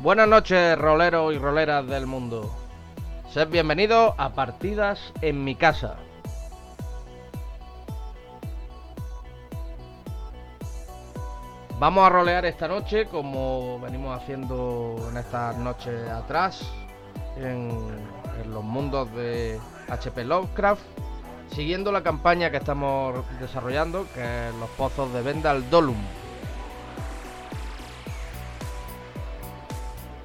[0.00, 2.54] Buenas noches, roleros y roleras del mundo.
[3.32, 5.96] Sed bienvenidos a Partidas en mi casa.
[11.80, 16.62] Vamos a rolear esta noche como venimos haciendo en estas noches atrás
[17.36, 17.72] en,
[18.40, 20.82] en los mundos de HP Lovecraft,
[21.50, 25.98] siguiendo la campaña que estamos desarrollando, que es los pozos de Vendal Dolum.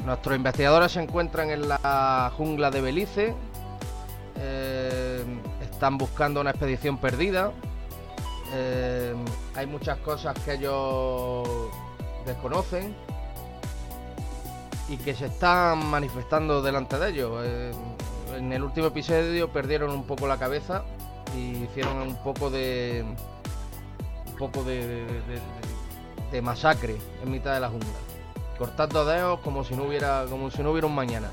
[0.05, 3.33] Nuestros investigadores se encuentran en la jungla de Belice.
[4.37, 5.23] eh,
[5.61, 7.51] están buscando una expedición perdida.
[8.55, 9.15] eh,
[9.55, 11.47] hay muchas cosas que ellos
[12.25, 12.93] desconocen
[14.89, 17.31] y que se están manifestando delante de ellos.
[17.45, 17.71] Eh,
[18.37, 20.83] en el último episodio perdieron un poco la cabeza
[21.37, 23.03] y hicieron un poco de
[24.27, 25.05] un poco de,
[26.31, 27.87] de- masacre en mitad de la jungla
[28.63, 31.29] cortando dedos como si no hubiera como si no hubiera un mañana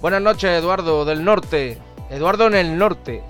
[0.00, 1.78] buenas noches Eduardo del norte
[2.10, 3.22] Eduardo en el norte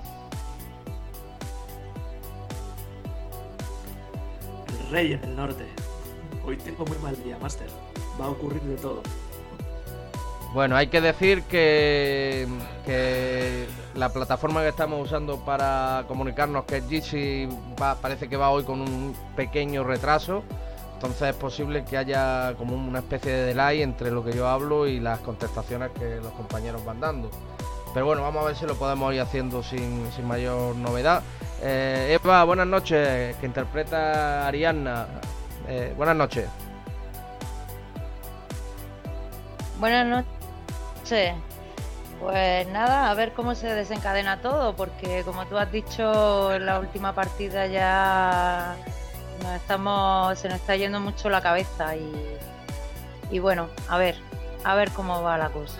[4.67, 5.65] El rey en el norte.
[6.45, 7.67] Hoy tengo muy mal día, Master.
[8.19, 9.01] Va a ocurrir de todo.
[10.53, 12.45] Bueno, hay que decir que,
[12.85, 17.47] que la plataforma que estamos usando para comunicarnos, que es Jitsi,
[18.01, 20.43] parece que va hoy con un pequeño retraso.
[21.01, 24.85] Entonces es posible que haya como una especie de delay entre lo que yo hablo
[24.85, 27.31] y las contestaciones que los compañeros van dando.
[27.91, 31.23] Pero bueno, vamos a ver si lo podemos ir haciendo sin, sin mayor novedad.
[31.63, 35.07] Eh, Eva, buenas noches, que interpreta a Ariadna.
[35.67, 36.47] Eh, buenas noches.
[39.79, 41.33] Buenas noches.
[42.19, 46.79] Pues nada, a ver cómo se desencadena todo, porque como tú has dicho en la
[46.79, 48.77] última partida ya
[49.41, 52.11] nos estamos, se nos está yendo mucho la cabeza y,
[53.31, 54.15] y bueno, a ver,
[54.63, 55.79] a ver cómo va la cosa.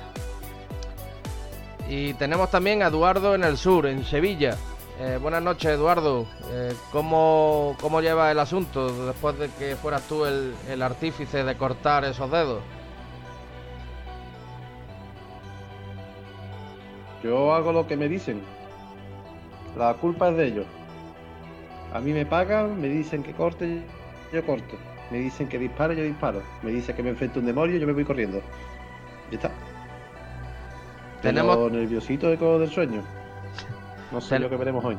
[1.87, 4.55] Y tenemos también a Eduardo en el sur, en Sevilla.
[4.99, 6.25] Eh, buenas noches, Eduardo.
[6.51, 11.57] Eh, ¿cómo, ¿Cómo lleva el asunto después de que fueras tú el, el artífice de
[11.57, 12.61] cortar esos dedos?
[17.23, 18.41] Yo hago lo que me dicen.
[19.77, 20.65] La culpa es de ellos.
[21.93, 23.81] A mí me pagan, me dicen que corte,
[24.31, 24.77] yo corto.
[25.09, 26.41] Me dicen que dispare, yo disparo.
[26.61, 28.41] Me dicen que me enfrento a un demonio, yo me voy corriendo.
[29.29, 29.51] Ya está.
[31.21, 33.03] Tenemos- nerviosito de del sueño.
[34.11, 34.97] No sé Ten- lo que veremos hoy.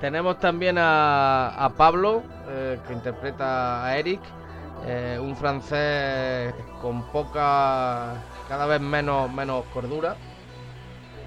[0.00, 4.20] Tenemos también a, a Pablo, eh, que interpreta a Eric,
[4.84, 8.14] eh, un francés con poca,
[8.48, 10.16] cada vez menos, menos cordura.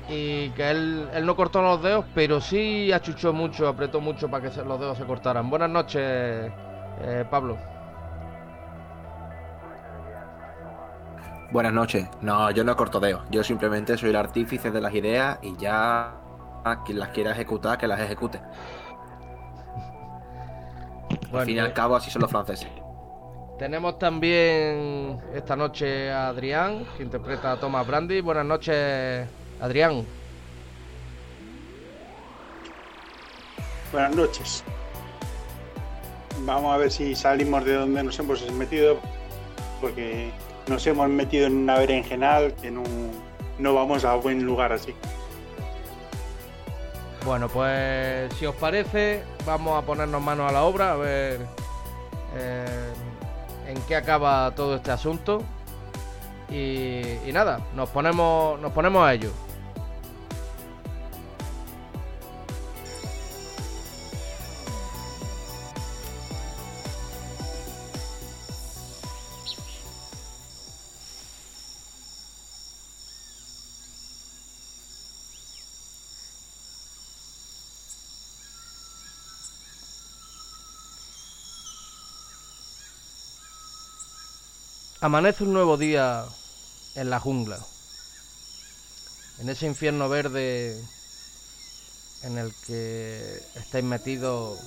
[0.09, 4.49] Y que él, él no cortó los dedos, pero sí achuchó mucho, apretó mucho para
[4.49, 5.49] que los dedos se cortaran.
[5.49, 6.01] Buenas noches,
[7.01, 7.57] eh, Pablo.
[11.51, 12.07] Buenas noches.
[12.21, 13.23] No, yo no corto dedos.
[13.31, 16.13] Yo simplemente soy el artífice de las ideas y ya
[16.85, 18.41] quien las quiera ejecutar, que las ejecute.
[21.33, 22.69] al fin y al pues- cabo, así son los franceses.
[23.57, 28.19] Tenemos también esta noche a Adrián, que interpreta a Thomas Brandy.
[28.19, 29.27] Buenas noches,
[29.59, 30.05] Adrián.
[33.91, 34.63] Buenas noches.
[36.39, 38.99] Vamos a ver si salimos de donde nos hemos metido,
[39.79, 40.31] porque
[40.67, 42.83] nos hemos metido en una berenjenal que no,
[43.57, 44.93] no vamos a buen lugar así.
[47.23, 51.39] Bueno, pues si os parece, vamos a ponernos manos a la obra, a ver
[52.35, 52.93] eh,
[53.67, 55.41] en qué acaba todo este asunto.
[56.51, 59.31] Y, y nada, nos ponemos, nos ponemos a ello.
[85.05, 86.25] Amanece un nuevo día
[86.95, 87.59] en la jungla.
[89.37, 90.83] En ese infierno verde
[92.23, 94.57] en el que estáis metidos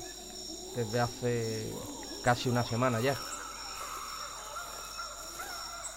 [0.77, 1.75] desde hace
[2.23, 3.17] casi una semana ya.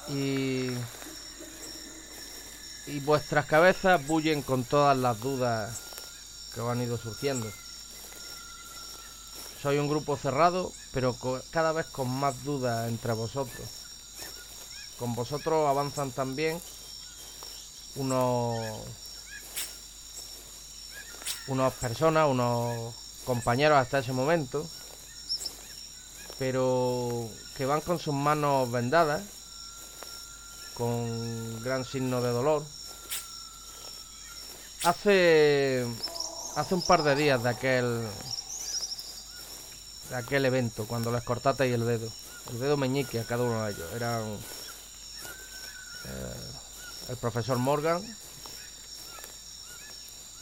[0.08, 0.72] Y,
[2.88, 5.82] y vuestras cabezas bullen con todas las dudas
[6.56, 7.48] que os han ido surgiendo.
[9.62, 11.16] Soy un grupo cerrado, pero
[11.52, 13.81] cada vez con más dudas entre vosotros.
[15.02, 16.62] Con vosotros avanzan también
[17.96, 18.56] unos
[21.48, 22.94] unas personas, unos
[23.26, 24.64] compañeros hasta ese momento,
[26.38, 27.28] pero
[27.58, 29.24] que van con sus manos vendadas
[30.76, 32.64] con gran signo de dolor.
[34.84, 35.84] Hace
[36.58, 38.08] hace un par de días de aquel
[40.12, 42.08] de aquel evento cuando les cortasteis el dedo,
[42.52, 43.94] el dedo meñique a cada uno de ellos.
[43.96, 44.38] Eran
[47.10, 48.02] el profesor Morgan,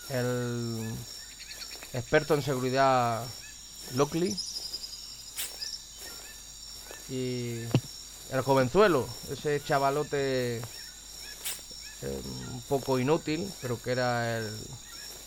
[0.10, 0.96] el
[1.94, 3.24] experto en seguridad
[3.96, 4.38] Lockley
[7.10, 7.62] y
[8.32, 12.22] el jovenzuelo, ese chavalote eh,
[12.52, 14.58] un poco inútil, pero que era el,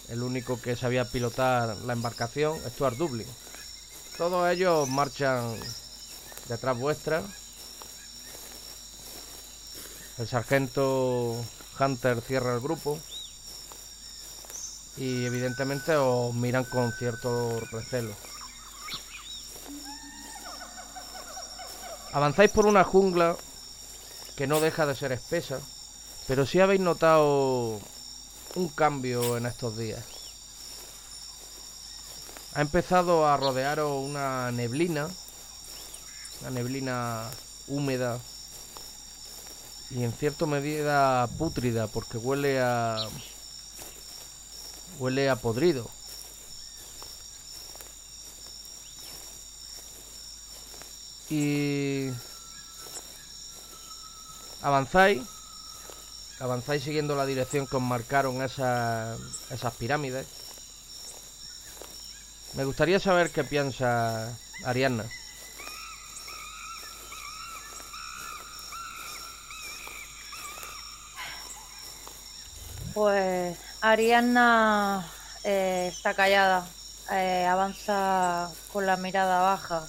[0.08, 3.26] el único que sabía pilotar la embarcación, Stuart Dublin.
[4.16, 5.58] Todos ellos marchan
[6.48, 7.22] detrás vuestra.
[10.18, 11.42] El sargento
[11.78, 12.98] Hunter cierra el grupo.
[14.96, 18.14] Y evidentemente os miran con cierto recelo.
[22.12, 23.36] Avanzáis por una jungla
[24.36, 25.60] que no deja de ser espesa,
[26.26, 27.80] pero sí habéis notado
[28.54, 30.04] un cambio en estos días.
[32.54, 35.08] Ha empezado a rodearos una neblina,
[36.42, 37.30] una neblina
[37.66, 38.20] húmeda
[39.94, 43.08] y en cierta medida pútrida porque huele a
[44.98, 45.90] huele a podrido.
[51.28, 52.10] Y
[54.62, 55.22] avanzáis,
[56.40, 59.18] avanzáis siguiendo la dirección que os marcaron esas,
[59.50, 60.26] esas pirámides.
[62.54, 65.06] Me gustaría saber qué piensa Ariadna.
[73.84, 75.04] Ariadna
[75.42, 76.64] eh, está callada,
[77.10, 79.84] eh, avanza con la mirada baja.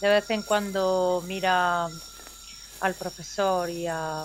[0.00, 1.88] De vez en cuando mira
[2.80, 4.24] al profesor y a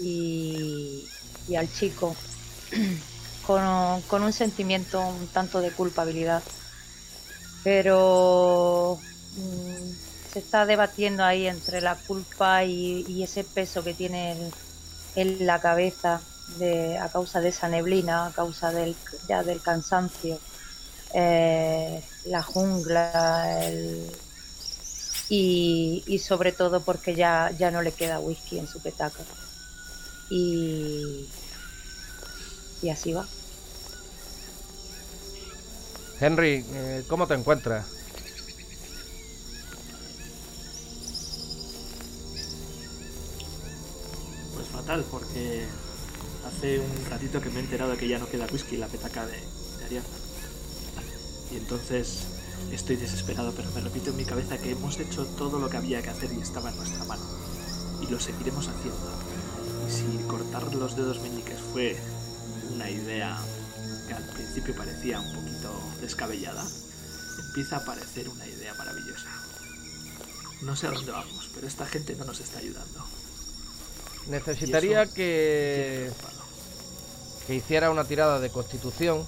[0.00, 1.06] y,
[1.56, 2.16] al chico
[3.46, 6.42] con, con un sentimiento un tanto de culpabilidad.
[7.62, 8.98] Pero
[9.36, 14.52] mm, se está debatiendo ahí entre la culpa y, y ese peso que tiene en,
[15.14, 16.20] en la cabeza
[16.58, 18.96] de, a causa de esa neblina, a causa del,
[19.28, 20.38] ya del cansancio,
[21.14, 23.70] eh, la jungla
[25.28, 29.22] y, y sobre todo porque ya, ya no le queda whisky en su petaca.
[30.30, 31.28] Y,
[32.80, 33.26] y así va.
[36.20, 37.84] Henry, eh, ¿cómo te encuentras?
[45.10, 45.64] Porque
[46.46, 48.88] hace un ratito que me he enterado de que ya no queda whisky en la
[48.88, 49.38] petaca de,
[49.88, 50.02] de.
[51.52, 52.24] Y entonces
[52.72, 56.02] estoy desesperado, pero me repito en mi cabeza que hemos hecho todo lo que había
[56.02, 57.22] que hacer y estaba en nuestra mano.
[58.02, 59.12] Y lo seguiremos haciendo.
[59.88, 61.96] Y si cortar los dedos meñiques fue
[62.74, 63.38] una idea
[64.08, 66.66] que al principio parecía un poquito descabellada,
[67.48, 69.28] empieza a parecer una idea maravillosa.
[70.62, 73.21] No sé a dónde vamos, pero esta gente no nos está ayudando.
[74.28, 76.10] Necesitaría que,
[77.46, 79.26] que hiciera una tirada de constitución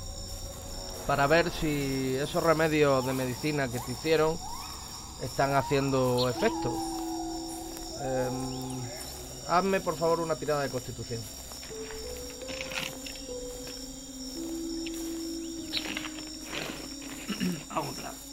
[1.06, 4.38] para ver si esos remedios de medicina que te hicieron
[5.22, 6.72] están haciendo efecto.
[8.02, 8.80] Em,
[9.48, 11.20] hazme por favor una tirada de constitución.
[17.70, 18.12] a otra.
[18.12, 18.23] Ya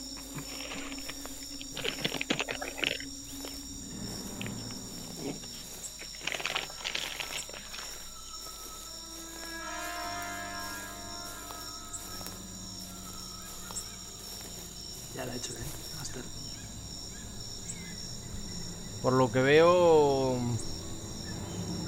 [19.02, 20.36] Por lo que veo,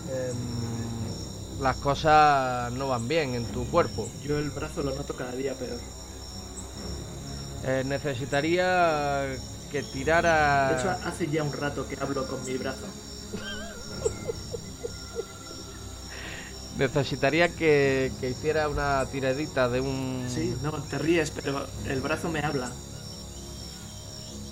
[0.10, 4.10] em, las cosas no van bien en tu cuerpo.
[4.24, 5.79] Yo el brazo lo noto cada día peor.
[7.65, 9.27] Eh, necesitaría
[9.72, 10.70] que tirara...
[10.70, 12.88] De hecho, hace ya un rato que hablo con mi brazo.
[16.77, 20.25] Necesitaría que, que hiciera una tiradita de un...
[20.27, 22.72] Sí, no, te ríes, pero el brazo me habla.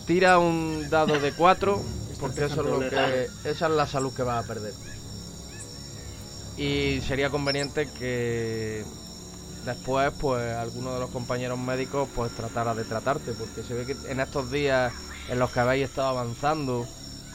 [0.06, 3.28] Tira un dado de 4, Está porque eso es lo que...
[3.44, 4.74] Esa es la salud que vas a perder.
[6.58, 8.86] Y sería conveniente que
[9.66, 13.98] después, pues, alguno de los compañeros médicos, pues, tratara de tratarte, porque se ve que
[14.10, 14.94] en estos días
[15.30, 16.86] en los que habéis estado avanzando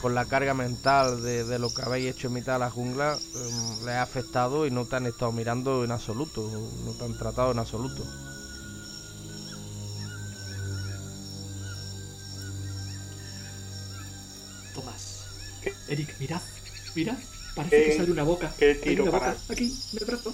[0.01, 3.17] con la carga mental de, de lo que habéis hecho en mitad de la jungla,
[3.35, 6.49] em, les ha afectado y no te han estado mirando en absoluto,
[6.85, 8.03] no te han tratado en absoluto.
[15.87, 16.41] Eric, mirad,
[16.95, 17.17] mirad.
[17.55, 18.53] Parece que ¿Qué- sale una boca.
[18.57, 20.33] qué Hay tiro una para- boca aquí, en el brazo.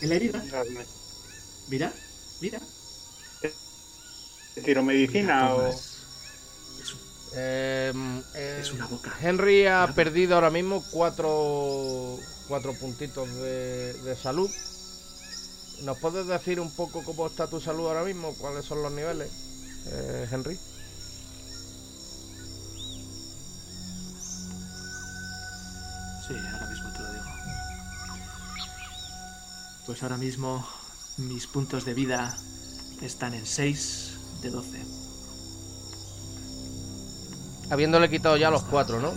[0.00, 0.44] En la herida.
[1.68, 1.92] Mira,
[2.40, 2.60] mira.
[4.64, 5.68] ¿Tiro medicina Mira, o.?
[5.68, 7.00] Es, un-
[7.34, 7.92] Eh,
[8.34, 9.16] eh, es una boca.
[9.20, 9.94] Henry ha Mira.
[9.94, 12.18] perdido ahora mismo cuatro,
[12.48, 14.50] cuatro puntitos de, de salud.
[15.82, 18.34] ¿Nos puedes decir un poco cómo está tu salud ahora mismo?
[18.38, 19.30] ¿Cuáles son los niveles,
[19.90, 20.58] eh, Henry?
[29.86, 30.66] Pues ahora mismo
[31.18, 32.36] mis puntos de vida
[33.00, 34.12] están en 6
[34.42, 34.82] de 12.
[37.70, 39.12] Habiéndole quitado ya los cuatro, ¿no?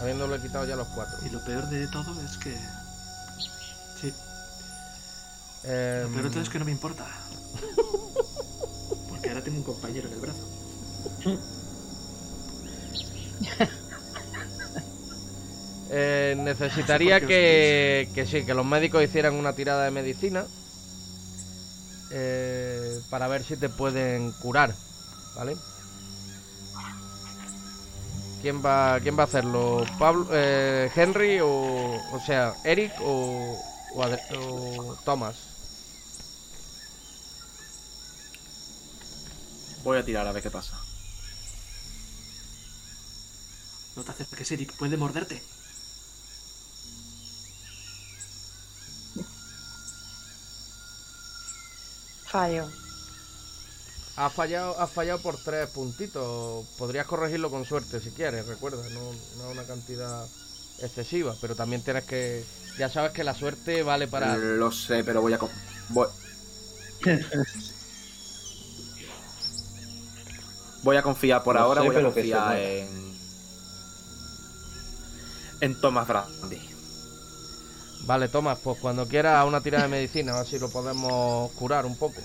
[0.00, 1.18] Habiéndole quitado ya los cuatro.
[1.26, 2.56] Y lo peor de todo es que...
[4.00, 4.12] Sí,
[5.64, 7.06] Eh, lo peor de todo es que no me importa.
[9.08, 10.48] Porque ahora tengo un compañero en el brazo.
[15.94, 20.46] eh, necesitaría que, que sí, que los médicos hicieran una tirada de medicina
[22.10, 24.74] eh, para ver si te pueden curar,
[25.36, 25.54] ¿vale?
[28.40, 29.84] ¿Quién va, quién va a hacerlo?
[29.98, 33.56] Pablo, eh, Henry o, o sea, Eric o,
[33.94, 35.36] o, o Thomas.
[39.84, 40.80] Voy a tirar a ver qué pasa.
[43.94, 45.42] No te acerques, Eric, puede morderte.
[52.32, 52.66] Fallo.
[54.16, 56.66] Has fallado, has fallado por tres puntitos.
[56.78, 60.26] Podrías corregirlo con suerte si quieres, recuerda, no, una cantidad
[60.80, 62.42] excesiva, pero también tienes que.
[62.78, 64.34] Ya sabes que la suerte vale para.
[64.38, 65.38] Lo sé, pero voy a...
[65.90, 66.08] Voy...
[70.82, 73.12] voy a confiar por Lo ahora, sé, voy a confiar en...
[75.60, 76.71] En Thomas Brandy.
[78.06, 81.86] Vale, Tomás, pues cuando quieras una tirada de medicina, a ver si lo podemos curar
[81.86, 82.20] un poco.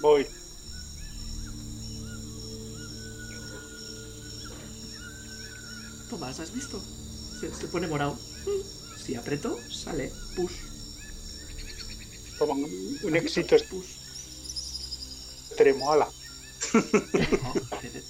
[0.00, 0.26] Voy.
[6.08, 6.80] Tomás, ¿has visto?
[7.40, 8.16] Se, se pone morado.
[9.04, 10.12] Si aprieto, sale.
[10.36, 10.52] Push.
[12.38, 13.86] Toma un, un éxito Push.
[15.48, 16.08] extremo, ala.
[17.80, 18.02] ¿qué, de-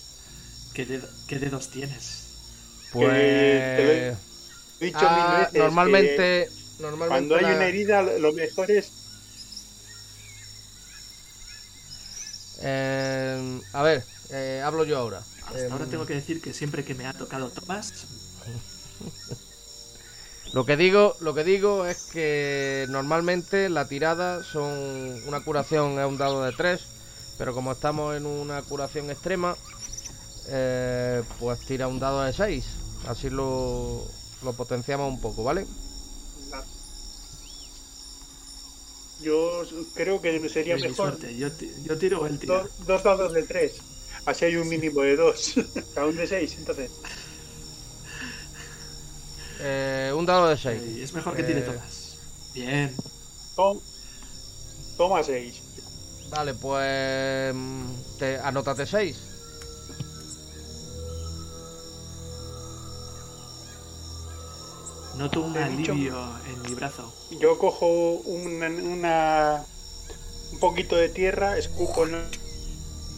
[0.74, 2.24] qué dedo- qué dedos tienes?
[2.92, 4.16] Pues.
[4.78, 5.52] Te He dicho ah, mil veces.
[5.52, 6.50] que normalmente.
[6.78, 7.08] Normalmente.
[7.08, 8.92] Cuando hay la- una herida, lo mejor es.
[12.58, 15.26] eh, a ver, eh, hablo yo ahora.
[15.42, 18.08] Hasta Eh, ahora tengo que decir que siempre que me ha tocado Tomás,
[20.52, 26.06] Lo que digo, lo que digo es que normalmente la tirada son una curación es
[26.06, 26.88] un dado de 3,
[27.36, 29.58] pero como estamos en una curación extrema,
[30.46, 32.82] eh, pues tira un dado de 6.
[33.04, 34.10] Así lo,
[34.46, 35.66] lo potenciamos un poco, ¿vale?
[39.20, 39.62] Yo
[39.94, 41.36] creo que sería mejor suerte.
[41.36, 41.48] Yo,
[41.84, 42.62] yo tiro o él tira.
[42.62, 43.72] do- dos dados de tres.
[44.24, 45.54] Así hay un mínimo de dos.
[45.94, 46.90] Cada un de seis, entonces.
[49.60, 50.82] Eh, un dado de 6.
[50.82, 52.18] Eh, es mejor que tire Eh, Tomás.
[52.54, 52.94] Bien.
[53.56, 53.80] Tom-
[54.98, 55.62] toma seis.
[56.28, 57.84] Vale, pues mm,
[58.18, 59.16] te, anótate 6.
[65.16, 67.12] Noto un dicho- alivio en mi brazo.
[67.40, 69.64] Yo cojo una, una-
[70.52, 72.12] un poquito de tierra, escupo en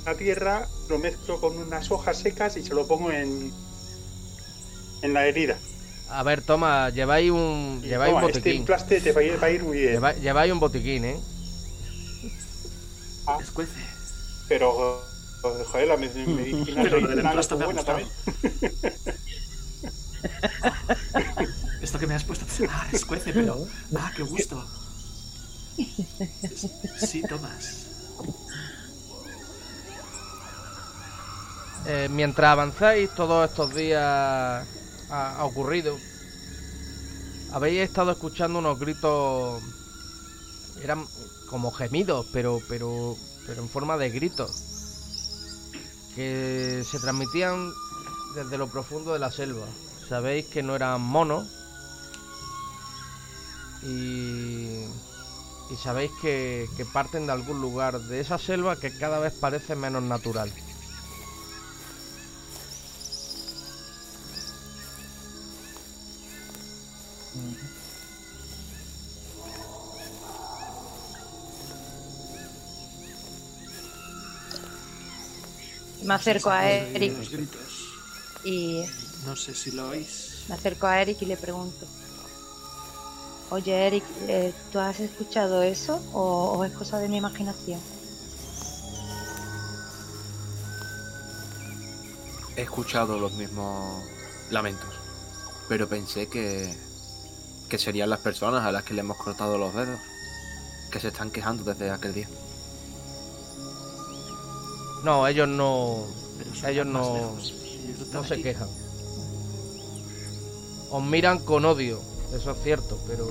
[0.05, 3.53] la tierra, lo mezclo con unas hojas secas y se lo pongo en,
[5.03, 5.59] en la herida.
[6.11, 8.61] A ver, toma, lleváis un, Y lleváis un este botiquín.
[8.61, 9.93] emplaste te va a ir, va a ir muy bien.
[9.95, 11.21] Lleva- lleváis un botiquín, ¿eh?
[13.27, 13.39] Ah.
[13.43, 13.73] Escuece.
[14.49, 15.03] Pero,
[15.43, 17.35] joder, la me- medicina Pero lo del es me ha
[17.67, 17.85] gustado.
[17.85, 18.09] también.
[21.89, 22.45] Esto que me has puesto.
[22.69, 23.67] Ah, escuece, pero.
[23.97, 24.63] Ah, qué gusto.
[26.99, 27.87] Sí, Tomás.
[31.87, 34.67] Eh, mientras avanzáis, todos estos días ha,
[35.09, 35.97] ha ocurrido.
[37.53, 39.63] Habéis estado escuchando unos gritos.
[40.83, 41.07] Eran
[41.49, 43.17] como gemidos, pero, pero,
[43.47, 44.51] pero en forma de gritos.
[46.15, 47.73] Que se transmitían
[48.35, 49.65] desde lo profundo de la selva.
[50.07, 51.58] Sabéis que no eran monos.
[53.83, 54.85] Y,
[55.71, 59.77] y sabéis que, que parten de algún lugar de esa selva que cada vez parece
[59.77, 60.53] menos natural.
[76.03, 77.15] Me acerco a Eric.
[78.45, 78.85] Y
[79.27, 80.45] No sé si lo oís.
[80.49, 81.87] me acerco a Eric y le pregunto.
[83.51, 87.81] Oye, Eric, eh, ¿tú has escuchado eso o, o es cosa de mi imaginación?
[92.57, 94.05] He escuchado los mismos
[94.51, 94.95] lamentos,
[95.67, 96.77] pero pensé que,
[97.71, 99.99] que serían las personas a las que le hemos cortado los dedos,
[100.91, 102.29] que se están quejando desde aquel día.
[105.05, 106.05] No, ellos no,
[106.67, 107.55] ellos no, lejos.
[107.63, 108.69] Ellos no se quejan.
[110.91, 112.03] Os miran con odio,
[112.35, 113.27] eso es cierto, pero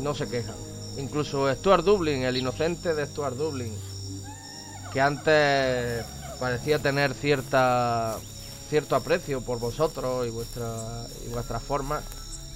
[0.00, 0.56] no se quejan.
[0.98, 3.74] Incluso Stuart Dublin, el inocente de Stuart Dublin,
[4.92, 6.04] que antes
[6.38, 8.18] parecía tener cierta
[8.68, 12.02] cierto aprecio por vosotros y vuestra y vuestras formas,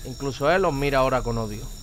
[0.05, 1.78] incluso él os mira ahora con odio.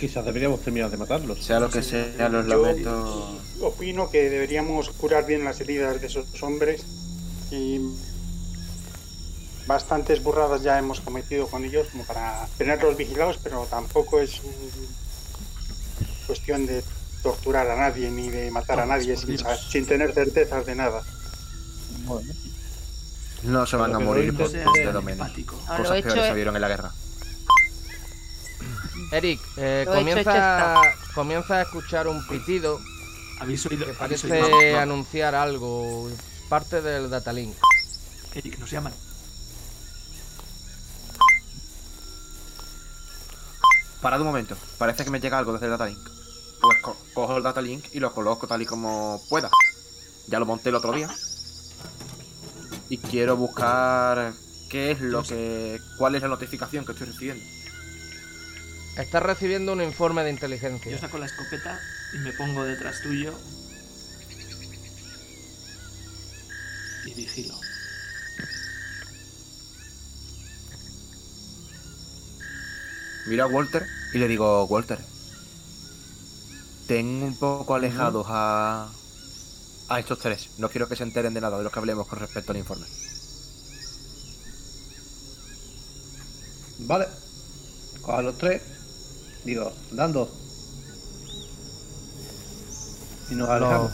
[0.00, 1.44] Quizás deberíamos terminar de matarlos.
[1.44, 3.38] Sea lo que sea, los Yo lamentos...
[3.60, 6.82] opino que deberíamos curar bien las heridas de esos hombres
[7.50, 7.80] y
[9.66, 14.40] bastantes burradas ya hemos cometido con ellos como para tenerlos vigilados, pero tampoco es
[16.26, 16.82] cuestión de
[17.22, 21.02] torturar a nadie ni de matar a nadie por sin, tener certezas de nada.
[23.42, 25.28] No se van a Lo morir por seas un dedo menos.
[25.36, 26.92] lo Cosas peores es- se vieron en la guerra.
[29.12, 30.80] Eric, eh, Lo hecho, hecho comienza,
[31.14, 32.80] comienza a escuchar un pitido
[33.40, 33.86] Habéis oído.
[33.86, 34.78] que habéis parece oído- no, no.
[34.78, 36.08] anunciar algo,
[36.48, 37.54] parte del datalink.
[38.34, 38.92] Eric, nos llaman.
[44.00, 45.98] Parad un momento, parece que me llega algo desde el datalink.
[46.60, 49.50] Pues co- cojo el datalink y lo coloco tal y como pueda.
[50.28, 51.08] Ya lo monté el otro día.
[52.88, 54.32] Y quiero buscar
[54.70, 55.78] qué es lo que.
[55.98, 57.44] cuál es la notificación que estoy recibiendo.
[58.96, 60.98] Estás recibiendo un informe de Yo inteligencia.
[60.98, 61.80] saco la escopeta
[62.12, 63.32] y me pongo detrás tuyo.
[67.06, 67.54] Y vigilo.
[73.26, 74.98] Miro a Walter y le digo, Walter,
[76.86, 78.90] ten un poco alejados a.
[79.88, 80.50] a estos tres.
[80.58, 82.86] No quiero que se enteren de nada de lo que hablemos con respecto al informe.
[86.80, 87.06] Vale.
[88.00, 88.62] Cojo a los tres.
[89.44, 90.30] Digo, dando.
[93.30, 93.92] Y nos alejamos.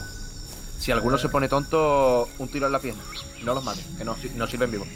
[0.79, 3.03] Si alguno se pone tonto, un tiro en la pierna.
[3.43, 4.87] No los mates, que no, no sirven vivos.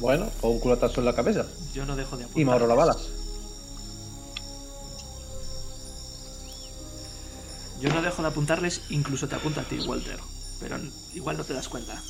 [0.00, 1.46] Bueno, o un culatazo en la cabeza.
[1.74, 2.40] Yo no dejo de apuntar.
[2.40, 2.96] Y me ahorro las balas.
[7.80, 10.18] Yo no dejo de apuntarles, incluso te apunta a ti, Walter.
[10.60, 10.78] Pero
[11.14, 12.00] igual no te das cuenta.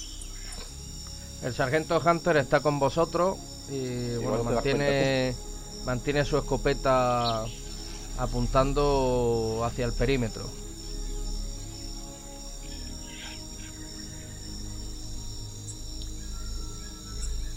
[1.43, 3.39] El sargento Hunter está con vosotros
[3.71, 5.35] y bueno, no te das mantiene,
[5.85, 7.45] mantiene su escopeta
[8.19, 10.45] apuntando hacia el perímetro.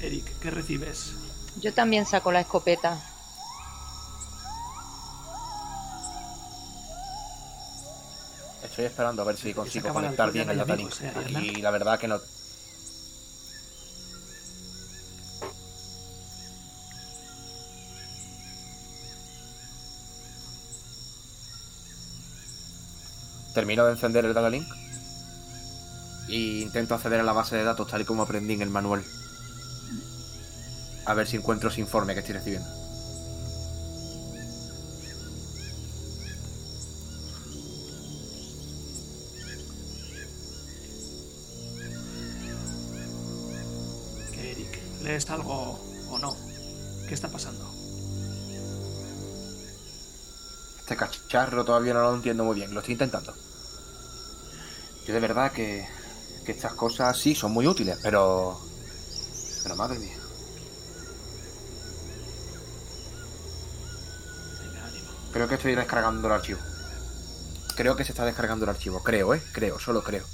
[0.01, 1.13] Eric, ¿qué recibes?
[1.61, 3.01] Yo también saco la escopeta.
[8.63, 10.91] Estoy esperando a ver si consigo conectar bien el datalink.
[11.01, 11.39] eh.
[11.43, 12.19] Y la verdad que no.
[23.53, 24.67] Termino de encender el datalink
[26.27, 29.03] y intento acceder a la base de datos tal y como aprendí en el manual.
[31.05, 32.67] A ver si encuentro ese informe que estoy recibiendo.
[44.33, 44.79] ¿Qué, Eric?
[45.03, 45.62] ¿Lees algo
[51.33, 53.33] Cacharro todavía no lo entiendo muy bien, lo estoy intentando.
[55.07, 55.83] Yo de verdad que,
[56.45, 58.61] que estas cosas sí son muy útiles, pero...
[59.63, 60.15] Pero madre mía.
[65.31, 66.59] Creo que estoy descargando el archivo.
[67.75, 69.01] Creo que se está descargando el archivo.
[69.01, 69.41] Creo, ¿eh?
[69.53, 70.25] Creo, solo creo.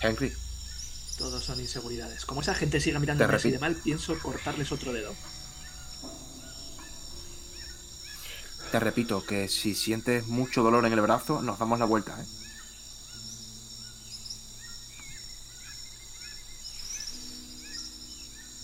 [0.00, 0.32] Henry,
[1.18, 2.24] Todos son inseguridades.
[2.24, 5.12] Como esa gente siga mirando así de mal, pienso cortarles otro dedo.
[8.70, 12.26] Te repito que si sientes mucho dolor en el brazo, nos damos la vuelta, ¿eh?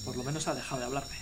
[0.04, 1.16] Por lo menos ha dejado de hablarme.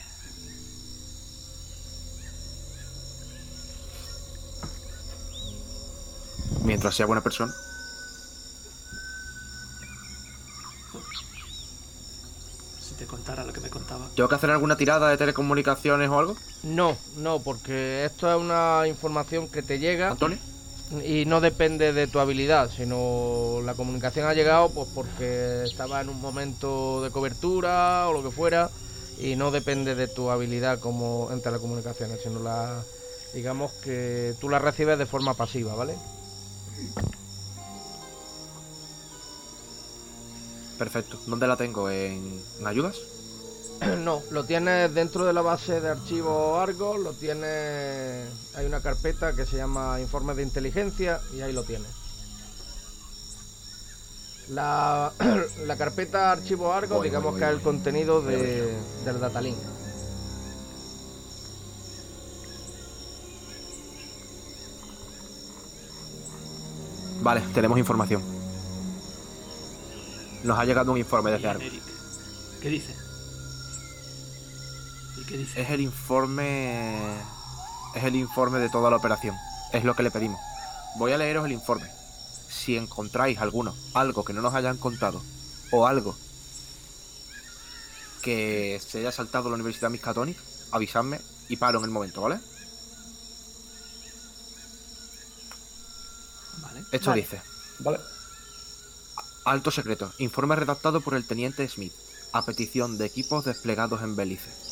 [6.64, 7.52] Mientras sea buena persona.
[12.80, 14.01] Si te contara lo que me contaba.
[14.14, 16.36] ¿Tengo que hacer alguna tirada de telecomunicaciones o algo?
[16.62, 20.38] No, no, porque esto es una información que te llega Antonio.
[21.04, 26.10] y no depende de tu habilidad, sino la comunicación ha llegado pues porque estaba en
[26.10, 28.70] un momento de cobertura o lo que fuera
[29.18, 32.82] y no depende de tu habilidad como en telecomunicaciones, sino la
[33.32, 35.94] digamos que tú la recibes de forma pasiva, ¿vale?
[40.78, 41.18] Perfecto.
[41.26, 41.88] ¿Dónde la tengo?
[41.90, 42.96] ¿En, en ayudas?
[44.04, 48.28] No, lo tienes dentro de la base de archivos Argos, lo tienes...
[48.54, 51.88] Hay una carpeta que se llama informes de inteligencia y ahí lo tienes.
[54.48, 55.12] La,
[55.66, 57.64] la carpeta archivos Argos, Voy, digamos voy, que es el voy.
[57.64, 58.72] contenido de,
[59.04, 59.58] del datalink.
[67.22, 68.22] Vale, tenemos información.
[70.44, 71.64] Nos ha llegado un informe desde Argos.
[72.60, 73.01] ¿Qué dice?
[75.32, 75.62] ¿Y qué dice?
[75.62, 77.00] Es el informe.
[77.94, 79.34] Es el informe de toda la operación.
[79.72, 80.38] Es lo que le pedimos.
[80.96, 81.88] Voy a leeros el informe.
[82.50, 85.22] Si encontráis alguno, algo que no nos hayan contado,
[85.70, 86.14] o algo
[88.20, 90.38] que se haya saltado la Universidad Miskatonic,
[90.70, 91.18] avisadme
[91.48, 92.38] y paro en el momento, ¿vale?
[96.60, 96.84] Vale.
[96.92, 97.22] Esto Vale.
[97.22, 97.42] dice.
[97.78, 98.00] Vale.
[99.46, 100.12] Alto secreto.
[100.18, 101.94] Informe redactado por el teniente Smith.
[102.34, 104.71] A petición de equipos desplegados en Belice.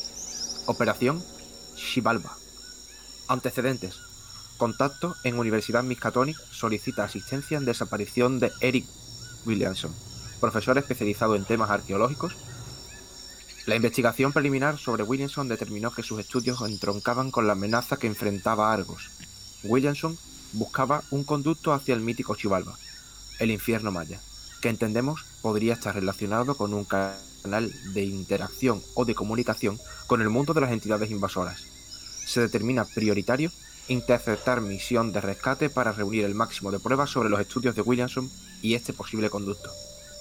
[0.67, 1.23] Operación
[1.75, 2.37] Xibalba.
[3.27, 3.95] Antecedentes.
[4.57, 8.85] Contacto en Universidad Miskatonic solicita asistencia en desaparición de Eric
[9.45, 9.91] Williamson,
[10.39, 12.35] profesor especializado en temas arqueológicos.
[13.65, 18.71] La investigación preliminar sobre Williamson determinó que sus estudios entroncaban con la amenaza que enfrentaba
[18.71, 19.09] Argos.
[19.63, 20.15] Williamson
[20.53, 22.77] buscaba un conducto hacia el mítico Xibalba,
[23.39, 24.19] el infierno maya,
[24.61, 26.85] que entendemos podría estar relacionado con un
[27.41, 31.63] canal de interacción o de comunicación con el mundo de las entidades invasoras.
[32.25, 33.51] Se determina prioritario
[33.87, 38.31] interceptar misión de rescate para reunir el máximo de pruebas sobre los estudios de Williamson
[38.61, 39.69] y este posible conducto.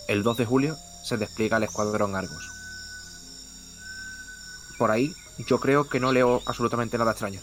[0.09, 2.51] El 2 de julio se despliega el escuadrón Argos.
[4.79, 5.15] Por ahí,
[5.47, 7.41] yo creo que no leo absolutamente nada extraño.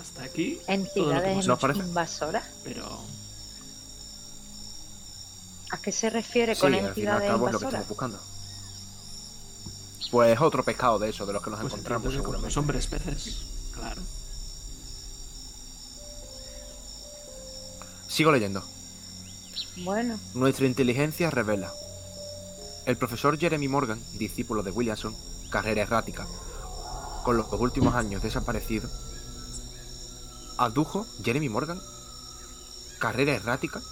[0.00, 0.58] Hasta aquí.
[0.66, 2.44] Entidades invasoras.
[2.64, 3.04] Pero
[5.74, 7.64] ¿A qué se refiere Sí, con al fin y al entidades cabo es lo que
[7.66, 8.20] estamos buscando.
[10.12, 12.46] Pues otro pescado de eso, de los que nos pues encontramos seguramente.
[12.46, 13.38] los hombres peces.
[13.74, 14.00] Claro.
[18.06, 18.62] Sigo leyendo.
[19.78, 21.72] Bueno, Nuestra inteligencia revela.
[22.86, 25.16] El profesor Jeremy Morgan, discípulo de Williamson,
[25.50, 26.24] carrera errática,
[27.24, 28.88] con los últimos años desaparecido,
[30.58, 31.80] adujo Jeremy Morgan,
[33.00, 33.82] carrera errática,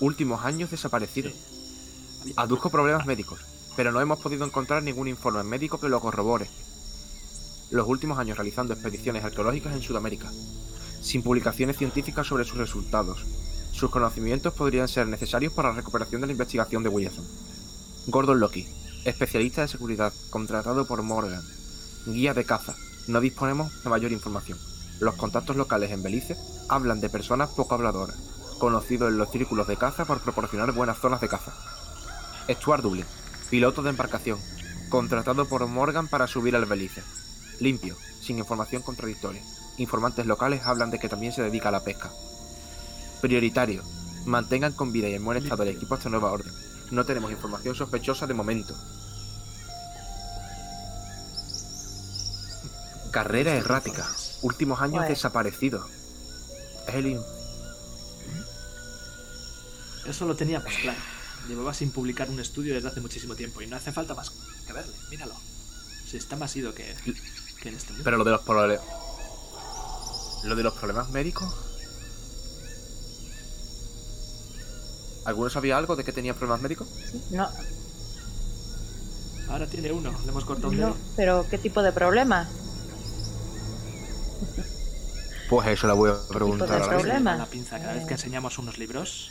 [0.00, 1.30] últimos años desaparecido.
[2.36, 3.40] Adujo problemas médicos,
[3.76, 6.48] pero no hemos podido encontrar ningún informe médico que lo corrobore.
[7.70, 10.30] Los últimos años realizando expediciones arqueológicas en Sudamérica,
[11.00, 13.24] sin publicaciones científicas sobre sus resultados.
[13.72, 17.26] Sus conocimientos podrían ser necesarios para la recuperación de la investigación de Williamson.
[18.06, 18.66] Gordon Loki,
[19.04, 21.42] especialista de seguridad, contratado por Morgan.
[22.06, 22.74] Guía de caza.
[23.08, 24.58] No disponemos de mayor información.
[25.00, 26.36] Los contactos locales en Belice
[26.68, 28.16] hablan de personas poco habladoras,
[28.58, 31.52] conocido en los círculos de caza por proporcionar buenas zonas de caza.
[32.48, 33.06] Stuart Dublin,
[33.50, 34.38] piloto de embarcación,
[34.88, 37.02] contratado por Morgan para subir al Belice.
[37.60, 39.42] Limpio, sin información contradictoria.
[39.78, 42.10] Informantes locales hablan de que también se dedica a la pesca.
[43.20, 43.82] Prioritario,
[44.26, 46.52] mantengan con vida y en buen estado el equipo hasta nueva orden.
[46.90, 48.74] No tenemos información sospechosa de momento.
[53.10, 54.06] Carrera errática.
[54.42, 55.86] Últimos años desaparecido.
[56.86, 57.06] Es el
[60.06, 60.98] Eso lo teníamos claro.
[61.48, 64.30] Llevaba sin publicar un estudio desde hace muchísimo tiempo y no hace falta más
[64.66, 64.94] que verle.
[65.10, 65.34] Míralo.
[66.06, 66.94] Si está más ido que,
[67.62, 68.04] que en este mundo.
[68.04, 68.80] Pero lo de los problemas.
[70.44, 71.52] Lo de los problemas médicos.
[75.24, 76.88] ¿Alguno sabía algo de que tenía problemas médicos?
[77.30, 77.48] no,
[79.48, 80.10] Ahora tiene uno.
[80.24, 80.96] Le hemos cortado un no, dedo.
[81.16, 82.48] pero ¿qué tipo de problema?
[85.48, 87.00] Pues eso la voy a preguntar preguntar de ahora mismo.
[87.02, 87.36] problema?
[87.36, 87.78] La pinza.
[87.78, 89.30] Cada vez que enseñamos unos libros,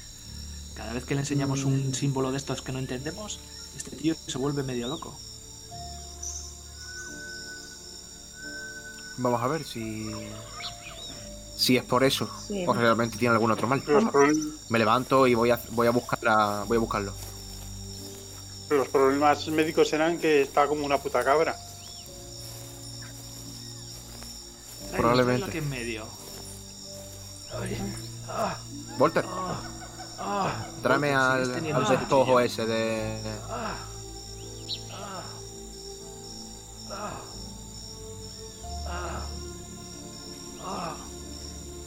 [0.75, 3.39] cada vez que le enseñamos un símbolo de estos que no entendemos,
[3.77, 5.17] este tío se vuelve medio loco.
[9.17, 10.11] Vamos a ver si.
[11.55, 12.27] Si es por eso.
[12.47, 12.65] Sí.
[12.67, 13.83] O realmente tiene algún otro mal.
[14.69, 17.13] Me levanto y voy a, voy a buscar a- voy a buscarlo.
[18.69, 21.55] los problemas médicos serán que está como una puta cabra.
[24.97, 25.45] Probablemente.
[25.47, 26.05] aquí en medio.
[28.97, 29.25] Walter,
[30.81, 32.39] Tráeme al, teniendo al cuchillo.
[32.39, 33.17] ese de.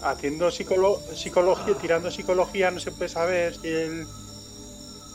[0.03, 4.07] Haciendo psicolo- psicología, tirando psicología, no se puede saber si él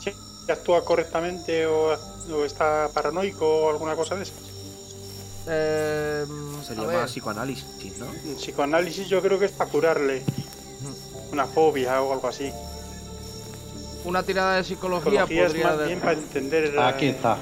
[0.03, 4.35] si actúa correctamente o, o está paranoico o alguna cosa de esas.
[5.47, 6.25] Eh,
[6.67, 7.65] Sería a ver, más psicoanálisis,
[7.99, 8.07] ¿no?
[8.25, 10.23] El psicoanálisis yo creo que es para curarle
[11.31, 12.51] una fobia o algo así.
[14.03, 16.79] Una tirada de psicología, Psicología es podría más de- bien para entender.
[16.79, 17.37] Aquí está.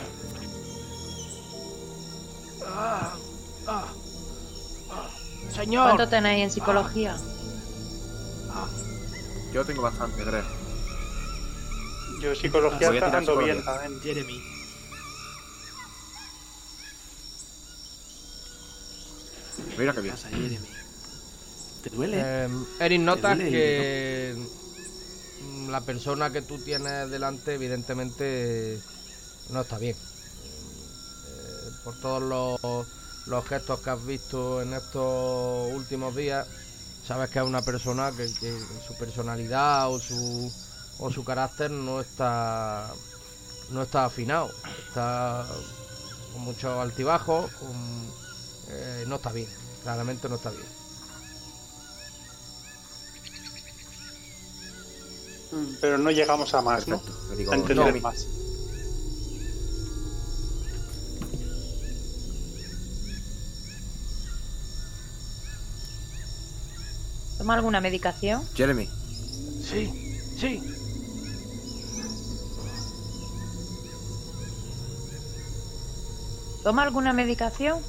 [5.53, 7.17] Señor, ¿Cuánto tenéis en psicología?
[9.53, 10.43] Yo tengo bastante, creo.
[12.21, 13.99] Yo psicología está tirar ando bien también.
[14.01, 14.41] Jeremy.
[19.77, 20.15] Mira qué ¿Qué bien.
[20.15, 20.67] pasa, Jeremy?
[21.83, 22.17] ¿Te duele?
[22.23, 22.49] Eh,
[22.81, 24.35] Erin, notas duele el que
[25.71, 28.79] la persona que tú tienes delante, evidentemente,
[29.49, 29.95] no está bien.
[29.95, 32.21] Eh, por todos
[33.25, 36.47] los, gestos que has visto en estos últimos días,
[37.05, 38.29] sabes que es una persona que,
[38.87, 40.51] su personalidad o su,
[40.99, 42.91] o su carácter no está,
[43.71, 44.49] no está afinado.
[44.87, 45.45] Está
[46.33, 47.51] con muchos altibajos,
[48.69, 49.49] eh, no está bien.
[49.83, 50.78] Claramente no está bien.
[55.81, 56.99] Pero no llegamos a más, ¿no?
[56.99, 57.29] Perfecto.
[57.31, 58.27] Le digo, A entender más.
[67.37, 68.43] ¿Toma alguna medicación?
[68.53, 68.87] Jeremy,
[69.63, 69.89] Sí,
[70.37, 70.61] sí.
[76.63, 77.79] ¿Toma alguna medicación?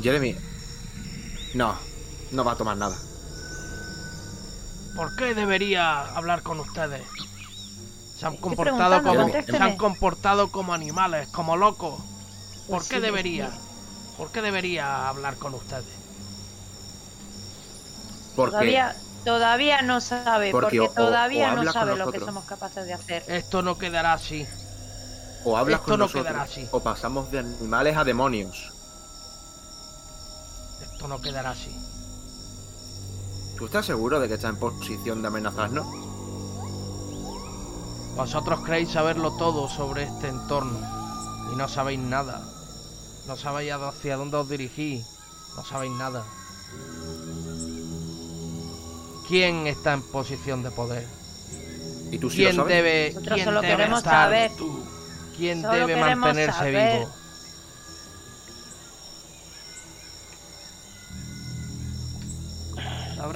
[0.00, 0.36] Jeremy.
[1.54, 1.76] No,
[2.30, 2.96] no va a tomar nada.
[4.94, 7.06] ¿Por qué debería hablar con ustedes?
[8.14, 12.02] Se han comportado como se han comportado como animales, como locos.
[12.68, 13.50] ¿Por Pues qué sí, debería?
[13.50, 13.50] sí.
[14.16, 16.00] ¿Por qué debería hablar con ustedes?
[18.36, 22.20] Porque Todavía, todavía no sabe, Porque porque, o- o- todavía o no sabe lo que
[22.20, 23.26] somos capaces de hacer.
[23.26, 24.48] Esto no quedará así.
[25.44, 26.70] o hablas esto con no nosotros quedará así.
[26.70, 28.72] o pasamos de animales a demonios.
[30.78, 31.83] Esto no quedará así.
[33.56, 35.86] ¿Tú estás seguro de que está en posición de amenazarnos?
[38.16, 40.78] Vosotros creéis saberlo todo sobre este entorno
[41.52, 42.42] y no sabéis nada.
[43.26, 45.04] No sabéis hacia dónde os dirigís.
[45.56, 46.24] No sabéis nada.
[49.28, 51.06] ¿Quién está en posición de poder?
[52.10, 52.74] ¿Y tú sí lo ¿Quién sabes?
[52.76, 54.52] debe, Nosotros quién solo debe queremos estar- saber.
[54.56, 54.84] Tú.
[55.36, 56.98] ¿Quién Solo debe queremos mantenerse saber.
[57.00, 57.12] vivo?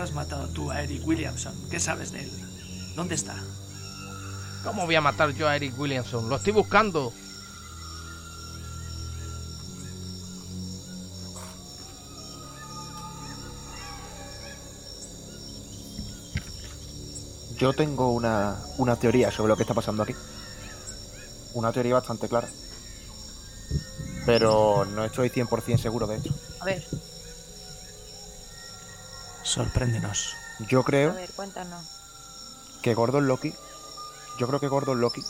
[0.09, 1.55] Habrás matado tú a Eric Williamson.
[1.71, 2.31] ¿Qué sabes de él?
[2.97, 3.37] ¿Dónde está?
[4.64, 6.31] ¿Cómo voy a matar yo a Eric Williamson?
[6.31, 7.12] Lo estoy buscando.
[17.59, 20.14] Yo tengo una, una teoría sobre lo que está pasando aquí.
[21.53, 22.49] Una teoría bastante clara.
[24.25, 26.31] Pero no estoy 100% seguro de esto.
[26.61, 26.83] A ver,
[29.42, 30.35] Sorpréndenos.
[30.68, 31.85] Yo a creo ver, cuéntanos.
[32.83, 33.55] que Gordon Loki.
[34.38, 35.22] Yo creo que Gordon Loki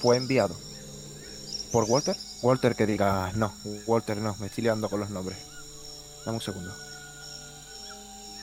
[0.00, 0.54] fue enviado
[1.72, 2.16] por Walter.
[2.42, 3.32] Walter que diga.
[3.34, 3.52] No,
[3.86, 5.38] Walter no, me estoy liando con los nombres.
[6.24, 6.74] Dame un segundo.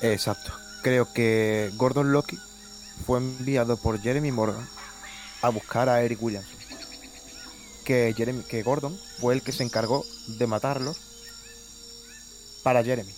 [0.01, 0.51] Exacto.
[0.81, 2.37] Creo que Gordon Loki
[3.05, 4.67] fue enviado por Jeremy Morgan
[5.41, 6.59] a buscar a Eric Williamson.
[7.85, 10.97] Que, Jeremy, que Gordon fue el que se encargó de matarlos
[12.63, 13.13] para Jeremy.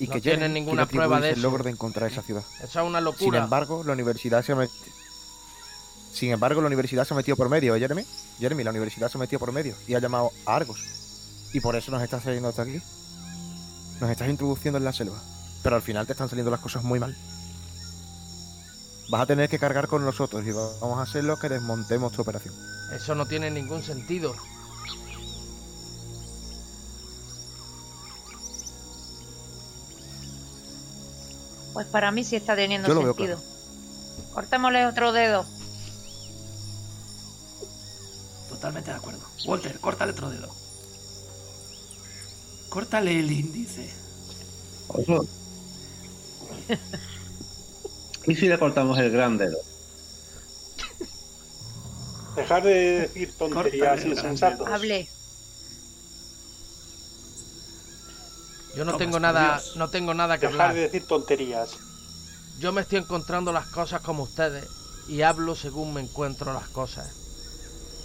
[0.00, 1.42] Y No que tienen ninguna prueba de el eso.
[1.42, 2.42] logro de encontrar esa ciudad.
[2.62, 3.44] Esa es una Sin locura.
[3.44, 4.74] embargo, la universidad se metió.
[6.12, 8.04] Sin embargo, la universidad se metió por medio, ¿eh, Jeremy?
[8.40, 10.80] Jeremy, la universidad se metió por medio y ha llamado a Argos.
[11.52, 12.80] Y por eso nos estás trayendo hasta aquí.
[14.00, 15.20] Nos estás introduciendo en la selva.
[15.62, 17.14] Pero al final te están saliendo las cosas muy mal.
[19.10, 22.22] Vas a tener que cargar con nosotros y vamos a hacer lo que desmontemos tu
[22.22, 22.54] operación.
[22.94, 24.34] Eso no tiene ningún sentido.
[31.80, 33.40] Pues para mí sí está teniendo Yo lo veo sentido.
[34.34, 35.46] Cortémosle otro dedo.
[38.50, 39.20] Totalmente de acuerdo.
[39.46, 40.54] Walter, córtale otro dedo.
[42.68, 43.88] Córtale el índice.
[44.88, 45.26] Oso.
[48.26, 49.56] ¿Y si le cortamos el gran dedo?
[52.36, 54.68] Dejar de decir tonterías insensatas.
[54.68, 55.08] Hable.
[58.76, 59.76] Yo no tengo nada, Dios.
[59.76, 60.74] no tengo nada que Dejar hablar.
[60.74, 61.70] de decir tonterías.
[62.58, 64.68] Yo me estoy encontrando las cosas como ustedes
[65.08, 67.10] y hablo según me encuentro las cosas.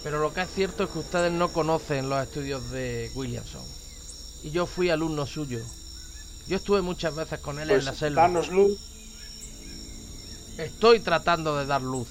[0.02, 3.62] Pero lo que es cierto es que ustedes no conocen los estudios de Williamson.
[4.42, 5.60] Y yo fui alumno suyo.
[6.46, 8.22] Yo estuve muchas veces con él en la Pues selva.
[8.22, 8.78] danos luz.
[10.58, 12.08] Estoy tratando de dar luz.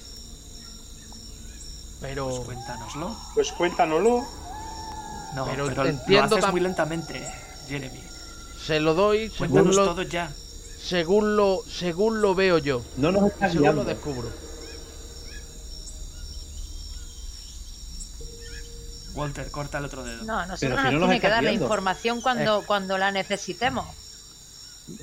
[2.00, 3.16] Pero Pues cuéntanoslo.
[3.34, 4.24] Pues cuéntanoslo.
[5.34, 7.26] No, Pero pero, entiendo lo haces muy lentamente,
[7.68, 8.00] Jeremy.
[8.66, 10.32] Se lo doy según Cuéntanos lo, todo ya.
[10.82, 12.82] según lo según lo veo yo.
[12.96, 14.28] No nos está Según lo descubro.
[19.14, 20.24] Walter, corta el otro dedo.
[20.24, 22.98] No, nosotros Pero si nos no nos tiene que estás dar la información cuando, cuando
[22.98, 23.86] la necesitemos.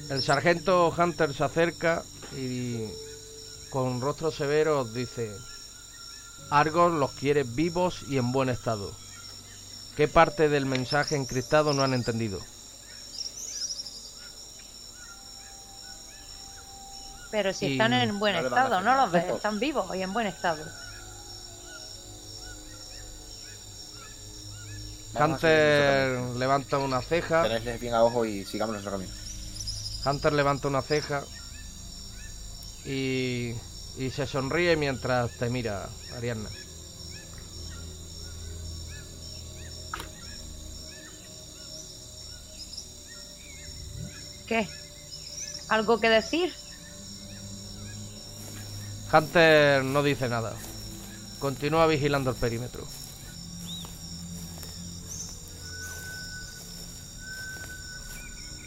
[0.09, 2.03] El sargento Hunter se acerca
[2.37, 2.85] y
[3.71, 5.31] con rostro severo os dice:
[6.51, 8.91] Argos los quiere vivos y en buen estado.
[9.95, 12.39] ¿Qué parte del mensaje encriptado no han entendido?
[17.33, 20.27] Pero si Y están en buen estado, no los ves, están vivos y en buen
[20.27, 20.63] estado.
[25.19, 27.41] Hunter levanta una ceja.
[27.41, 29.11] Tenedles bien a ojo y sigamos nuestro camino.
[30.05, 31.23] Hunter levanta una ceja
[32.85, 33.55] y,
[33.97, 36.49] y se sonríe mientras te mira, Ariadna.
[44.45, 44.67] ¿Qué?
[45.69, 46.53] ¿Algo que decir?
[49.13, 50.53] Hunter no dice nada.
[51.37, 52.83] Continúa vigilando el perímetro.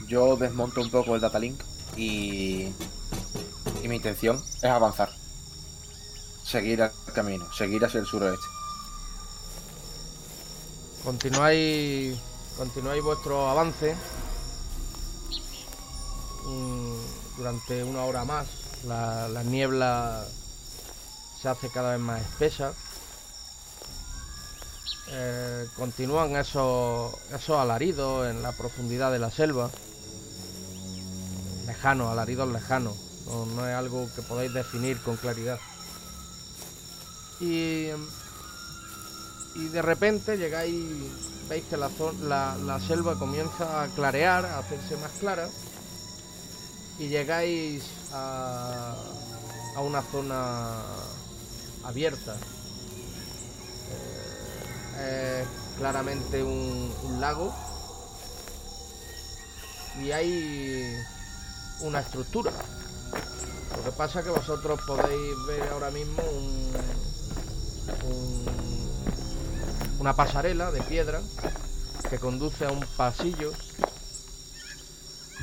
[0.06, 1.60] Yo desmonto un poco el datalink
[1.96, 2.72] y.
[3.82, 5.10] Y mi intención es avanzar.
[6.44, 8.46] Seguir el camino, seguir hacia el suroeste.
[11.04, 12.16] Continuáis,
[12.56, 13.96] continuáis vuestro avance
[16.44, 18.65] mm, durante una hora más.
[18.84, 20.24] La, la niebla
[21.40, 22.72] se hace cada vez más espesa.
[25.08, 29.70] Eh, continúan esos, esos alaridos en la profundidad de la selva.
[31.66, 32.96] Lejanos, alaridos lejanos.
[33.26, 35.58] No, es algo que podáis definir con claridad.
[37.40, 37.90] Y
[39.56, 40.74] y de repente llegáis,
[41.48, 41.88] veis que la,
[42.58, 45.48] la selva comienza a clarear, a hacerse más clara,
[46.98, 47.82] y llegáis
[48.16, 50.82] a, una zona
[51.84, 52.36] abierta.
[54.98, 55.44] Eh,
[55.78, 57.54] claramente un, lago
[60.02, 60.96] y hay
[61.80, 62.50] una estructura.
[63.76, 66.72] Lo que pasa es que vosotros podéis ver ahora mismo un-
[69.98, 71.20] una pasarela de piedra
[72.08, 73.52] que conduce a un pasillo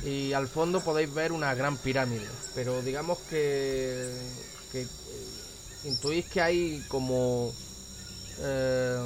[0.05, 2.27] y al fondo podéis ver una gran pirámide.
[2.55, 4.29] Pero digamos que,
[4.71, 4.87] que, eh,
[5.83, 7.51] intuís que hay como
[8.39, 8.97] eh,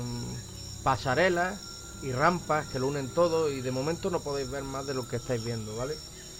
[0.83, 1.59] pasarelas
[2.01, 5.07] y rampas que lo unen todo y de momento no podéis ver más de lo
[5.07, 5.95] que estáis viendo vale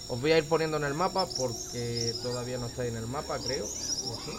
[0.10, 3.40] os voy a ir poniendo en el mapa porque todavía no estáis en el mapa
[3.40, 3.66] creo.
[3.66, 4.32] O sí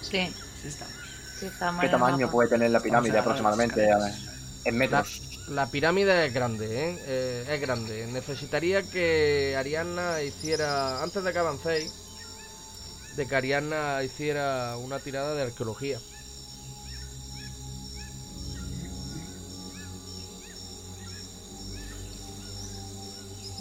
[0.00, 0.94] Sí, Sí estamos.
[1.38, 4.33] sí, estamos ¿Qué tamaño puede tener la pirámide aproximadamente a- eh,
[4.64, 5.22] en metros?
[5.48, 6.98] La pirámide es grande, ¿eh?
[7.06, 8.06] Eh, es grande.
[8.06, 11.92] Necesitaría que Ariana hiciera, antes de que avancéis,
[13.16, 16.00] de que Ariana hiciera una tirada de arqueología.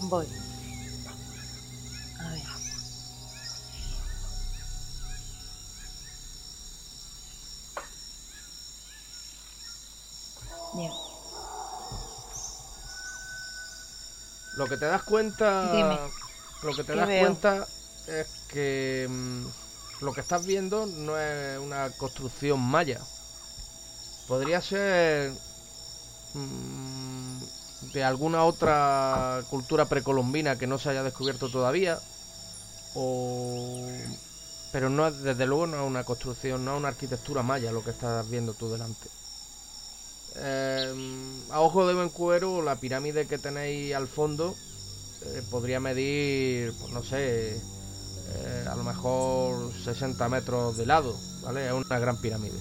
[0.09, 0.28] Voy.
[2.19, 2.43] A ver.
[10.76, 10.91] Bien.
[14.57, 15.99] Lo que te das cuenta, Dime.
[16.63, 17.21] lo que te ¿Qué das veo?
[17.24, 17.67] cuenta
[18.07, 19.45] es que mm,
[20.05, 22.99] lo que estás viendo no es una construcción maya.
[24.28, 25.32] Podría ser
[26.36, 27.38] mm,
[27.93, 31.99] de alguna otra cultura precolombina que no se haya descubierto todavía.
[32.95, 33.88] O
[34.71, 37.84] pero no es, desde luego no es una construcción, no es una arquitectura maya lo
[37.84, 39.07] que estás viendo tú delante.
[40.36, 44.55] Eh, a ojo de buen cuero, la pirámide que tenéis al fondo
[45.25, 51.67] eh, podría medir, pues no sé, eh, a lo mejor 60 metros de lado, ¿vale?
[51.67, 52.57] Es una gran pirámide.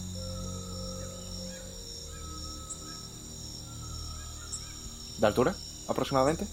[5.19, 5.55] ¿De altura?
[5.89, 6.47] ¿Aproximadamente?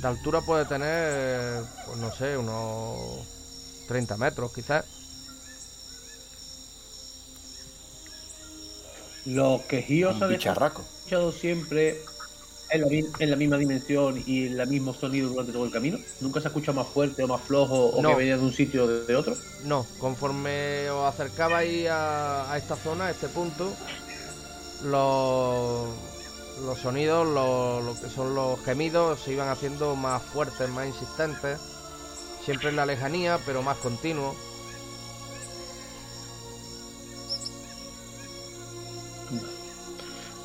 [0.00, 3.26] De altura puede tener, pues no sé, unos
[3.88, 4.84] 30 metros quizás.
[9.26, 12.00] Lo que Gio se Un ha escuchado siempre
[12.70, 15.70] en la, mi- en la misma dimensión y en el mismo sonido durante todo el
[15.70, 15.98] camino?
[16.20, 18.10] ¿Nunca se escucha más fuerte o más flojo o No.
[18.10, 19.36] que venía de un sitio o de, de otro?
[19.64, 23.72] No, conforme os acercabais a, a esta zona, a este punto,
[24.84, 25.88] los,
[26.64, 31.58] los sonidos, los- lo que son los gemidos, se iban haciendo más fuertes, más insistentes,
[32.44, 34.36] siempre en la lejanía, pero más continuos.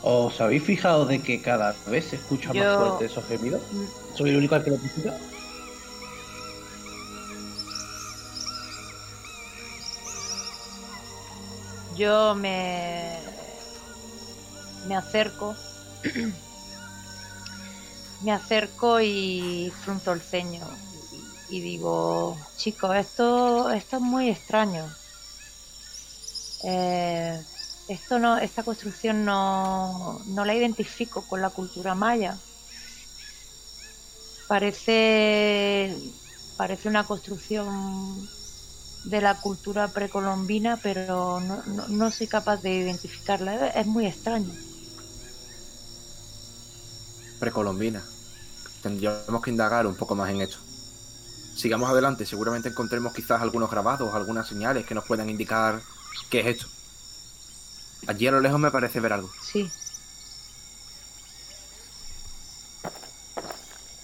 [0.06, 3.62] ¿Os habéis fijado de que cada vez se escucha Yo- más fuerte esos gemidos?
[4.16, 5.18] ¿Soy el único al que lo escucha?
[11.96, 13.20] Yo me,
[14.88, 15.56] me acerco,
[18.22, 20.68] me acerco y frunto el ceño
[21.50, 24.90] y digo, chicos, esto, esto es muy extraño.
[26.64, 27.44] Eh,
[27.94, 32.38] esto no, esta construcción no, no la identifico con la cultura maya.
[34.48, 35.96] Parece,
[36.58, 38.28] parece una construcción
[39.06, 43.70] de la cultura precolombina, pero no, no, no soy capaz de identificarla.
[43.70, 44.54] Es muy extraño.
[47.40, 48.04] Precolombina.
[48.82, 50.58] Tendríamos que indagar un poco más en esto.
[51.56, 55.82] Sigamos adelante, seguramente encontremos quizás algunos grabados, algunas señales que nos puedan indicar
[56.30, 56.68] qué es esto.
[58.08, 59.30] Allí a lo lejos me parece ver algo.
[59.42, 59.72] Sí.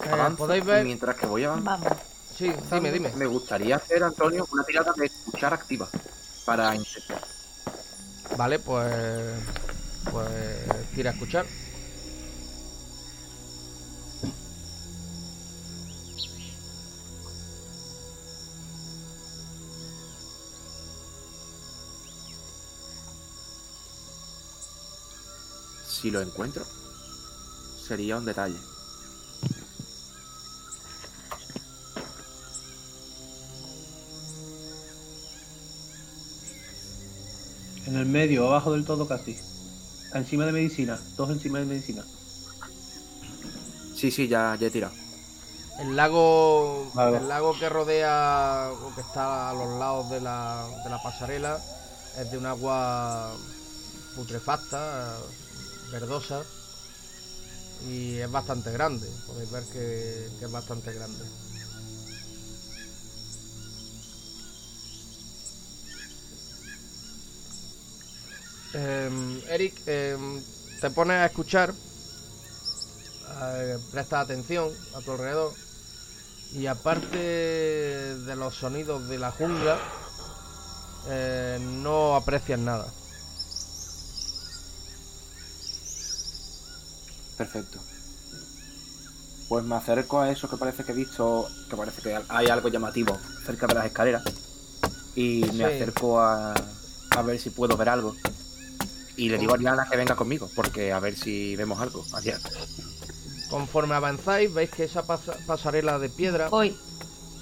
[0.04, 0.84] Eh, Podéis ver...
[0.84, 1.98] mientras que voy avanzando, Vamos.
[2.36, 3.12] Sí, dime, dime.
[3.16, 5.88] me gustaría hacer, Antonio, una tirada de escuchar activa
[6.46, 7.22] para intentar.
[8.36, 9.34] Vale, pues...
[10.10, 10.28] Pues
[10.94, 11.44] tira a escuchar.
[26.00, 26.64] Si lo encuentro,
[27.86, 28.56] sería un detalle.
[37.86, 39.38] En el medio, abajo del todo casi.
[40.14, 42.02] Encima de medicina, dos encima de medicina.
[43.94, 44.94] Sí, sí, ya, ya he tirado.
[45.80, 47.18] El lago, Vale.
[47.18, 51.58] el lago que rodea o que está a los lados de la, de la pasarela
[52.18, 53.32] es de un agua
[54.16, 55.18] putrefacta,
[55.90, 56.42] verdosa
[57.88, 59.08] y es bastante grande.
[59.26, 61.24] Podéis ver que, es bastante grande.
[68.72, 70.42] Em, Eric, em,
[70.80, 71.74] te pones a escuchar,
[73.42, 75.52] eh, presta atención a tu alrededor
[76.52, 79.78] y aparte de los sonidos de la jungla,
[81.08, 82.86] eh, no aprecias nada.
[87.40, 87.78] Perfecto.
[89.48, 92.68] Pues me acerco a eso que parece que he visto, que parece que hay algo
[92.68, 93.16] llamativo
[93.46, 94.22] cerca de las escaleras.
[95.14, 95.62] Y me Sí.
[95.62, 98.14] acerco a, a ver si puedo ver algo.
[99.16, 102.04] Y le digo a Ariana que venga conmigo, porque a ver si vemos algo.
[102.12, 102.44] Ariana.
[103.48, 106.76] Conforme avanzáis, veis que esa pasa- pasarela de piedra Hoy.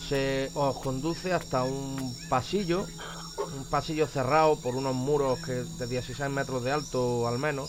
[0.09, 2.87] se os conduce hasta un pasillo,
[3.57, 7.69] un pasillo cerrado por unos muros que de 16 metros de alto al menos,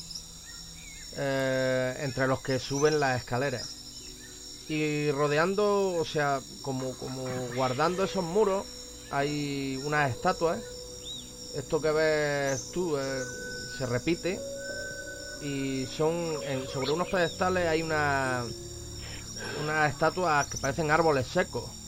[1.17, 3.75] eh, entre los que suben las escaleras.
[4.69, 7.23] Y rodeando, o sea, como, como
[7.55, 8.65] guardando esos muros,
[9.11, 10.61] hay unas estatuas.
[11.55, 13.23] Esto que ves tú eh,
[13.77, 14.39] se repite.
[15.41, 16.35] Y son
[16.71, 18.43] sobre unos pedestales hay una
[19.63, 21.78] unas estatuas que parecen árboles secos.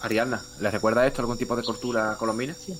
[0.00, 2.54] Ariana, ¿le recuerda esto algún tipo de cultura colombina?
[2.54, 2.74] Sí.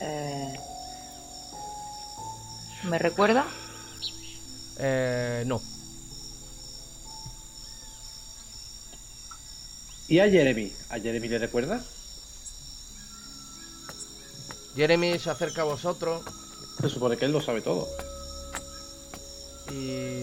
[0.00, 0.58] Eh,
[2.84, 3.46] ¿Me recuerda?
[4.78, 5.60] Eh, no.
[10.08, 10.72] ¿Y a Jeremy?
[10.88, 11.82] ¿A Jeremy le recuerdas?
[14.74, 16.22] Jeremy se acerca a vosotros
[16.80, 17.88] Se supone que él lo sabe todo.
[19.72, 20.22] y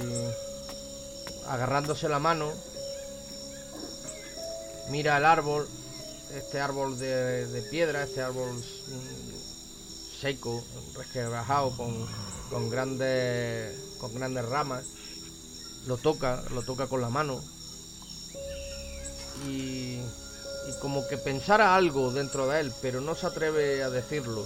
[1.47, 2.51] agarrándose la mano
[4.89, 5.67] mira el árbol,
[6.33, 8.63] este árbol de, de piedra, este árbol
[10.19, 10.63] seco,
[10.95, 12.07] resquebrajado con,
[12.49, 14.85] con grandes con grandes ramas.
[15.85, 17.41] Lo toca, lo toca con la mano
[19.47, 24.45] y, y como que pensara algo dentro de él, pero no se atreve a decirlo.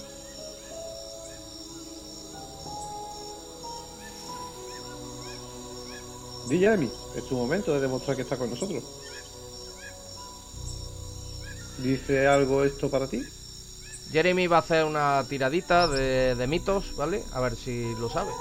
[6.48, 8.84] Di Jeremy, es tu momento de demostrar que está con nosotros.
[11.78, 13.24] ¿Dice algo esto para ti?
[14.12, 17.24] Jeremy va a hacer una tiradita de, de mitos, ¿vale?
[17.34, 18.32] A ver si lo sabe.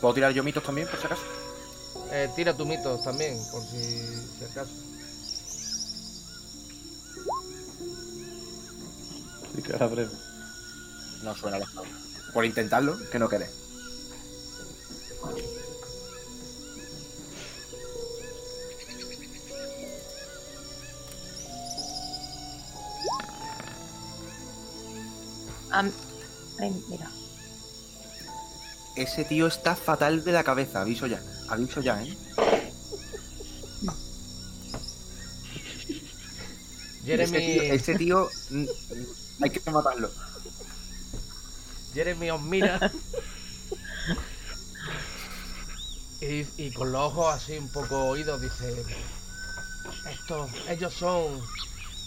[0.00, 1.22] ¿Puedo tirar yo mitos también, por si acaso?
[2.12, 4.72] Eh, tira tu mitos también, por si, si acaso.
[11.22, 11.66] No suena la
[12.38, 13.50] Por intentarlo, que no quede.
[25.72, 25.92] Ay,
[26.88, 27.10] mira.
[28.94, 31.20] Ese tío está fatal de la cabeza, aviso ya.
[31.48, 32.16] Aviso ya, ¿eh?
[37.04, 38.66] Jeremy, Ese tío, ese tío, mm,
[39.42, 40.08] hay que matarlo.
[41.98, 42.92] Jeremy os mira.
[46.20, 48.84] y, y con los ojos así un poco oídos dice:
[50.08, 51.42] Esto, ellos son.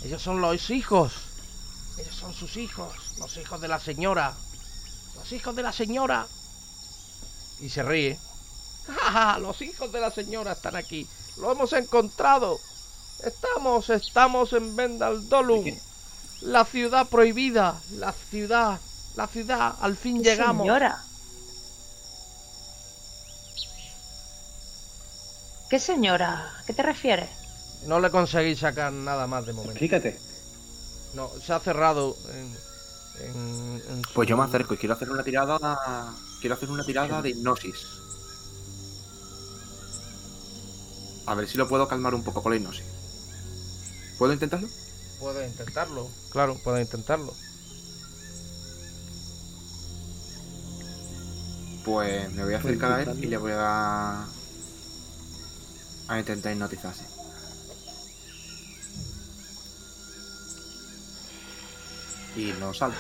[0.06, 1.12] Ellos son los hijos.
[2.00, 2.94] Ellos son sus hijos.
[3.18, 4.34] Los hijos de la señora.
[5.16, 6.26] Los hijos de la señora.
[7.60, 8.18] Y se ríe.
[8.88, 11.06] "Ja, ja, Los hijos de la señora están aquí.
[11.36, 12.58] Lo hemos encontrado.
[13.26, 15.66] Estamos, estamos en Vendaldolum.
[16.40, 17.78] La ciudad prohibida.
[17.92, 18.80] La ciudad.
[19.16, 19.76] La ciudad.
[19.82, 20.64] Al fin llegamos.
[20.64, 21.04] Señora.
[25.70, 26.52] ¿Qué señora?
[26.60, 27.30] ¿A qué te refieres?
[27.88, 29.72] No le conseguí sacar nada más de momento.
[29.74, 30.20] Explícate.
[31.14, 32.58] No, se ha cerrado en,
[33.26, 36.14] en- en su- Pues yo me acerco y quiero hacer una tirada.
[36.40, 37.78] Quiero hacer una tirada de hipnosis.
[41.26, 42.84] A ver si lo puedo calmar un poco con la hipnosis.
[44.18, 44.68] ¿Puedo intentarlo?
[45.20, 46.10] Puedo intentarlo.
[46.32, 47.34] Claro, puedo intentarlo.
[51.86, 54.26] Pues me voy a acercar a él y le voy a.
[56.08, 57.06] a intentar hipnotizarse.
[62.36, 62.94] Y no sale.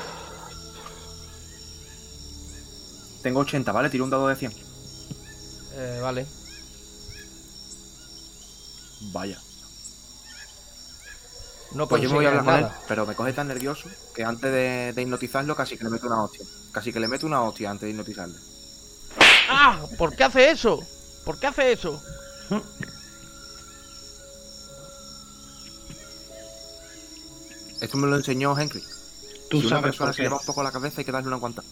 [3.21, 3.89] Tengo 80, ¿vale?
[3.89, 4.51] Tiro un dado de 100.
[5.73, 6.25] Eh, vale.
[9.13, 9.39] Vaya.
[11.73, 14.25] No Pues yo me voy a hablar con él, pero me coge tan nervioso que
[14.25, 16.45] antes de, de hipnotizarlo casi que le meto una hostia.
[16.73, 18.50] Casi que le meto una hostia antes de hipnotizarle.
[19.53, 19.85] ¡Ah!
[19.97, 20.79] ¿Por qué hace eso?
[21.25, 22.01] ¿Por qué hace eso?
[27.81, 28.81] Esto me lo enseñó Henry.
[29.49, 30.23] Tú si una sabes persona por se qué.
[30.23, 31.63] le va un poco la cabeza hay que darle una guanta.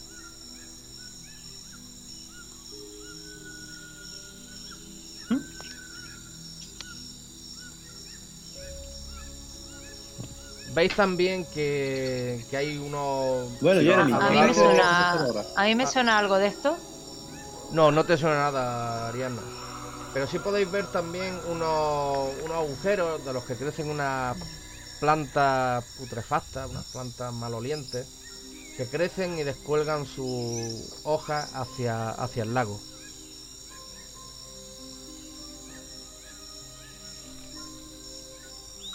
[10.73, 13.59] Veis también que, que hay unos...
[13.59, 14.11] Bueno, Jeremy.
[14.13, 15.11] A a mí me suena,
[15.55, 16.77] a mí me suena algo de esto.
[17.71, 19.41] No, no te suena nada, Ariana.
[20.13, 24.35] Pero sí podéis ver también unos, unos agujeros de los que crecen unas
[24.99, 28.07] plantas putrefactas, unas plantas malolientes,
[28.75, 32.79] que crecen y descuelgan sus hojas hacia, hacia el lago.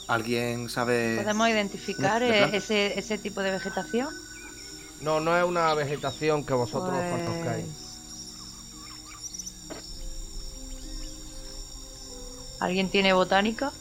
[0.09, 1.17] ¿Alguien sabe...?
[1.17, 4.09] ¿Podemos identificar ese, ese tipo de vegetación?
[5.01, 7.84] No, no es una vegetación que vosotros Pues, conozcáis.
[12.65, 13.73] ¿Alguien tiene botánica?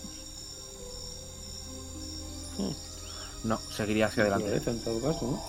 [3.46, 4.58] No, seguiría hacia adelante.
[4.58, 5.42] Eso, en todo caso, ¿no?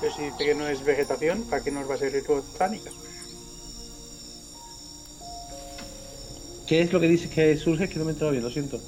[0.00, 2.90] Pero si dice que no es vegetación, ¿para qué nos va a servir botánica?
[6.66, 7.84] ¿Qué es lo que dices que surge?
[7.84, 8.78] Es que no me he bien, lo siento.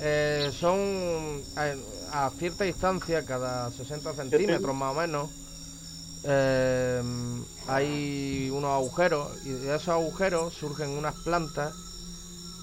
[0.00, 5.30] Eh, son a, a cierta distancia, cada 60 centímetros más o menos,
[6.24, 7.00] eh,
[7.68, 11.89] hay unos agujeros y de esos agujeros surgen unas plantas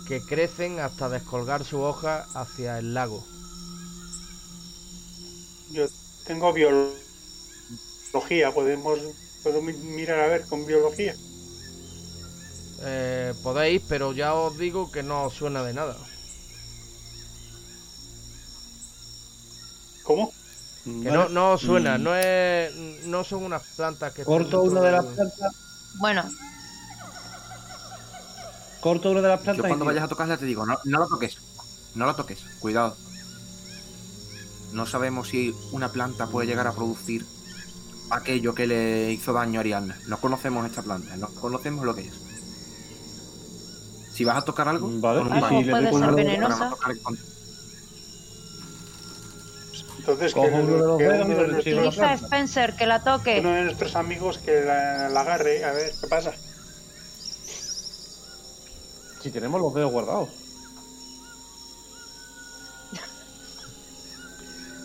[0.08, 3.26] que crecen hasta descolgar su hoja hacia el lago.
[5.72, 5.86] Yo
[6.26, 6.94] tengo biología,
[8.54, 9.00] podemos,
[9.44, 11.14] puedo mi- mirar a ver con biología.
[12.82, 15.98] Eh, podéis, pero ya os digo que no os suena de nada.
[20.04, 20.32] ¿Cómo?
[20.86, 24.24] Que no, no os suena, no es, no son unas plantas que...
[24.24, 25.54] Corto una de las plantas.
[26.00, 26.24] Bueno,
[28.82, 29.68] Corto una de las Yo plantas.
[29.68, 31.38] cuando y vayas a tocarla te digo, no, no lo toques.
[31.96, 32.96] No lo toques, cuidado.
[34.74, 37.26] No sabemos si una planta puede llegar a producir
[38.12, 39.98] aquello que le hizo daño a Ariadna.
[40.08, 42.14] No conocemos esta planta, no conocemos lo que es.
[44.14, 46.56] Si vas a tocar algo, Vale, con Ah, un pues baño, puede ser venenosa.
[46.58, 47.18] para no tocar con-
[50.00, 53.40] Entonces, que, uno de los Spencer que la toque.
[53.42, 56.32] uno de nuestros amigos que la, la agarre, a ver qué pasa.
[59.22, 60.30] Si tenemos los dedos guardados.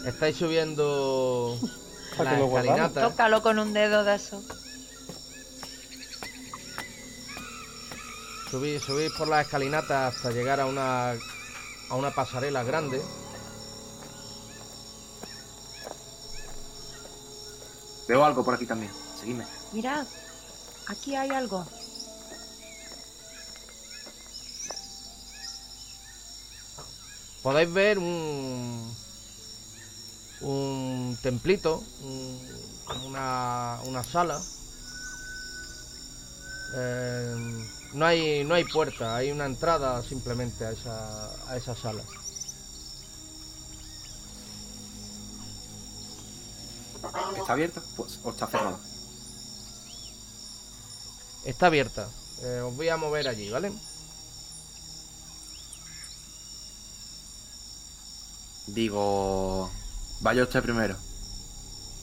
[0.07, 1.57] Estáis subiendo
[2.19, 2.89] la.
[2.91, 4.43] Tócalo con un dedo de eso.
[8.51, 11.13] Subís, subís por las escalinatas hasta llegar a una
[11.89, 13.01] a una pasarela grande.
[18.09, 18.93] Veo algo por aquí también.
[19.19, 19.47] Seguidme.
[19.73, 20.07] Mirad,
[20.89, 21.67] aquí hay algo.
[27.43, 28.95] Podéis ver un
[30.41, 32.41] un templito, un-
[33.07, 34.41] una, una sala.
[36.75, 37.35] Eh,
[37.95, 42.03] no hay no hay puerta, hay una entrada simplemente a esa a esa sala.
[47.37, 47.83] ¿Está abierta?
[47.97, 48.79] Pues, o está cerrada.
[51.45, 52.09] Está abierta.
[52.43, 53.73] Eh, os voy a mover allí, ¿vale?
[58.67, 59.71] Digo.
[60.21, 60.97] Vaya usted primero.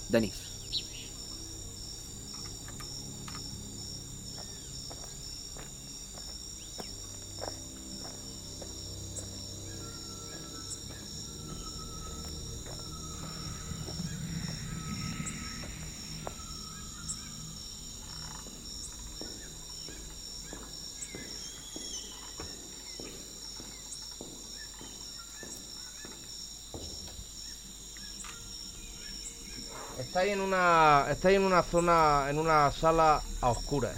[0.09, 0.48] Denis.
[31.09, 33.97] Una estáis en una zona en una sala a oscuras.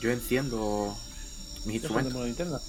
[0.00, 0.96] Yo enciendo
[1.64, 2.12] mis instrumentos.
[2.12, 2.60] encendemos la linterna.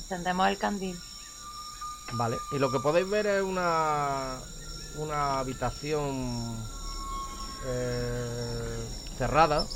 [0.00, 1.13] Encendemos el candil.
[2.16, 2.38] Vale.
[2.52, 4.38] Y lo que podéis ver es una
[4.96, 6.56] una habitación
[7.66, 8.88] eh,
[9.18, 9.66] cerrada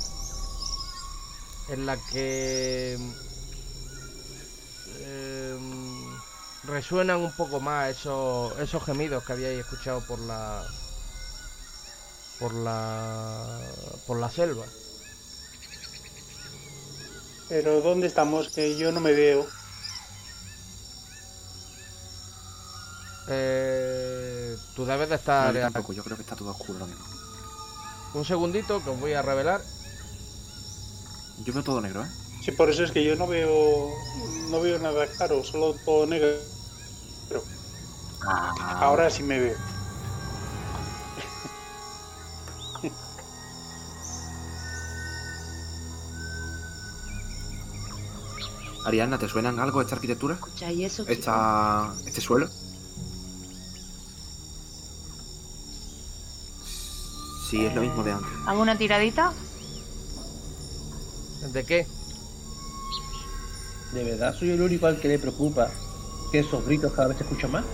[1.67, 2.97] en la que
[4.99, 5.57] eh,
[6.63, 10.63] resuenan un poco más esos esos gemidos que habíais escuchado por la
[12.39, 13.59] por la
[14.07, 14.65] por la selva.
[17.49, 18.47] Pero ¿dónde estamos?
[18.49, 19.45] Que yo no me veo.
[24.93, 27.05] Debes de No, estar yo tampoco, yo creo que está todo oscuro ahora mismo.
[28.13, 29.61] un segundito que os voy a revelar.
[31.45, 32.09] Yo veo todo negro, ¿eh?
[32.43, 33.89] Sí, por eso es que yo no veo
[34.49, 36.39] no veo nada claro, solo todo negro.
[38.27, 39.57] Ah, Ahora sí me veo.
[48.85, 50.35] Ariadna, ¿te suenan algo esta arquitectura?
[50.35, 51.03] Escucha, ¿y eso?
[51.07, 52.49] Esta, ¿Este suelo?
[57.49, 58.29] Sí, es lo mismo de antes.
[58.45, 59.33] ¿Hago una tiradita?
[61.51, 61.87] ¿De qué?
[63.91, 65.71] ¿De verdad soy el único al que le preocupa
[66.31, 67.65] que esos gritos cada vez se escuchan más?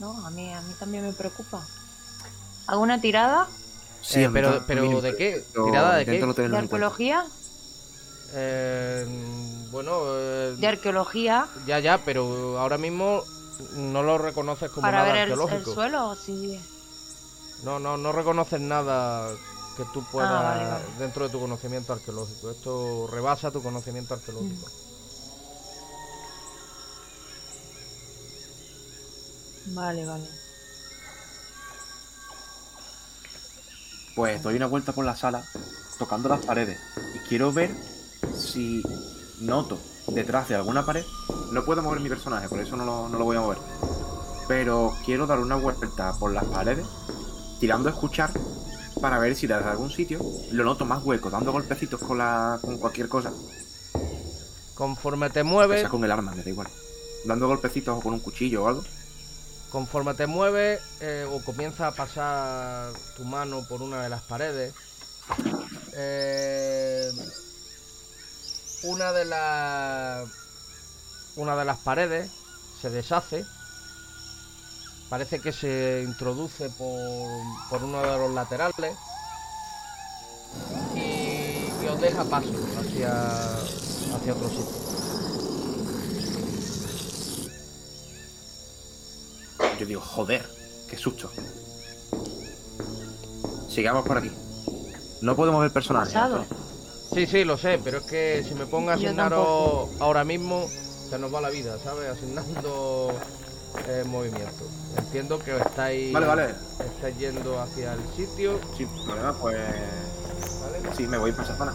[0.00, 1.64] No, a mí, a mí también me preocupa.
[2.66, 3.46] ¿Hago una tirada
[4.00, 5.44] Sí, Eh, pero, pero mínimo, ¿de qué?
[5.54, 6.18] ¿Tirada de qué?
[6.18, 7.24] no de arqueología?
[8.34, 9.06] Eh,
[9.70, 13.22] bueno, eh, De arqueología ya, ya, pero ahora mismo
[13.74, 15.74] no lo reconoces como para nada ver el, el arqueológico.
[15.74, 16.14] suelo.
[16.16, 16.60] Sí.
[17.64, 19.28] No, no, no reconoces nada
[19.76, 20.84] que tú puedas Ah, vale, vale.
[20.98, 22.50] dentro de tu conocimiento arqueológico.
[22.50, 24.66] Esto rebasa tu conocimiento arqueológico.
[29.66, 30.28] Vale, vale.
[34.14, 35.44] Pues doy una vuelta por la sala,
[35.98, 36.78] tocando las paredes.
[37.14, 37.70] Y quiero ver
[38.36, 38.82] si
[39.42, 39.78] noto
[40.08, 41.04] detrás de alguna pared.
[41.52, 43.58] No puedo mover mi personaje, por eso no lo, no lo voy a mover.
[44.48, 46.86] Pero quiero dar una vuelta por las paredes,
[47.60, 48.30] tirando a escuchar,
[49.00, 50.20] para ver si desde algún sitio
[50.52, 53.32] lo noto más hueco, dando golpecitos con, la, con cualquier cosa.
[54.74, 56.68] Conforme te mueves, sea con el arma, me da igual.
[57.24, 58.84] Dando golpecitos o con un cuchillo o algo.
[59.70, 64.74] conforme te mueves eh, o comienza a pasar tu mano por una de las paredes,
[65.94, 67.10] eh,
[68.84, 70.28] una de las
[71.36, 72.30] una de las paredes
[72.80, 73.44] se deshace.
[75.08, 78.96] Parece que se introduce por, por uno de los laterales
[80.94, 83.56] y, y os deja paso hacia,
[84.16, 84.82] hacia otro sitio.
[89.78, 90.48] Yo digo, joder,
[90.88, 91.30] qué susto.
[93.68, 94.30] Sigamos por aquí.
[95.20, 96.14] No podemos ver personajes.
[97.14, 100.66] Sí, sí, lo sé, pero es que si me pongo a asignaros ahora mismo,
[101.10, 102.08] se nos va la vida, ¿sabes?
[102.08, 103.12] Asignando
[103.88, 104.64] eh, movimiento.
[104.96, 106.54] Entiendo que os estáis, Vale, vale.
[106.96, 109.58] estáis yendo hacia el sitio, Sin problema, pues.
[110.62, 110.96] ¿vale?
[110.96, 111.74] Sí, me voy para esa zona.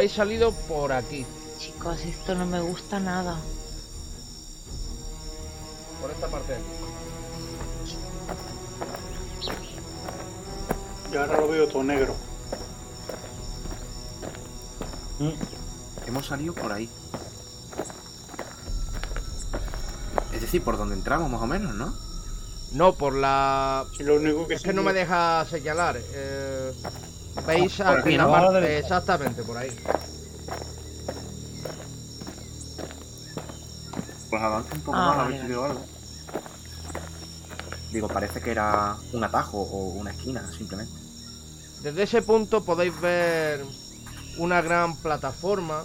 [0.00, 1.26] Habéis salido por aquí,
[1.58, 3.36] Chicos, esto no me gusta nada.
[6.00, 6.64] por esta parte de aquí.
[11.12, 12.16] Y ahora lo veo todo negro.
[16.06, 16.88] Hemos salido por ahí.
[20.32, 21.94] Es decir, por donde entramos, más o menos, ¿no?
[22.72, 23.84] No, por la...
[23.98, 26.00] Y lo único que Es que no me deja señalar.
[26.00, 26.72] eh,
[27.46, 28.78] Veis aquí aquí, la parte...
[28.78, 29.70] Exactamente, por ahí.
[34.28, 35.84] Pues avanza un poco Ah, más a ver si veo algo.
[37.92, 40.92] Digo, parece que era un atajo o una esquina, simplemente.
[41.82, 43.64] Desde ese punto podéis ver
[44.38, 45.84] una gran plataforma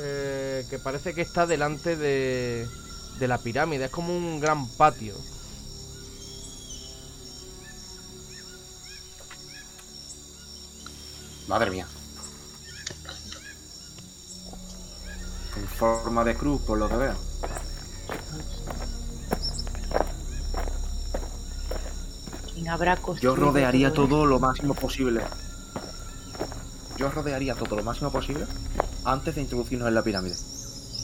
[0.00, 2.66] eh, que parece que está delante de,
[3.18, 3.86] de la pirámide.
[3.86, 5.14] Es como un gran patio.
[11.48, 11.86] Madre mía.
[15.56, 17.14] En forma de cruz, por lo que veo.
[22.52, 25.22] ¿Quién habrá Yo rodearía todo todo lo máximo posible.
[26.96, 28.46] Yo rodearía todo lo máximo posible
[29.04, 30.36] antes de introducirnos en la pirámide.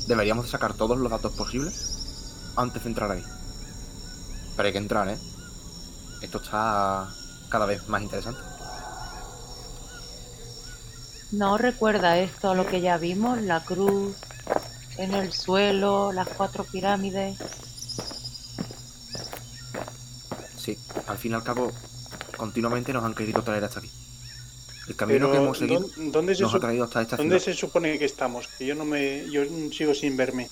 [0.07, 3.25] Deberíamos de sacar todos los datos posibles antes de entrar ahí.
[4.57, 5.19] Pero hay que entrar, ¿eh?
[6.23, 7.09] Esto está
[7.49, 8.50] cada vez más interesante.
[11.33, 13.41] ¿No recuerda esto a lo que ya vimos?
[13.43, 14.17] La cruz
[14.99, 17.39] en el suelo, las cuatro pirámides.
[20.57, 20.77] Sí,
[21.07, 21.73] al fin y al cabo,
[22.37, 23.91] continuamente nos han querido traer hasta aquí.
[24.89, 27.55] El camino que hemos seguido ¿dó- ¿dónde, se, nos ha traído hasta esta ¿dónde ciudad.
[27.55, 28.49] se supone que estamos?
[28.59, 29.31] Que yo no me.
[29.31, 30.51] Yo sigo sin verme.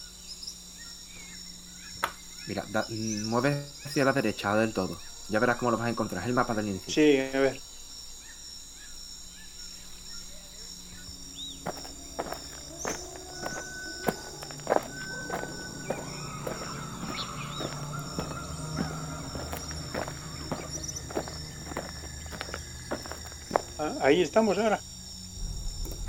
[2.47, 4.97] Mira, da- mm, mueve hacia la derecha del todo.
[5.29, 6.23] Ya verás cómo lo vas a encontrar.
[6.23, 6.93] Es el mapa del inicio.
[6.95, 7.61] Sí, a ver.
[24.09, 24.81] Ahí estamos ahora.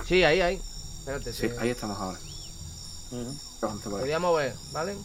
[0.07, 0.61] Sí, ahí, ahí.
[0.99, 2.17] Espérate, Sí, te- ahí estamos ahora.
[3.11, 3.35] Ujú.
[3.59, 3.99] Vamos a te ver.
[3.99, 4.95] voy a mover, ¿vale?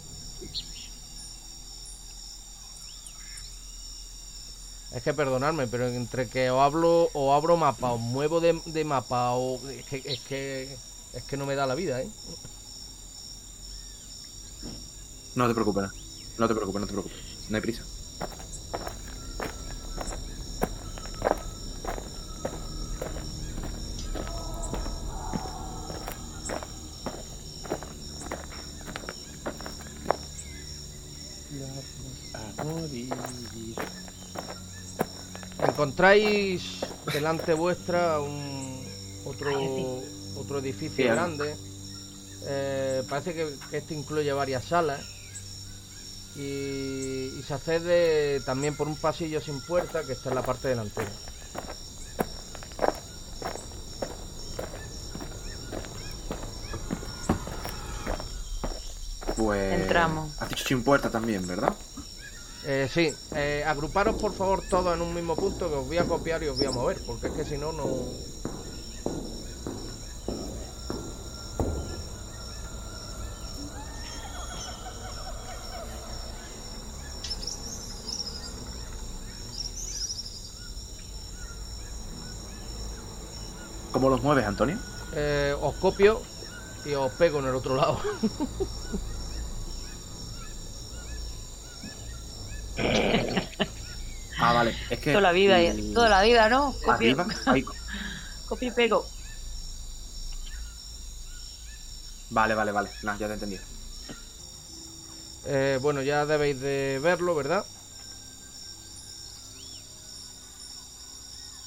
[4.92, 8.84] Es que perdonadme, pero entre que os hablo o abro mapa, os muevo de, de
[8.84, 10.78] mapa o es que, es que
[11.14, 12.08] es que no me da la vida, ¿eh?
[15.34, 15.90] No te preocupes.
[16.38, 17.18] No te preocupes, no te preocupes.
[17.48, 17.82] No hay prisa.
[32.34, 33.12] A morir.
[35.94, 36.80] Encontráis
[37.12, 38.84] delante vuestra un
[39.24, 39.52] otro
[40.34, 41.14] otro edificio Bien.
[41.14, 41.56] grande.
[42.46, 45.00] Eh, parece que, que este incluye varias salas.
[46.34, 50.66] Y, y se accede también por un pasillo sin puerta que está en la parte
[50.66, 51.12] delantera.
[59.36, 59.80] Pues.
[59.80, 60.42] Entramos.
[60.42, 61.72] Has dicho sin puerta también, ¿verdad?
[62.66, 66.06] Eh, sí, eh, agruparos por favor todos en un mismo punto que os voy a
[66.06, 68.32] copiar y os voy a mover, porque es que si no, no...
[83.90, 84.84] ¿Cómo los mueves, Antonio?
[85.10, 86.30] Eh, os copio
[86.82, 88.00] y os pego en el otro lado.
[94.36, 94.80] Ah, vale.
[94.88, 95.12] Es que.
[95.12, 96.74] Toda la vida, mm, toda la vida, ¿no?
[97.46, 97.64] Hay-
[98.48, 99.06] copia y pego.
[102.30, 102.90] Vale, vale, vale.
[103.02, 103.62] Nah, ya te he entendido.
[105.46, 107.64] Eh, bueno, ya debéis de verlo, ¿verdad?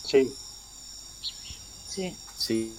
[0.04, 0.34] Sí.
[1.88, 2.18] Sí.
[2.38, 2.76] Sí.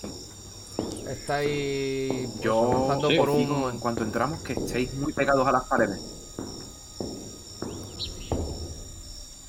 [1.06, 3.70] Estáis pues, Yo avanzando por digo un...
[3.74, 6.00] en cuanto entramos que estéis muy pegados a las paredes.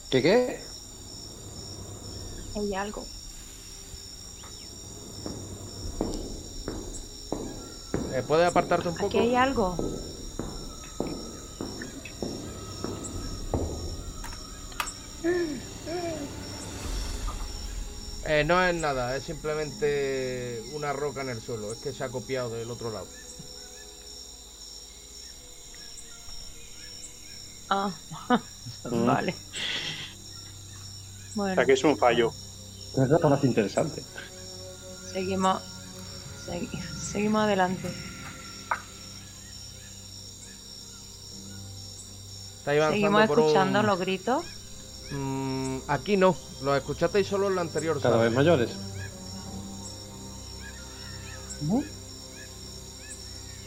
[0.09, 0.68] ¿Qué qué?
[2.55, 3.05] Hay algo.
[8.13, 9.07] Eh, ¿Puedes apartarte un poco?
[9.07, 9.75] Aquí hay algo.
[18.25, 21.71] Eh, no es nada, es simplemente una roca en el suelo.
[21.71, 23.07] Es que se ha copiado del otro lado.
[27.69, 27.91] Ah,
[28.85, 29.09] Mm.
[31.35, 31.51] Vale.
[31.51, 32.31] O Bueno, sea que es un fallo.
[32.97, 34.03] Es la más interesante.
[35.13, 35.61] seguimos.
[36.47, 37.91] segui- seguimos adelante.
[42.65, 43.85] Seguimos escuchando un...
[43.85, 44.45] los gritos.
[45.11, 48.23] Mm, aquí no, los escuchasteis solo en la anterior Cada sala.
[48.25, 48.69] vez mayores.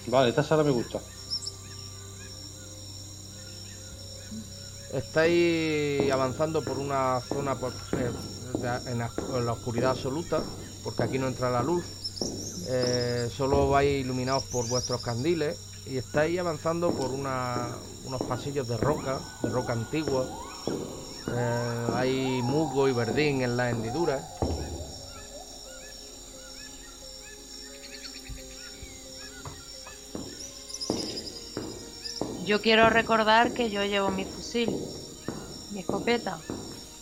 [0.07, 1.01] Vale, esta sala me gusta.
[4.93, 7.57] Estáis avanzando por una zona
[7.93, 8.11] eh,
[8.87, 10.43] en, la, oscuridad absoluta,
[10.85, 11.83] porque aquí no entra la luz.
[12.69, 19.19] Eh, solo vais iluminados por vuestros candiles y estáis avanzando por unos pasillos de roca,
[19.43, 20.27] de roca antigua.
[21.35, 24.23] Eh, hay musgo y verdín en las hendiduras.
[32.45, 34.81] Yo quiero recordar que yo llevo mi fusil,
[35.71, 36.43] mi escopeta,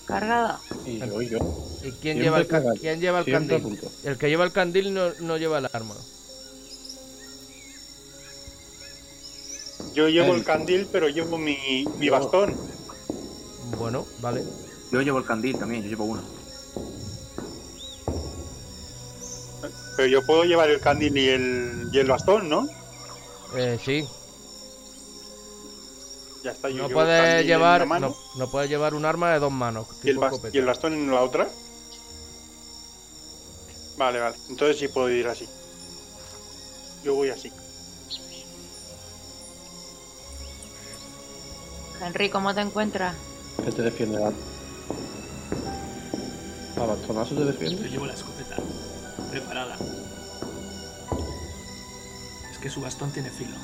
[0.04, 0.60] cargada.
[0.84, 1.38] Y yo, y yo.
[1.82, 3.80] ¿Y quién Siempre lleva el, ca- quién lleva el candil?
[4.02, 5.96] El que lleva el candil no, no lleva el arma.
[9.94, 11.56] Yo llevo El- el candil, pero llevo mi,
[11.96, 12.58] mi Yo- bastón.
[13.76, 14.44] Bueno, vale.
[14.92, 16.22] Yo llevo el candil también, yo llevo uno.
[19.96, 22.66] Pero yo puedo llevar el candil y el, y el bastón, ¿no?
[23.54, 24.06] Eh, sí,
[26.42, 29.86] Ya está, yo no puedes llevar no, no puedes llevar un arma de dos manos.
[30.02, 30.18] y, el
[30.52, 31.48] y el bastón en la otra.
[33.98, 34.36] Vale, vale.
[34.48, 35.46] Entonces sí puedo ir así.
[37.04, 37.52] Yo voy así.
[42.00, 43.14] Henry, ¿cómo te encuentras?
[43.62, 44.24] ¿Qué te defiende?
[44.24, 44.32] A
[46.82, 47.88] a bastonazo te Yo defiende.
[47.90, 48.56] llevo la escopeta
[49.30, 49.76] preparada.
[52.50, 53.56] Es que su bastón tiene filo.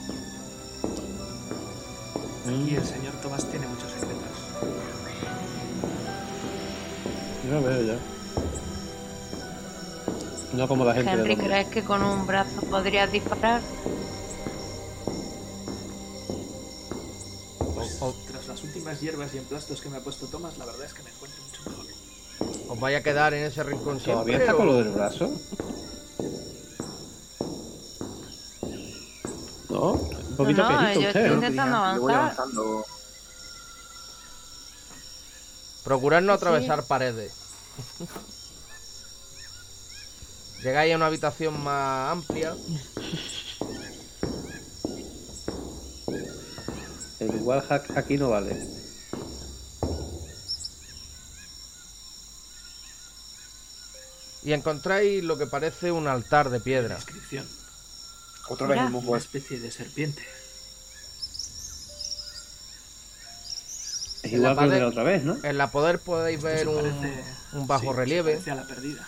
[2.47, 4.17] Mm, Y el señor Tomás tiene muchos secretos.
[7.51, 7.99] Ya veo ya.
[10.57, 11.37] No como la gente Henry.
[11.37, 13.61] ¿crees que con un brazo podrías disparar?
[17.75, 20.65] Pues O- o- tras las últimas hierbas y emplastos que me ha puesto Tomás, la
[20.67, 21.87] verdad es que me encuentro mucho mejor.
[22.69, 24.45] ¿Os vais a quedar en ese rincón ¿Todavía siempre?
[24.45, 25.31] está con lo del brazo?
[29.69, 30.01] No,
[30.37, 32.37] un poquito No, yo estoy intentando avanzar.
[35.85, 36.37] Procurad no Sí.
[36.37, 37.33] atravesar paredes.
[40.63, 42.55] Llegáis a una habitación más amplia.
[47.21, 48.57] El wallhack aquí no vale.
[54.43, 56.97] Y encontráis lo que parece un altar de piedra.
[56.97, 57.49] Descripción.
[58.49, 60.23] Otra vez el musgo Una especie de serpiente.
[64.23, 65.39] Es En la igual que de la otra vez, ¿no?
[65.43, 68.51] En la poder podéis ver un, parece- un bajo sí, relieve.
[68.51, 69.07] a la perdida.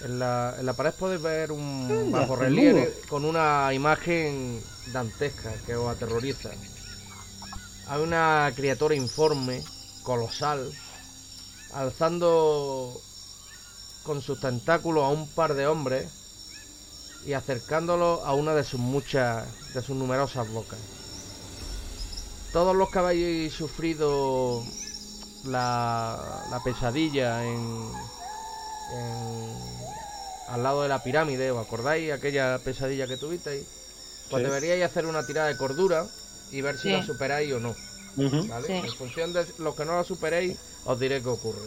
[0.00, 5.54] En la, en la pared podéis ver un Anda, bajo relieve con una imagen dantesca
[5.64, 6.50] que os aterroriza.
[7.86, 9.62] Hay una criatura informe,
[10.02, 10.72] colosal,
[11.72, 13.00] alzando
[14.04, 16.08] con sus tentáculos a un par de hombres
[17.26, 20.78] y acercándolo a una de sus muchas, de sus numerosas bocas.
[22.52, 24.62] Todos los que habéis sufrido
[25.44, 27.90] la, la pesadilla en,
[28.92, 29.74] en-
[30.48, 33.66] al lado de la pirámide, ¿os acordáis aquella pesadilla que tuvisteis?
[34.30, 34.44] Pues Sí.
[34.50, 36.06] deberíais hacer una tirada de cordura
[36.52, 36.92] y ver si Sí.
[36.92, 37.74] la superáis o no,
[38.16, 38.46] Ujú.
[38.48, 38.66] ¿vale?
[38.66, 38.72] Sí.
[38.72, 41.66] En función de los que no la superéis, os diré qué ocurre.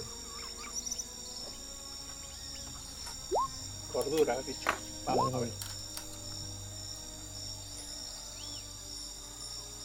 [3.92, 4.70] Cordura, dicho.
[5.08, 5.50] Vamos a ver.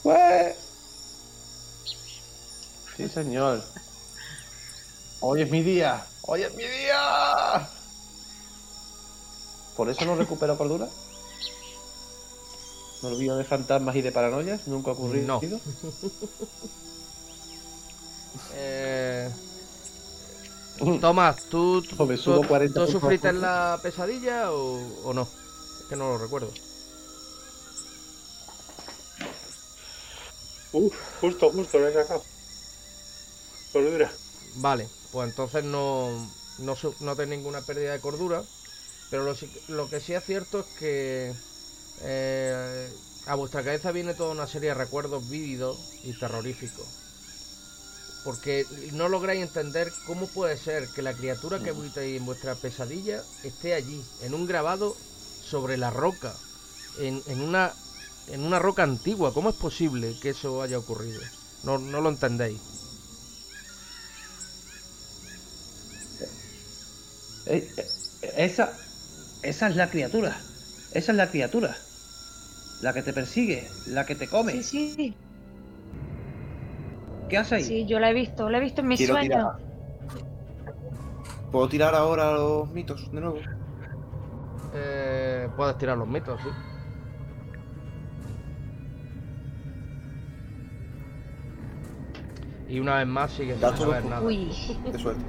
[0.03, 0.57] Pues...
[2.97, 3.63] Sí, señor.
[5.21, 6.05] Hoy es mi día.
[6.23, 7.69] Hoy es mi día.
[9.77, 10.89] ¿Por eso no recupero cordura?
[13.03, 14.67] ¿Me olvido de fantasmas y de paranoias?
[14.67, 15.41] ¿Nunca ha ocurrido?
[15.41, 15.61] No.
[18.55, 19.31] Eh,
[21.01, 25.23] Tomás, ¿tú, tú, Joder, subo tú- 40 tú puntos sufriste la pesadilla o, o no?
[25.23, 26.51] Es que no lo recuerdo.
[30.73, 32.25] Uf, justo, justo, lo he sacado.
[33.73, 34.13] Cordura.
[34.57, 38.45] Vale, pues entonces no, no, no ninguna pérdida de cordura.
[39.11, 39.25] Pero
[39.69, 41.35] lo que sí es cierto es que
[42.03, 42.91] eh,
[43.27, 46.87] a vuestra cabeza viene toda una serie de recuerdos vívidos y terroríficos.
[48.25, 53.23] Porque no lográis entender cómo puede ser que la criatura que habitáis en vuestra pesadilla
[53.43, 54.97] esté allí, en un grabado
[55.43, 56.33] sobre la roca,
[57.01, 57.73] en, en una,
[58.29, 59.35] en una roca antigua.
[59.35, 61.21] ¿Cómo es posible que eso haya ocurrido?
[61.65, 62.61] No, no lo entendéis.
[67.47, 67.87] Eh, eh,
[68.37, 68.73] esa,
[69.43, 70.41] esa es la criatura.
[70.93, 71.77] Esa es la criatura.
[72.83, 74.63] La que te persigue, la que te come.
[74.63, 75.15] Sí, sí,
[77.33, 77.65] ¿Qué hace ahí?
[77.65, 79.55] sí, yo la he visto, la he visto en mis Quiero sueños.
[81.51, 83.39] ¿Puedo tirar ahora los mitos de nuevo?
[84.75, 86.49] Eh, puedes tirar los mitos, sí.
[92.69, 94.21] Y una vez más sigue sin saber nada.
[94.21, 94.53] Uy,
[94.93, 95.25] De suerte.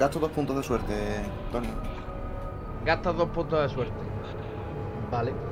[0.00, 0.94] Gasto dos puntos de suerte,
[1.52, 1.68] Tony.
[2.86, 4.00] Gastas dos puntos de suerte.
[5.10, 5.51] Vale.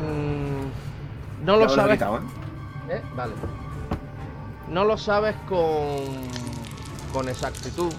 [0.00, 1.94] Mm, no Ya lo sabes.
[1.94, 2.20] quitado, ¿eh?
[2.90, 3.02] ¿eh?
[3.14, 3.34] Vale.
[4.68, 6.28] No lo sabes con.
[7.12, 7.92] con exactitud.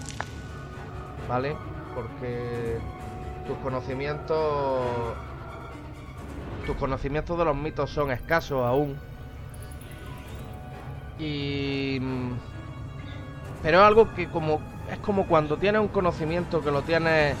[1.28, 1.56] ¿Vale?
[1.94, 2.78] Porque
[3.46, 4.80] tus conocimientos.
[6.66, 8.96] Tus conocimientos de los mitos son escasos aún.
[11.18, 11.98] Y.
[12.00, 12.32] mm,
[13.62, 14.60] Pero es algo que como.
[14.90, 17.36] Es como cuando tienes un conocimiento que lo tienes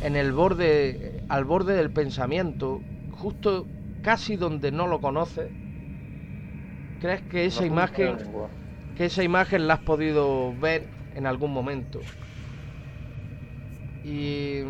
[0.00, 1.22] en el borde.
[1.28, 2.80] al borde del pensamiento.
[3.12, 3.66] Justo
[4.02, 5.50] casi donde no lo conoces.
[7.00, 8.16] ¿Crees que esa imagen.
[8.94, 12.00] que esa imagen la has podido ver en algún momento?
[14.02, 14.62] Y.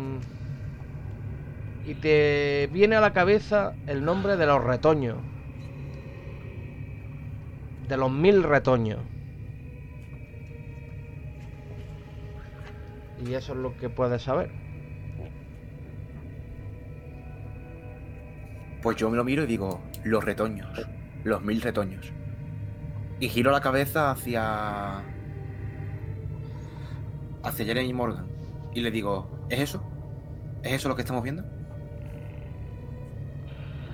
[1.83, 5.17] Y te viene a la cabeza el nombre de los retoños.
[7.89, 8.99] De los mil retoños.
[13.17, 14.58] Y eso es lo que puedes saber.
[18.81, 20.87] Pues yo me lo miro y digo, los retoños.
[21.23, 22.11] Los mil retoños.
[23.19, 24.99] Y giro la cabeza hacia.
[27.43, 28.27] hacia Jeremy Morgan.
[28.73, 29.83] Y le digo, ¿es eso?
[30.63, 31.43] ¿Es eso lo que estamos viendo?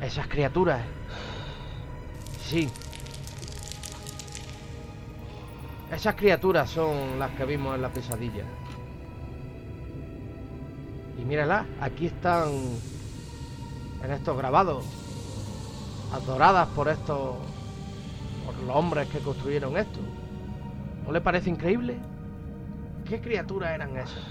[0.01, 0.81] Esas criaturas.
[2.43, 2.69] Sí.
[5.91, 8.43] Esas criaturas son las que vimos en la pesadilla.
[11.17, 12.51] Y mírala, aquí están
[14.05, 14.85] en estos grabados,
[16.13, 17.35] adoradas por estos,
[18.45, 19.99] por los hombres que construyeron esto.
[21.05, 21.97] ¿No le parece increíble?
[23.03, 24.23] ¿Qué criaturas eran esas?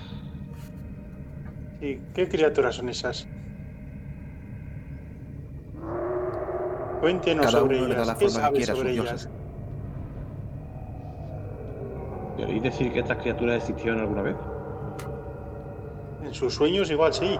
[1.81, 3.27] ¿Y qué criaturas son esas?
[7.01, 8.07] Cuéntenos Cada sobre uno le da ellas.
[8.07, 9.23] la ¿Qué forma que sabe quiera a sus sobre dioses.
[9.27, 9.31] ellas?
[12.37, 14.37] ¿Queréis decir que estas criaturas existieron alguna vez?
[16.25, 17.39] En sus sueños igual sí.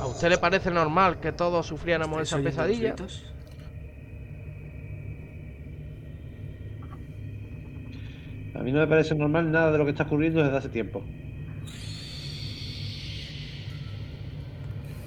[0.00, 3.36] ¿A usted le parece normal que todos sufriéramos esa ¿Estáis oyendo los pesadilla?
[8.54, 11.02] A mí no me parece normal nada de lo que está ocurriendo desde hace tiempo.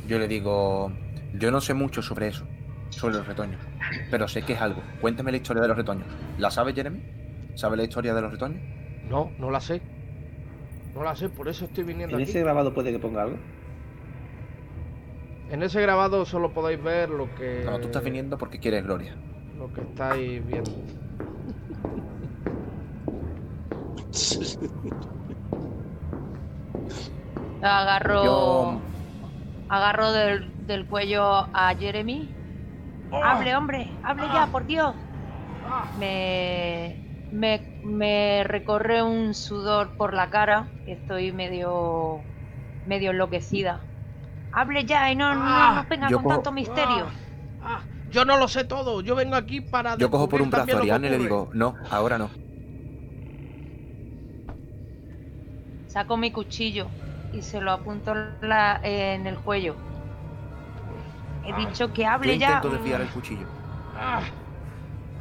[0.07, 0.91] Yo le digo,
[1.33, 2.45] yo no sé mucho sobre eso,
[2.89, 3.61] sobre los retoños,
[4.09, 4.81] pero sé que es algo.
[5.01, 6.07] Cuéntame la historia de los retoños.
[6.37, 6.99] ¿La sabe Jeremy?
[7.55, 8.61] ¿Sabe la historia de los retoños?
[9.09, 9.81] No, no la sé.
[10.95, 12.31] No la sé, por eso estoy viniendo ¿En aquí.
[12.31, 13.37] ese grabado puede que ponga algo?
[15.49, 17.65] En ese grabado solo podéis ver lo que.
[17.65, 19.19] No, tú estás viniendo porque quieres gloria.
[19.51, 20.71] Lo que estáis viendo.
[27.61, 28.81] agarro, Yo-
[29.67, 31.23] agarro del, del cuello
[31.55, 32.39] a Jeremy.
[33.21, 34.97] Hable, hombre, hable ya, por Dios.
[35.95, 42.29] Me, me, me recorre un sudor por la cara, estoy medio,
[42.85, 43.88] medio enloquecida.
[44.51, 47.05] Hable ya y no, no Ah, nos venga yo con cojo- tanto misterio.
[47.63, 47.81] Ah,
[48.11, 49.01] yo no lo sé todo.
[49.01, 49.95] Yo vengo aquí para.
[49.97, 51.45] Yo cojo por un brazo a también lo Ariane y que le ocurre.
[51.45, 52.29] digo, no, ahora no.
[55.87, 56.87] Saco mi cuchillo
[57.33, 59.75] y se lo apunto la- en el cuello.
[61.45, 62.47] He dicho que Yo hable ya.
[62.57, 63.45] intento desviar el cuchillo.
[63.95, 64.21] Ah,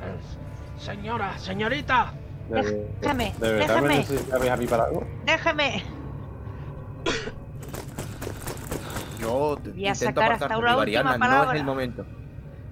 [0.03, 2.13] eh, señora, señorita.
[3.01, 5.07] Déjame, ¿De verdad me déjame, necesitabais a mí para algo?
[5.25, 5.83] déjame.
[9.21, 12.07] Yo Voy a intento sacar hasta última Ariana, no es el momento.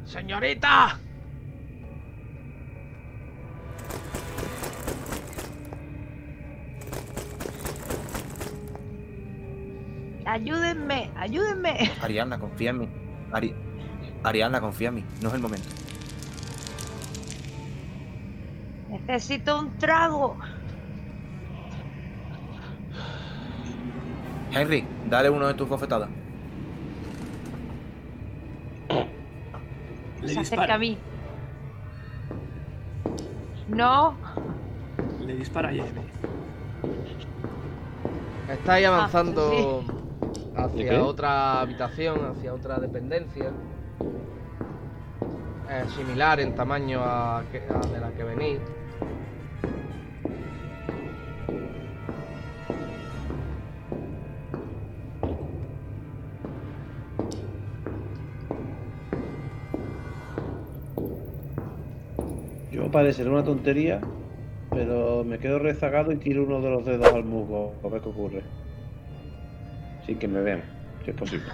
[0.05, 0.99] Señorita.
[10.25, 11.93] Ayúdenme, ayúdenme.
[12.03, 12.89] Ariana, confía en mí.
[13.33, 13.55] Ari-
[14.25, 15.69] Ariana, confía en mí, no es el momento.
[18.89, 20.37] Necesito un trago.
[24.53, 26.09] Henry, dale uno de tus bofetadas.
[30.27, 30.99] Le Se acerca a mí.
[33.69, 34.15] No.
[35.25, 36.03] Le dispara a Jeremy.
[38.53, 43.51] Estáis avanzando ¿De hacia otra habitación, hacia otra dependencia.
[45.71, 48.61] Es similar en tamaño a, que- a de la que venís.
[62.97, 64.01] Yo parecerá una tontería,
[64.71, 68.09] pero me quedo rezagado y tiro uno de los dedos al musgo a ver qué
[68.09, 68.43] ocurre.
[70.07, 70.65] Sin que me vean,
[71.05, 71.45] si es posible.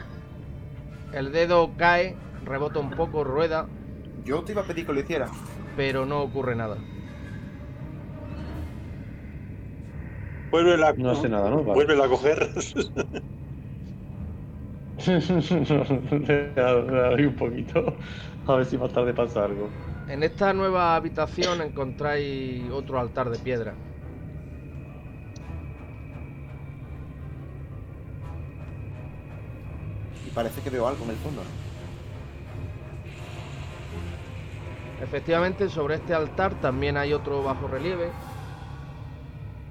[1.12, 2.14] El dedo cae,
[2.45, 3.66] rebota un poco, rueda,
[4.24, 5.26] Yo te iba a pedir que lo hiciera.
[5.76, 6.76] pero no ocurre nada.
[10.53, 11.64] Vuelve a, No hace nada, ¿no?
[11.64, 11.84] Vale.
[11.84, 12.51] Vuelve a coger.
[15.09, 17.97] Le doy un poquito.
[18.47, 19.91] A ver si más tarde pasa algo.
[20.09, 23.75] En esta nueva habitación encontráis otro altar de piedra.
[30.27, 31.43] Y parece que veo algo en el fondo.
[35.01, 38.11] Efectivamente, sobre este altar también hay otro bajo relieve.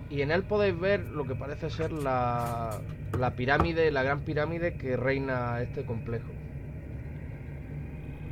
[0.09, 2.79] Y en él podéis ver lo que parece ser la,
[3.17, 6.29] la pirámide, la gran pirámide que reina este complejo.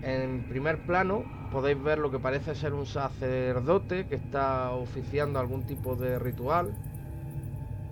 [0.01, 5.63] En primer plano podéis ver lo que parece ser un sacerdote que está oficiando algún
[5.63, 6.73] tipo de ritual.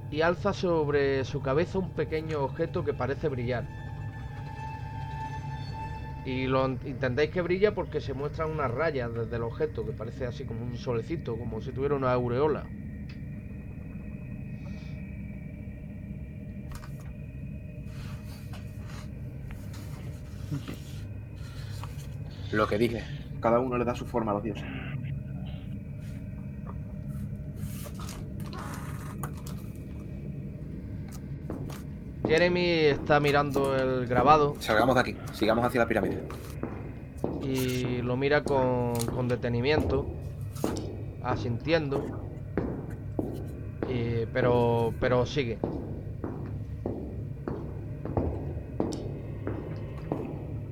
[0.10, 3.66] Y alza sobre su cabeza un pequeño objeto que parece brillar.
[6.26, 10.26] Y lo entendéis que brilla porque se muestran unas rayas desde el objeto, que parece
[10.26, 12.66] así como un solecito, como si tuviera una aureola.
[22.51, 23.16] Lo que dije.
[23.39, 24.65] Cada uno le da su forma a los dioses.
[32.25, 35.15] Jeremy está mirando el grabado Salgamos de aquí.
[35.33, 36.23] Sigamos hacia la pirámide.
[37.41, 40.05] y lo mira con, con detenimiento,
[41.23, 42.03] asintiendo,
[43.89, 45.57] y- pero, pero sigue.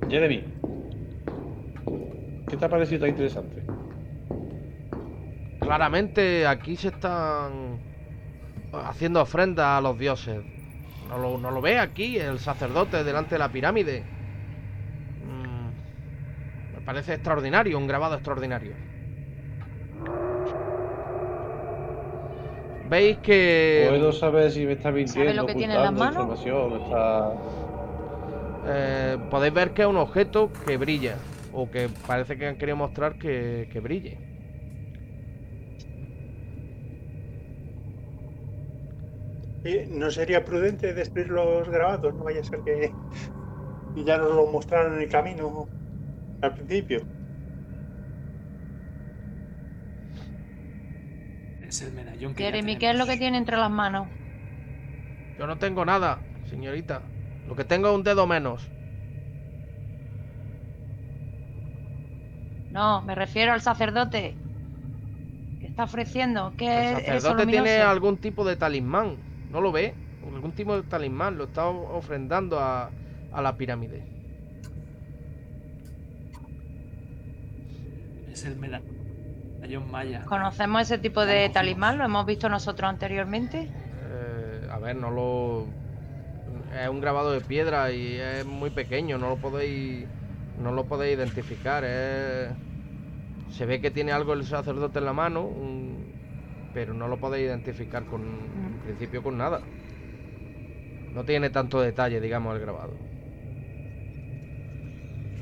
[0.08, 0.44] Jeremy,
[2.48, 3.62] ¿qué te ha parecido tan interesante?
[5.60, 7.78] Claramente aquí se están
[8.72, 10.40] haciendo ofrendas a los dioses.
[11.08, 14.02] ¿No lo, no lo ve aquí el sacerdote delante de la pirámide?
[15.24, 18.72] Mm, me parece extraordinario, un grabado extraordinario.
[22.88, 26.22] Veis que Puedo saber si me está mintiendo, lo que tiene en las manos?
[26.22, 27.32] información, está...
[28.68, 31.16] eh, podéis ver que es un objeto que brilla.
[31.58, 34.18] O que parece que han querido mostrar que, que brille.
[39.64, 42.14] Eh, ¿No sería prudente destruir los grabados?
[42.14, 42.92] No vaya a ser que
[44.04, 45.66] ya nos lo mostraron en el camino
[46.42, 47.00] al principio.
[51.66, 54.08] Es el medallón que Jeremy, ¿qué es lo que tiene entre las manos?
[55.38, 56.20] Yo no tengo nada,
[56.50, 57.00] señorita.
[57.48, 58.70] Lo que tengo es un dedo menos.
[62.76, 64.36] No, me refiero al sacerdote.
[65.58, 66.52] ¿Qué está ofreciendo?
[66.58, 69.16] ¿Qué El es sacerdote tiene algún tipo de talismán.
[69.48, 69.94] ¿No lo ve?
[70.22, 71.38] Algún tipo de talismán.
[71.38, 72.92] Lo está ofrendando a,
[73.32, 74.04] a la pirámide.
[78.30, 80.22] Es el medallón maya.
[80.26, 81.96] ¿Conocemos ese tipo de talismán?
[81.96, 83.70] ¿Lo hemos visto nosotros anteriormente?
[84.10, 85.68] Eh, a ver, no lo...
[86.74, 89.18] Es un grabado de piedra y es muy pequeño.
[89.18, 90.08] No lo podéis...
[90.58, 91.84] No lo podéis identificar.
[91.84, 92.50] es-
[93.48, 95.42] Se ve que tiene algo el sacerdote en la mano.
[95.46, 96.14] un-
[96.72, 98.22] Pero no lo podéis identificar con...
[98.72, 99.70] En principio con nada.
[101.10, 103.00] No tiene tanto detalle, digamos, el grabado.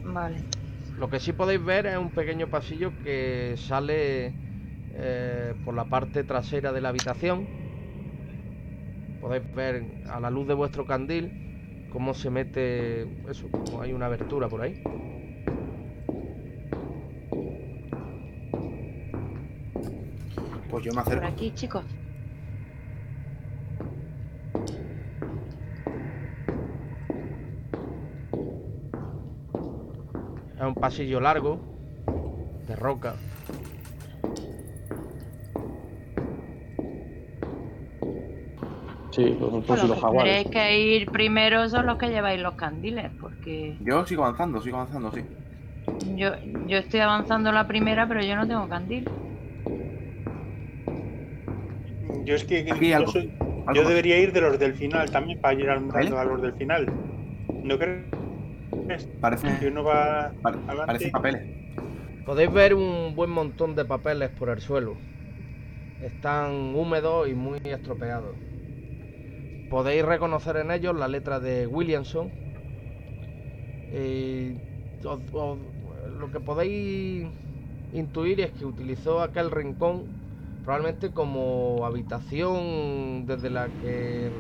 [0.03, 0.45] Vale.
[0.97, 4.37] Lo que sí podéis ver es un pequeño pasillo que sale
[4.91, 7.51] eh, por la parte trasera de la habitación.
[9.19, 9.75] Podéis ver
[10.05, 11.35] a la luz de vuestro candil
[11.89, 12.63] cómo se mete
[13.29, 14.75] eso, como hay una abertura por ahí.
[20.75, 21.27] Pues yo me Por acerco.
[21.29, 21.85] aquí, chicos.
[30.57, 31.61] Es un pasillo largo
[32.67, 33.15] de roca.
[39.13, 40.43] Sí, si los los que jaguares.
[40.43, 44.79] tendréis que ir primero son los que lleváis los candiles, porque Yo sigo avanzando, sigo
[44.79, 45.25] avanzando, sí.
[46.17, 46.33] yo,
[46.67, 49.09] yo estoy avanzando la primera, pero yo no tengo candil.
[52.25, 53.13] Yo es que Aquí yo, algo.
[53.13, 53.89] soy- Algo yo más.
[53.89, 56.31] debería ir de los del final también para ir alumbrando ¿Vale?
[56.31, 56.87] a los del final.
[57.63, 58.05] ¿No crees?
[59.21, 61.43] Parece, Que uno va pare- parece papeles.
[62.25, 64.97] Podéis ver un buen montón de papeles por el suelo.
[66.03, 68.37] Están húmedos y muy estropeados.
[69.71, 72.31] Podéis reconocer en ellos la letra de Williamson.
[75.05, 75.59] Os- os-
[76.19, 77.27] lo que podéis
[77.93, 80.24] intuir es que utilizó aquel rincón
[80.65, 84.33] probablemente como habitación desde la que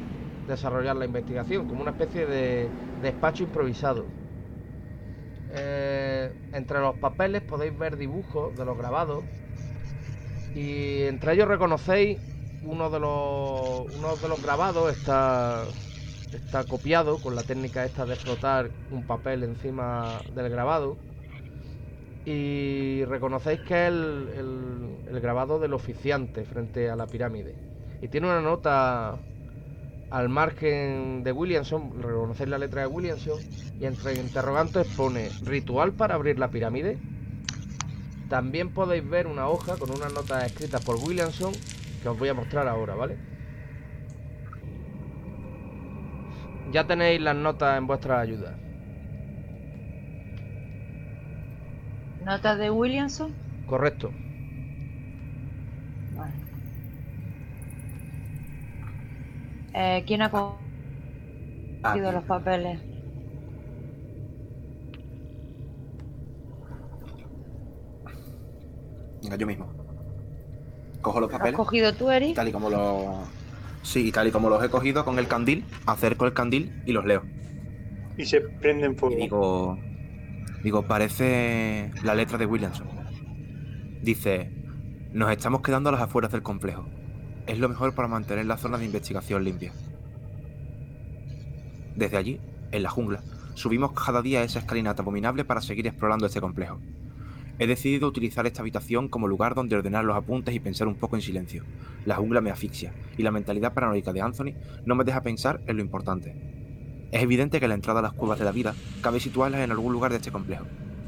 [0.47, 4.15] desarrollar la investigación, como una especie de despacho improvisado.
[5.49, 9.27] Eh, entre los papeles podéis ver dibujos de los grabados
[10.53, 12.21] y entre ellos reconocéis
[12.61, 15.75] uno de los uno de los grabados está
[16.33, 20.99] está copiado con la técnica esta de flotar un papel encima del grabado
[22.25, 27.55] y reconocéis que es el, grabado del oficiante frente a la pirámide
[28.01, 29.19] y tiene una nota
[30.11, 33.41] al margen de Williamson, reconocéis la letra de Williamson
[33.81, 36.99] y entre interrogantes pone ritual para abrir la pirámide.
[38.29, 41.53] También podéis ver una hoja con unas notas escritas por Williamson
[42.03, 43.17] que os voy a mostrar ahora, ¿vale?
[46.71, 48.57] Ya tenéis las notas en vuestra ayuda.
[52.25, 53.37] ¿Notas de Williamson?
[53.67, 54.13] Correcto.
[56.09, 56.35] Vale.
[59.75, 60.65] Eh, ¿Quién ha co-
[61.83, 62.81] cogido los papeles?
[69.23, 69.75] Venga, yo mismo.
[71.01, 71.53] Cojo los ¿Lo has papeles.
[71.53, 72.37] cogido tú, Eric?
[72.37, 73.29] Tal y como los.
[73.83, 77.05] Sí, tal y como los he cogido con el candil, acerco el candil y los
[77.05, 77.27] leo.
[78.17, 79.15] Y se prenden fuego.
[79.15, 79.79] Y digo.
[80.65, 82.89] Digo, parece la letra de Williamson.
[84.01, 84.51] Dice:
[85.13, 86.87] Nos estamos quedando a las afueras del complejo.
[87.47, 89.75] Es lo mejor para mantener la zona de investigación limpia.
[91.95, 92.41] Desde allí,
[92.73, 93.23] en la jungla,
[93.53, 96.81] subimos cada día esa escalinata abominable para seguir explorando este complejo.
[97.59, 101.17] He decidido utilizar esta habitación como lugar donde ordenar los apuntes y pensar un poco
[101.17, 101.63] en silencio.
[102.07, 104.55] La jungla me asfixia y la mentalidad paranoica de Anthony
[104.87, 106.64] no me deja pensar en lo importante.
[107.15, 109.93] Es evidente que la entrada a las cuevas de la vida cabe situarlas en algún
[109.93, 110.65] lugar de este complejo.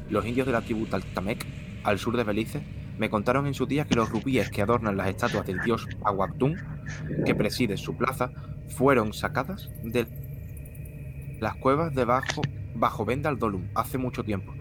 [0.09, 1.45] Los indios de la tribu Taltamec,
[1.83, 2.61] al sur de Belice,
[2.97, 6.55] me contaron en su día que los rubíes que adornan las estatuas del dios Aguactún,
[7.25, 8.31] que preside su plaza,
[8.69, 10.07] fueron sacadas de
[11.41, 12.41] las cuevas de bajo,
[12.73, 14.53] bajo Vendal Dolum hace mucho tiempo.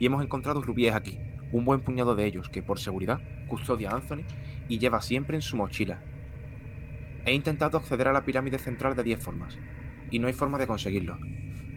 [0.00, 1.20] Y hemos encontrado rubíes aquí,
[1.52, 4.24] un buen puñado de ellos que por seguridad custodia a Anthony
[4.68, 6.00] y lleva siempre en su mochila.
[7.24, 9.56] He intentado acceder a la pirámide central de 10 formas,
[10.10, 11.18] y no hay forma de conseguirlo.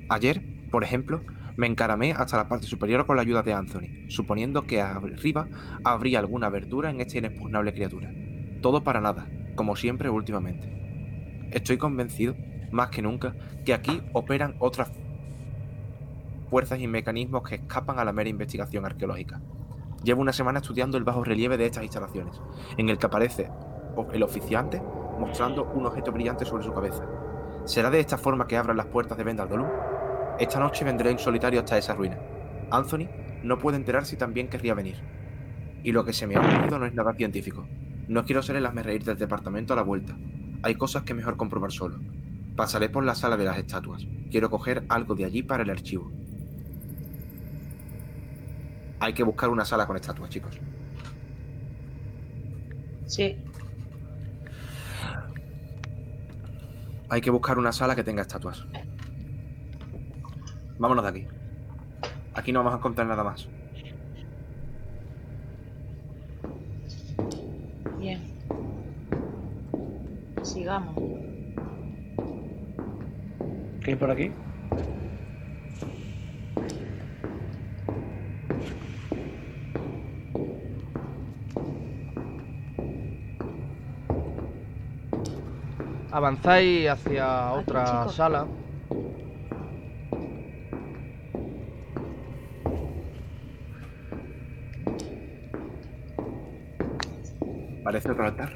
[0.10, 0.42] Ayer,
[0.72, 1.22] por ejemplo,
[1.58, 5.48] me encaramé hasta la parte superior con la ayuda de Anthony, suponiendo que arriba
[5.84, 8.12] habría alguna abertura en esta inexpugnable criatura.
[8.62, 11.50] Todo para nada, como siempre últimamente.
[11.52, 12.36] Estoy convencido,
[12.72, 13.36] más que nunca,
[13.66, 14.92] que aquí operan otras
[16.50, 19.42] fuerzas y mecanismos que escapan a la mera investigación arqueológica.
[20.04, 22.42] Llevo una semana estudiando el bajo relieve de estas instalaciones,
[22.78, 23.50] en el que aparece
[24.14, 24.82] el oficiante
[25.20, 27.06] mostrando un objeto brillante sobre su cabeza.
[27.72, 29.70] ¿Será de esta forma que abran las puertas de Vendal Dolum?
[30.38, 32.20] Esta noche vendré en solitario hasta esa ruina.
[32.70, 33.08] Anthony
[33.44, 34.98] no puede enterar si también querría venir.
[35.82, 37.66] Y lo que se me ha ocurrido no es nada científico.
[38.10, 40.18] No quiero ser el reír del departamento a la vuelta.
[40.64, 41.98] Hay cosas que mejor comprobar solo.
[42.58, 44.06] Pasaré por la sala de las estatuas.
[44.30, 46.12] Quiero coger algo de allí para el archivo.
[49.00, 50.60] Hay que buscar una sala con estatuas, chicos.
[53.06, 53.38] Sí.
[57.12, 58.66] Hay que buscar una sala que tenga estatuas.
[60.80, 61.28] Vámonos de aquí.
[62.34, 63.50] Aquí no vamos a encontrar nada más.
[68.00, 68.22] Bien.
[70.42, 70.96] Sigamos.
[73.84, 74.32] ¿Qué hay por aquí?
[86.12, 88.16] Avanzáis hacia Aquí, otra chicos.
[88.16, 88.48] sala.
[97.84, 98.50] Parece otro altar.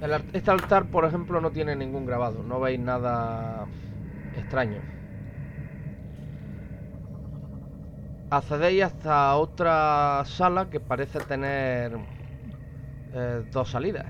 [0.00, 2.42] El ar- este altar, por ejemplo, no tiene ningún grabado.
[2.42, 3.66] No veis nada
[4.36, 4.80] extraño.
[8.36, 11.96] Accedéis hasta otra sala que parece tener
[13.12, 14.06] eh, dos salidas.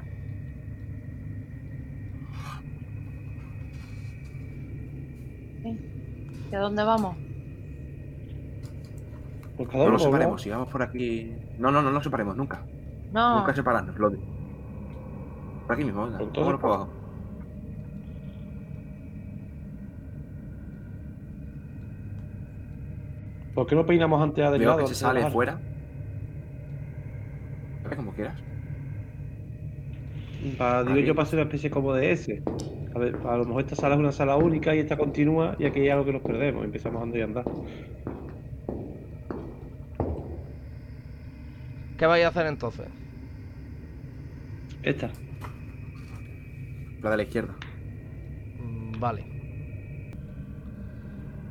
[6.51, 7.17] ¿Y a dónde vamos?
[9.57, 11.33] Pues cada No nos por separemos, si vamos por aquí.
[11.59, 12.65] No, no, no nos separemos, nunca.
[13.13, 14.23] No, Nunca separarnos, lo digo.
[15.67, 16.19] Por aquí mismo, venga.
[16.19, 17.04] Pues entonces, Vámonos por abajo.
[23.55, 24.81] ¿Por qué no peinamos antes del Veo lado?
[24.83, 25.33] que se sale bajar?
[25.33, 25.61] fuera.
[27.97, 28.37] Como quieras.
[30.43, 32.43] Digo yo para hacer una especie como de S.
[32.95, 35.65] A ver, a lo mejor esta sala es una sala única y esta continúa y
[35.67, 36.65] aquí hay algo que nos perdemos.
[36.65, 37.45] Empezamos a andar y andar.
[41.99, 42.87] ¿Qué vais a hacer entonces?
[44.83, 45.11] Esta.
[47.03, 47.55] La de la izquierda.
[48.61, 49.25] Mm, Vale.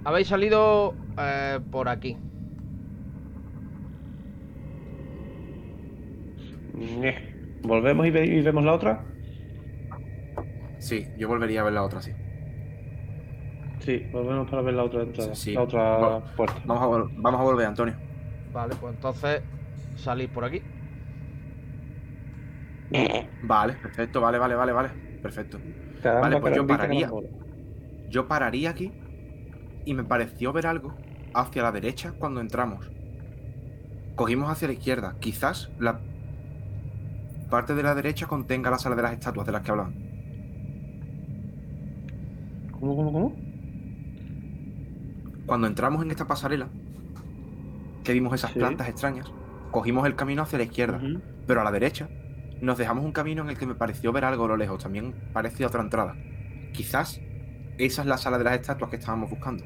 [0.06, 2.18] Habéis salido eh, por aquí.
[6.74, 7.18] Ñe.
[7.62, 9.18] ¿Volvemos y, ve- y vemos la otra?
[10.78, 12.16] Sí, yo volvería a ver la otra, sí.
[13.80, 15.36] Sí, volvemos para ver la otra entrada.
[15.36, 15.52] Sí, sí.
[15.52, 16.24] La otra Bueno.
[16.36, 16.62] puerta.
[16.64, 18.02] Vamos a, vol- vamos a volver, Antonio.
[18.46, 19.44] Vale, pues entonces
[19.96, 20.66] salís por aquí.
[23.42, 24.94] Vale, perfecto, vale, vale, vale, vale.
[25.22, 25.66] Perfecto.
[26.02, 27.18] Caramba, Vale, pues yo pararía.
[28.06, 28.98] Yo pararía aquí
[29.86, 31.03] y me pareció ver algo
[31.34, 32.92] hacia la derecha cuando entramos.
[34.16, 35.16] Cogimos hacia la izquierda.
[35.20, 36.00] Quizás la
[37.50, 39.96] parte de la derecha contenga la sala de las estatuas de las que hablaban.
[42.72, 43.36] ¿Cómo, cómo, cómo?
[45.46, 46.70] Cuando entramos en esta pasarela,
[48.04, 48.60] que vimos esas Sí.
[48.60, 49.32] plantas extrañas,
[49.72, 51.00] cogimos el camino hacia la izquierda,
[51.48, 52.10] pero a la derecha
[52.62, 54.84] nos dejamos un camino en el que me pareció ver algo a lo lejos.
[54.84, 56.16] También parecía otra entrada.
[56.74, 57.22] Quizás
[57.78, 59.66] esa es la sala de las estatuas que estábamos buscando.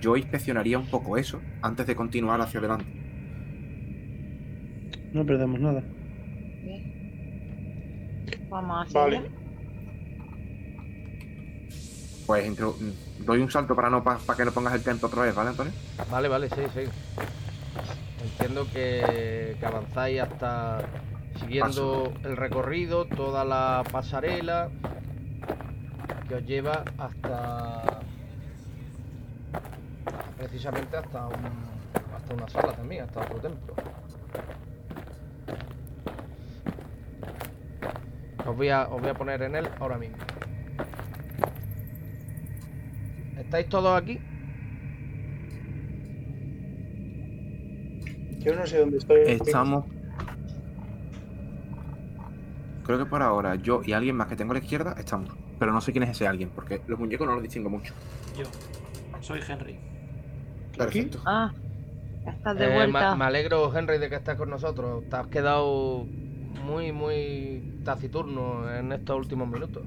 [0.00, 2.86] Yo inspeccionaría un poco eso antes de continuar hacia adelante.
[5.12, 5.82] No perdemos nada.
[8.48, 9.22] vamos hacia Vale.
[12.26, 12.58] Pues
[13.24, 15.72] doy un salto para no para que no pongas el templo otra vez, ¿vale, Antonio?
[16.10, 16.80] Vale, vale, sí, sí.
[18.22, 20.82] Entiendo que, que avanzáis hasta
[21.40, 24.68] siguiendo el recorrido, toda la pasarela
[26.28, 28.00] que os lleva hasta
[30.38, 31.34] precisamente hasta un,
[32.14, 33.74] hasta una sala también, hasta otro templo.
[38.46, 40.16] Os voy a, os voy a poner en él ahora mismo.
[43.36, 44.18] ¿Estáis todos aquí?
[48.38, 49.22] Yo no sé dónde estoy.
[49.26, 49.84] Estamos.
[52.84, 55.30] Creo que por ahora yo y alguien más que tengo a la izquierda estamos.
[55.58, 57.92] Pero no sé quién es ese alguien, porque los muñecos no los distingo mucho.
[58.38, 58.44] Yo.
[59.20, 59.78] Soy Henry.
[60.78, 61.20] Perfecto.
[61.26, 61.52] Ah,
[62.24, 63.14] ya estás de Eh, vuelta.
[63.16, 65.04] me alegro, Henry, de que estés con nosotros.
[65.10, 66.04] Te has quedado
[66.64, 69.82] muy, muy taciturno en estos últimos minutos.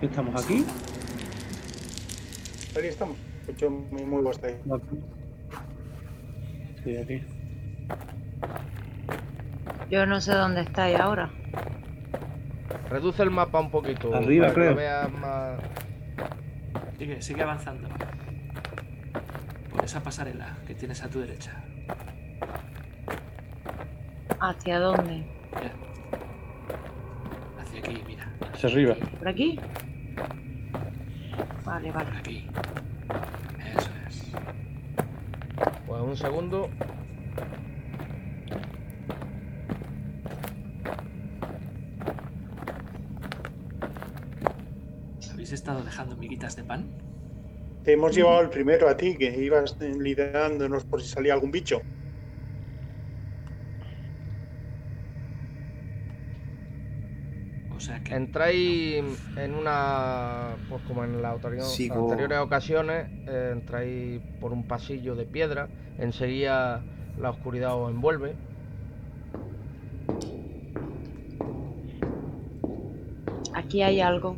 [0.00, 0.64] ¿Estamos aquí?
[2.76, 3.16] Ahí estamos.
[3.40, 4.54] Escucho muy, muy voz ahí.
[4.72, 5.00] Aquí.
[6.84, 7.22] Sí, aquí.
[9.90, 11.30] Yo no sé dónde estáis ahora.
[12.90, 14.14] Reduce el mapa un poquito.
[14.14, 14.76] Arriba, para que lo creo.
[14.76, 15.60] veas más.
[16.98, 17.88] Sigue, sigue avanzando.
[19.70, 21.52] Por esa pasarela que tienes a tu derecha.
[24.40, 25.26] ¿Hacia dónde?
[25.54, 25.72] Mira.
[27.60, 28.28] Hacia aquí, mira.
[28.52, 28.94] Hacia arriba.
[29.18, 29.58] ¿Por aquí?
[31.64, 32.18] Vale, Por vale.
[32.18, 32.46] aquí.
[33.76, 34.30] Eso es.
[35.86, 36.70] Pues un segundo.
[45.98, 46.88] Dejando miguitas de pan?
[47.82, 51.80] Te hemos llevado el primero a ti, que ibas liderándonos por si salía algún bicho.
[57.74, 58.14] O sea que.
[58.14, 59.04] Entráis
[59.36, 60.56] en una.
[60.68, 65.68] Pues como en las anterior- Sigo- anteriores ocasiones, eh, entráis por un pasillo de piedra.
[65.98, 66.82] Enseguida
[67.18, 68.34] la oscuridad os envuelve.
[73.54, 74.36] Aquí hay algo.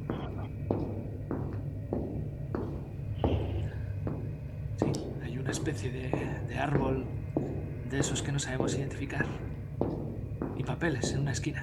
[5.60, 6.10] Especie de,
[6.48, 7.06] de árbol
[7.84, 9.26] de esos que no sabemos identificar.
[10.56, 11.62] Y papeles en una esquina.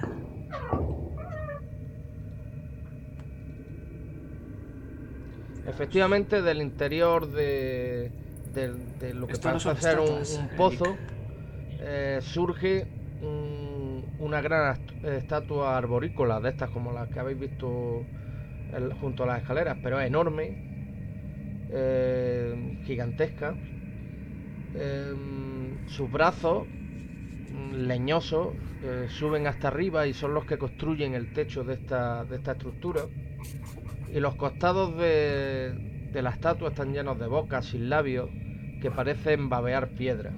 [5.66, 8.12] Efectivamente, del interior de,
[8.52, 10.96] de- de lo que Esto parece ser un, pozo,
[11.80, 12.86] eh, surge
[13.20, 18.06] un- una gran est- estatua arborícola de estas como las que habéis visto
[18.72, 20.56] el- junto a las escaleras, pero es enorme,
[21.70, 22.54] eh,
[22.84, 23.56] gigantesca.
[24.74, 31.32] Em, sus brazos mm, leñosos eh, suben hasta arriba y son los que construyen el
[31.32, 33.02] techo de esta, de esta estructura.
[34.12, 38.30] Y los costados de, de la estatua están llenos de bocas sin labios
[38.80, 40.32] que parecen babear piedra.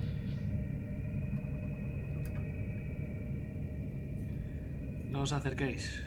[5.10, 6.02] No os acerquéis.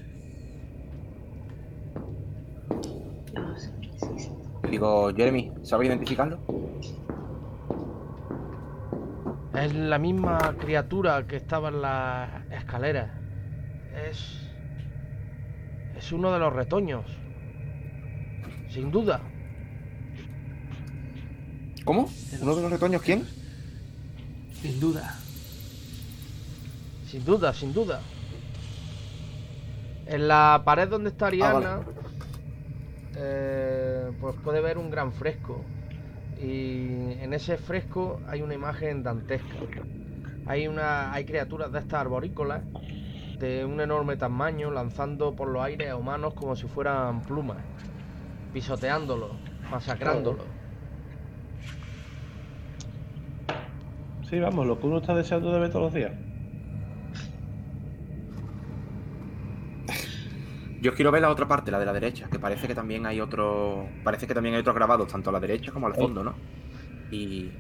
[4.70, 6.40] Digo, Jeremy, ¿sabes identificarlo?
[9.56, 13.12] Es la misma criatura que estaba en las escaleras.
[14.10, 14.40] Es.
[15.98, 17.06] Es uno de los retoños.
[18.70, 19.22] Sin duda.
[21.86, 22.10] ¿Cómo?
[22.42, 23.28] ¿Uno de los retoños quién?
[24.62, 25.20] Sin duda.
[27.08, 28.02] Sin duda, sin duda.
[30.08, 31.86] En la pared donde está Ariana, vale.
[33.16, 35.64] eh, pues puede ver un gran fresco.
[36.44, 39.48] Y en ese fresco hay una imagen dantesca.
[40.46, 42.62] Hay una, hay criaturas de estas arborícolas
[43.40, 47.58] de un enorme tamaño lanzando por los aires a humanos como si fueran plumas,
[48.52, 49.32] pisoteándolos,
[49.72, 50.46] masacrándolos.
[54.30, 56.12] Sí, vamos, lo que uno está deseando de ver todos los días.
[60.84, 63.22] Yo quiero ver la otra parte, la de la derecha, que parece que también hay
[63.22, 63.88] otro.
[64.04, 66.34] Parece que también hay otros grabados, tanto a la derecha como al fondo, ¿no?
[67.10, 67.54] Y.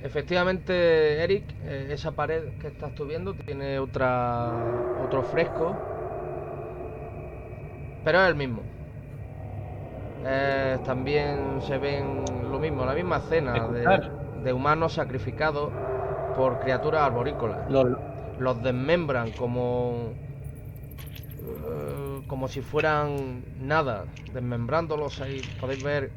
[0.00, 4.52] Efectivamente, Eric, eh, esa pared que estás tú viendo tiene otra
[5.04, 5.76] otro fresco,
[8.04, 8.62] pero es el mismo.
[10.24, 13.54] Eh, también se ven lo mismo, la misma escena
[14.44, 15.72] de, humanos sacrificados
[16.36, 17.68] por criaturas arborícolas.
[17.68, 17.86] Los,
[18.38, 20.12] Los desmembran como
[21.40, 21.97] eh,
[22.28, 26.10] como si fueran nada, desmembrándolos ahí podéis ver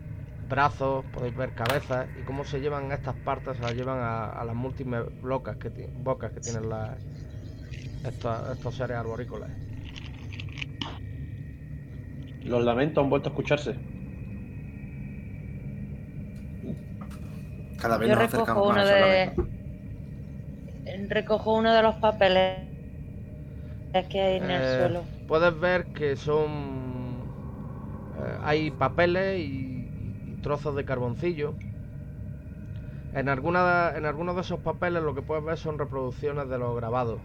[0.50, 4.46] brazos, podéis ver cabezas y cómo se llevan estas partes, se las llevan a, a
[4.46, 5.70] las múltiples bocas que,
[6.04, 6.98] bocas que tienen las
[8.06, 9.50] estos, estos seres arborícolas.
[12.44, 13.76] los lamentos han vuelto a escucharse.
[17.80, 19.32] Cada vez Yo nos recojo acercamos uno más de.
[21.08, 22.60] Recojo uno de los papeles
[24.10, 25.04] que hay en el Eh, suelo.
[25.32, 26.52] Puedes ver que son
[28.14, 29.92] eh, hay papeles y,
[30.34, 31.62] y trozos de carboncillo.
[33.14, 36.76] En alguna en algunos de esos papeles lo que puedes ver son reproducciones de los
[36.76, 37.22] grabados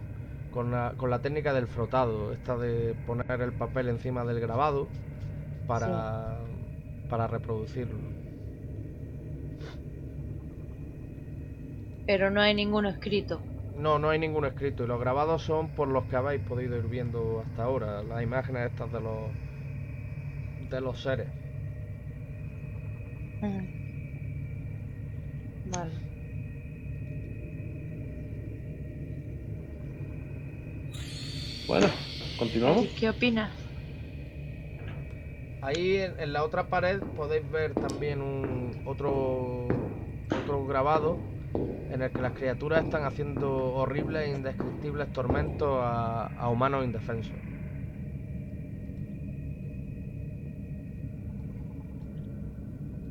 [0.49, 4.93] con la, con la técnica del frotado, esta de poner el papel encima del grabado
[5.67, 6.37] para
[7.07, 8.15] para reproducirlo.
[12.05, 13.45] Pero no hay ninguno escrito.
[13.77, 16.87] No, no hay ningún escrito y los grabados son por los que habéis podido ir
[16.89, 19.37] viendo hasta ahora, las imágenes estas de los
[20.57, 21.31] de los seres.
[23.41, 23.67] Mm.
[25.63, 26.01] Vale.
[31.67, 31.87] Bueno,
[32.37, 32.85] continuamos.
[32.85, 33.53] ¿Y ¿Qué opinas?
[35.61, 39.95] Ahí en, en la otra pared podéis ver también un otro
[40.31, 41.36] otro grabado
[41.91, 47.35] en el que las criaturas están haciendo horribles e indescriptibles tormentos a, a humanos indefensos.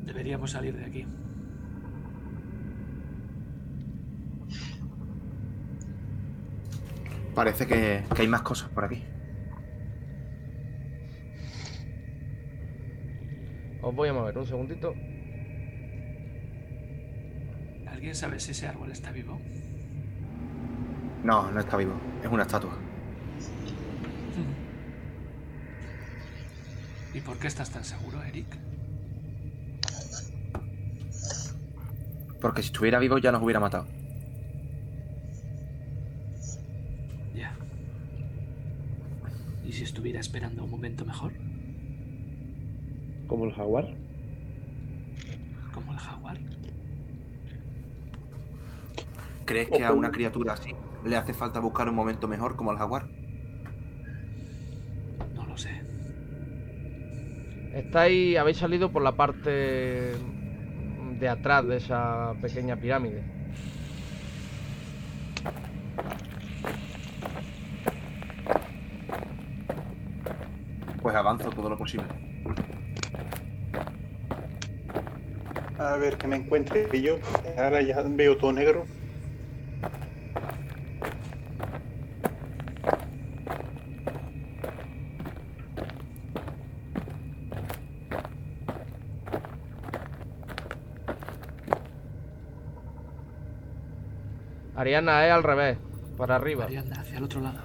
[0.05, 1.05] Deberíamos salir de aquí.
[7.35, 9.03] Parece que, que hay más cosas por aquí.
[13.81, 14.95] Os voy a mover un segundito.
[17.97, 19.41] ¿Alguien sabe si ese árbol está vivo?
[21.23, 21.93] No, no está vivo.
[22.21, 22.77] Es una estatua.
[27.15, 28.45] ¿Y por qué estás tan seguro, Eric?
[32.39, 33.87] Porque si estuviera vivo ya nos hubiera matado.
[37.33, 37.55] Ya.
[39.65, 41.33] ¿Y si estuviera esperando un momento mejor?
[43.25, 43.87] Como el jaguar.
[45.73, 46.46] Como el jaguar.
[49.47, 50.75] ¿Crees que a una criatura así
[51.05, 53.07] le hace falta buscar un momento mejor como el jaguar?
[55.33, 55.69] No lo sé.
[57.73, 60.11] Estáis, habéis salido por la parte
[61.17, 63.23] de atrás de esa pequeña pirámide.
[71.01, 72.07] Pues avanzo todo lo posible.
[75.79, 77.15] A ver que me encuentre yo.
[77.57, 78.85] Ahora ya veo todo negro.
[94.87, 95.77] Ariana es al revés,
[96.15, 96.63] para arriba.
[96.63, 97.59] Ariadna, hacia el otro lado.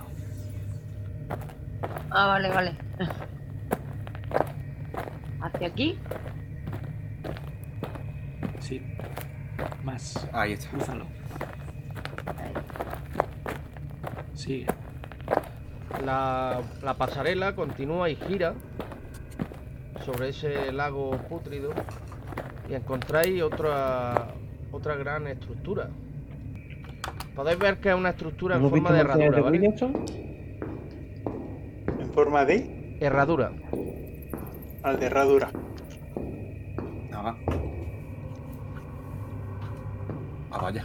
[2.11, 2.77] Ah, vale, vale.
[5.41, 6.01] ¿Hacia aquí?
[8.59, 8.83] Sí.
[9.85, 10.29] Más.
[10.33, 10.69] Ahí está.
[10.71, 11.07] Crúzalo.
[14.35, 14.67] Sigue.
[16.05, 18.55] La, la pasarela continúa y gira
[20.05, 21.73] sobre ese lago pútrido
[22.69, 24.27] y encontráis otra
[24.73, 25.89] otra gran estructura.
[27.35, 29.75] Podéis ver que es una estructura en ¿Hemos forma de herradura, de ¿vale?
[31.99, 33.53] En forma de Herradura.
[34.83, 35.51] al de herradura.
[37.11, 37.37] Nada.
[40.51, 40.83] Ah, vaya.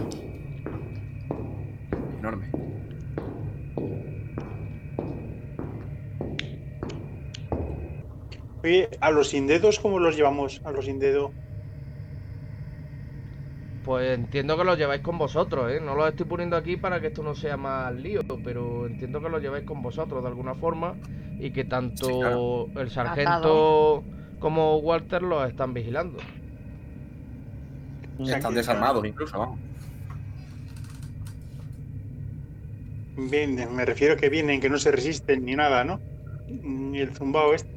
[2.20, 2.50] Enorme.
[8.64, 10.62] Oye, ¿a los sin dedos cómo los llevamos?
[10.64, 11.32] A los sin dedo.
[13.88, 15.80] Pues entiendo que los lleváis con vosotros, ¿eh?
[15.80, 19.30] No los estoy poniendo aquí para que esto no sea más lío, pero entiendo que
[19.30, 20.96] los lleváis con vosotros de alguna forma
[21.40, 22.68] y que tanto Sí, claro.
[22.76, 24.04] el sargento
[24.40, 26.18] como Walter los están vigilando.
[28.20, 29.60] Están desarmados incluso, vamos.
[33.16, 36.02] Bien, me refiero que vienen, que no se resisten ni nada, ¿no?
[36.50, 37.72] Ni el zumbao este.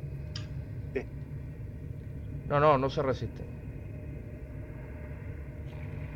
[2.48, 3.49] No, no, no se resisten.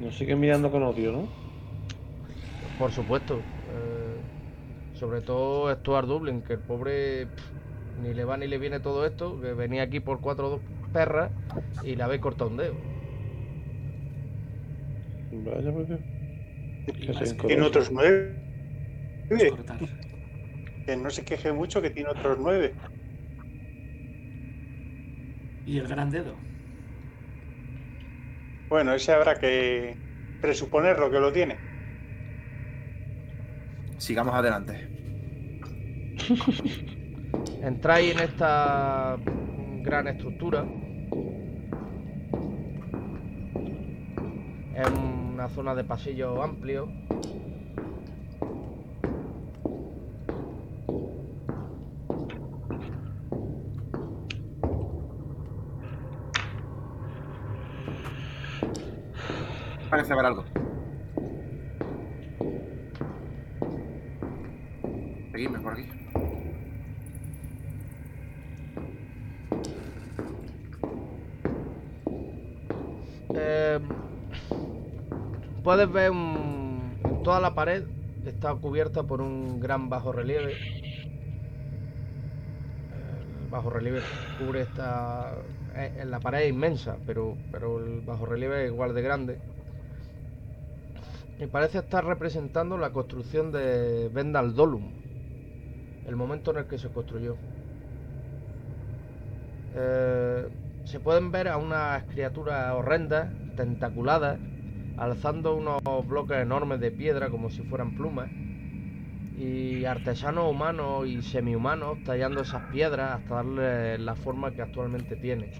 [0.04, 1.28] Nos siguen mirando con odio, ¿no?
[2.78, 3.38] Por supuesto.
[3.38, 7.50] eh, sobre todo Stuart Dublin, que el pobre pff,
[8.02, 10.60] ni le va ni le viene todo esto, que venía aquí por cuatro
[10.92, 11.30] perras
[11.84, 12.74] y le habéis cortado un dedo.
[15.32, 15.88] Vaya, pues.
[17.00, 18.34] Que más se que Tiene otros nueve.
[20.86, 22.74] Que no se queje mucho que tiene otros nueve.
[25.66, 26.34] Y el gran dedo.
[28.74, 29.94] Bueno, ese habrá que
[30.40, 31.56] presuponerlo que lo tiene.
[33.98, 34.88] Sigamos adelante.
[37.62, 39.16] Entráis en esta
[39.80, 40.64] gran estructura.
[44.74, 46.88] Es una zona de pasillo amplio.
[59.94, 60.44] Parece haber algo.
[65.30, 65.88] Seguidme por aquí.
[73.36, 73.78] Eh,
[75.62, 76.10] puedes ver
[77.22, 77.84] toda la pared
[78.26, 80.54] está cubierta por un gran bajo relieve.
[83.44, 84.00] El bajo relieve
[84.40, 85.36] cubre esta.
[85.76, 89.53] eh, la pared es inmensa, pero, pero el bajo relieve es igual de grande.
[91.38, 94.92] Y parece estar representando la construcción de Vendal Dolum,
[96.06, 97.36] el momento en el que se construyó.
[99.74, 100.48] Eh,
[100.84, 104.38] se pueden ver a unas criaturas horrendas, tentaculadas,
[104.96, 108.30] alzando unos bloques enormes de piedra como si fueran plumas,
[109.36, 115.50] y artesanos humanos y semihumanos tallando esas piedras hasta darle la forma que actualmente tiene.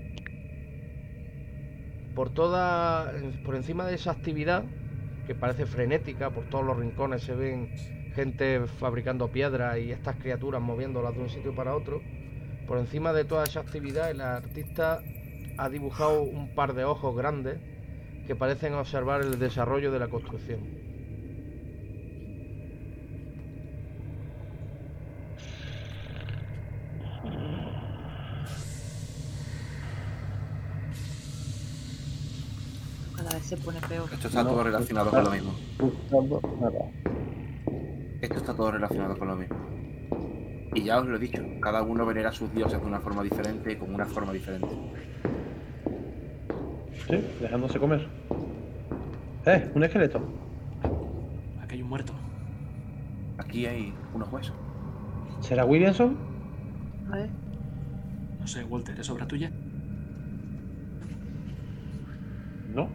[2.14, 3.12] Por toda,
[3.44, 4.62] por encima de esa actividad,
[5.26, 7.70] que parece frenética, por todos los rincones se ven
[8.14, 12.02] gente fabricando piedras y estas criaturas moviéndolas de un sitio para otro.
[12.66, 15.01] Por encima de toda esa actividad, el artista
[15.56, 17.59] ha dibujado un par de ojos grandes
[18.26, 20.60] que parecen observar el desarrollo de la construcción.
[33.35, 34.09] Cada vez se pone peor.
[34.12, 35.52] Esto está No, todo relacionado con lo mismo.
[36.61, 36.78] Nada.
[38.20, 39.56] Esto está todo relacionado con lo mismo.
[40.73, 43.24] Y ya os lo he dicho, cada uno venera a sus dioses de una forma
[43.24, 44.69] diferente y con una forma diferente.
[47.09, 48.06] Sí, dejándose comer.
[49.47, 49.69] ¡Eh!
[49.74, 50.20] Un esqueleto.
[51.61, 52.12] Aquí hay un muerto.
[53.39, 54.55] Aquí hay unos huesos.
[55.40, 56.16] ¿Será Williamson?
[57.11, 57.31] A ver.
[58.39, 59.51] No sé, Walter, ¿es obra tuya?
[62.73, 62.89] No.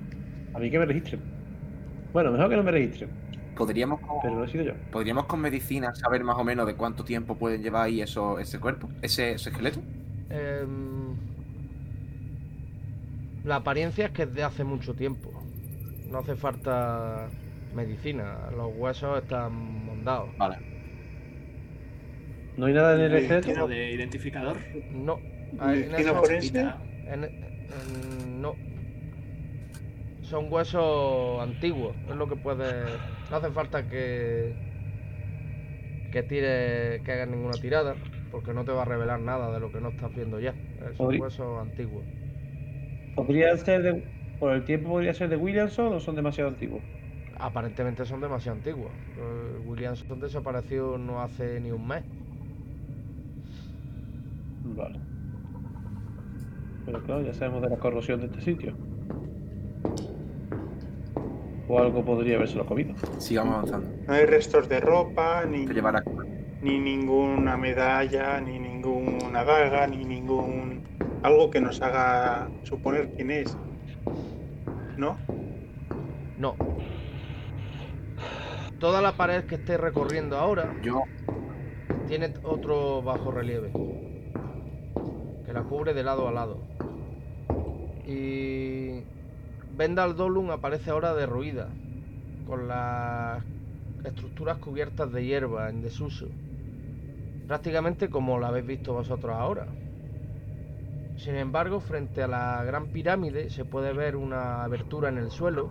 [0.60, 1.22] A mí que me registren.
[2.11, 3.10] Bueno, mejor que no me registren.
[3.56, 4.73] ¿Podríamos con, Pero no he sido yo.
[4.91, 8.60] ¿podríamos con medicina saber más o menos de cuánto tiempo pueden llevar ahí eso, ese
[8.60, 8.90] cuerpo?
[9.02, 9.80] ¿Ese, ese esqueleto?
[10.30, 11.15] Em,
[13.45, 15.31] la apariencia es que es de hace mucho tiempo.
[16.11, 17.30] No hace falta
[17.73, 18.49] medicina.
[18.56, 19.53] Los huesos están
[19.86, 20.30] mondados.
[20.38, 20.57] Vale.
[22.57, 23.48] ¿No hay nada en el esqueleto?
[23.53, 24.57] ¿Tipo de identificador?
[24.91, 25.19] No.
[26.41, 26.77] Quita-
[27.07, 28.56] en- en- no.
[30.30, 31.95] Son huesos antiguos.
[32.10, 32.84] Es lo que puede.
[33.30, 34.53] No hace falta que.
[36.11, 37.01] que tire.
[37.03, 37.95] que hagas ninguna tirada.
[38.31, 40.53] Porque no te va a revelar nada de lo que no estás viendo ya.
[40.95, 42.03] Son Podri- huesos antiguos.
[43.15, 44.03] ¿Podría ser de.
[44.39, 46.81] por el tiempo podría ser de Williamson o son demasiado antiguos?
[47.39, 48.91] Aparentemente son demasiado antiguos.
[49.18, 52.03] Eh, Williamson desapareció no hace ni un mes.
[54.76, 54.99] Vale.
[56.85, 58.73] Pero claro, ya sabemos de la corrosión de este sitio.
[61.70, 62.96] O algo podría habérselo comido.
[63.20, 63.90] Sigamos avanzando.
[64.08, 66.04] No hay restos de ropa, ni, Te llevará.
[66.64, 70.84] ni ninguna medalla, ni ninguna daga, ni ningún...
[71.22, 73.56] algo que nos haga suponer quién es.
[74.98, 75.16] ¿No?
[76.40, 76.56] No.
[78.80, 81.04] Toda la pared que esté recorriendo ahora Yo.
[82.08, 83.72] tiene otro bajo relieve
[85.46, 86.58] que la cubre de lado a lado.
[88.08, 89.04] Y
[89.80, 91.68] Vendal Dolum aparece ahora derruida,
[92.43, 93.45] con las
[94.03, 96.27] estructuras cubiertas de hierba en desuso,
[97.47, 99.68] prácticamente como la habéis visto vosotros ahora.
[101.15, 105.69] Sin embargo, frente a la gran pirámide se puede ver una abertura en el suelo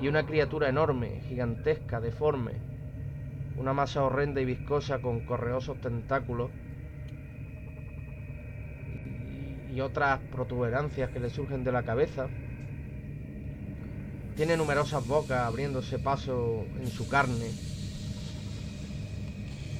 [0.00, 2.60] y una criatura enorme, gigantesca, deforme,
[3.56, 6.52] una masa horrenda y viscosa con correosos tentáculos
[9.04, 12.30] y, y otras protuberancias que le surgen de la cabeza.
[14.38, 17.50] Tiene numerosas bocas abriéndose paso en su carne.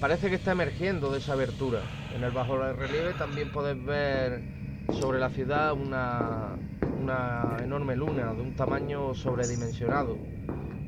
[0.01, 1.83] Parece que está emergiendo de esa abertura.
[2.13, 4.43] En el bajo relieve también podéis ver
[5.01, 6.57] sobre la ciudad una,
[7.01, 10.19] una enorme luna de un tamaño sobredimensionado.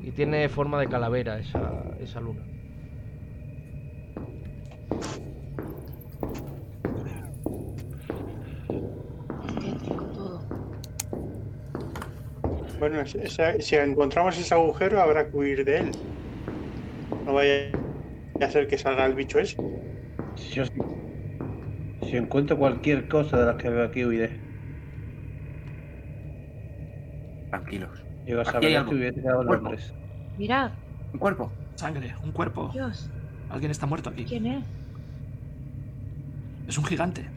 [0.03, 2.41] Y tiene forma de calavera esa, esa luna.
[12.81, 15.91] Bueno, si- encontramos ese agujero habrá que huir de él.
[17.27, 17.69] No vaya
[18.41, 19.55] a ser que salga el bicho ese.
[20.35, 20.63] Si yo
[22.01, 24.31] si encuentro cualquier cosa de las que veo aquí, huiré.
[27.51, 28.03] Tranquilos.
[28.25, 29.63] Llego a Aquí saber quedado en Cuerpo.
[29.65, 29.93] Londres.
[30.39, 30.71] Mirad,
[31.13, 31.51] Un cuerpo.
[31.75, 32.71] Sangre, un cuerpo.
[32.73, 33.11] Dios,
[33.51, 34.25] Alguien está muerto aquí.
[34.25, 34.63] ¿quién es?
[36.67, 37.27] Es un gigante.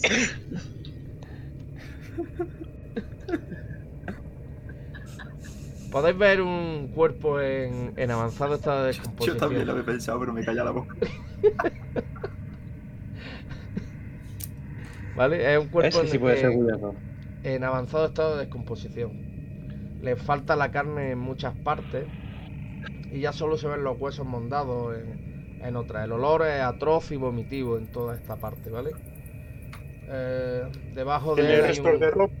[6.00, 9.36] Podéis ver un cuerpo en, en avanzado estado de Yo descomposición.
[9.38, 10.94] también lo había pensado, pero me calla la boca.
[15.16, 15.52] ¿Vale?
[15.54, 16.96] Es un cuerpo Ese en sí el puede que- ser Williamson.
[17.42, 19.12] en avanzado estado de descomposición.
[20.00, 22.06] Le falta la carne en muchas partes
[23.12, 26.06] y ya solo se ven los huesos mondados en, en otras.
[26.06, 28.92] El olor es atroz y vomitivo en toda esta parte, ¿vale?
[30.08, 30.62] Eh,
[30.94, 32.32] debajo de ¿Tiene él hay restos un- de ropa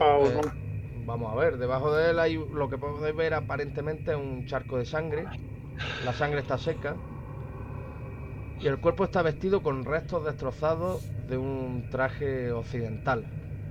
[0.00, 0.65] o eh, no?
[1.06, 4.76] Vamos a ver, debajo de él hay lo que podéis ver aparentemente es un charco
[4.78, 5.24] de sangre.
[6.04, 6.96] La sangre está seca.
[8.60, 13.24] Y el cuerpo está vestido con restos destrozados de un traje occidental.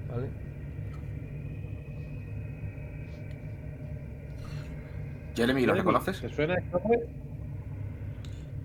[0.10, 0.30] ¿Vale?
[5.36, 6.22] Jeremy, ¿lo reconoces?
[6.22, 7.00] ¿Te suena nombre?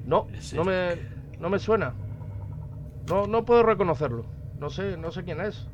[0.07, 0.57] No, Sí.
[0.57, 0.97] no me,
[1.41, 1.95] no me suena.
[3.09, 4.25] No, no puedo reconocerlo.
[4.59, 5.67] No sé, no sé quién es.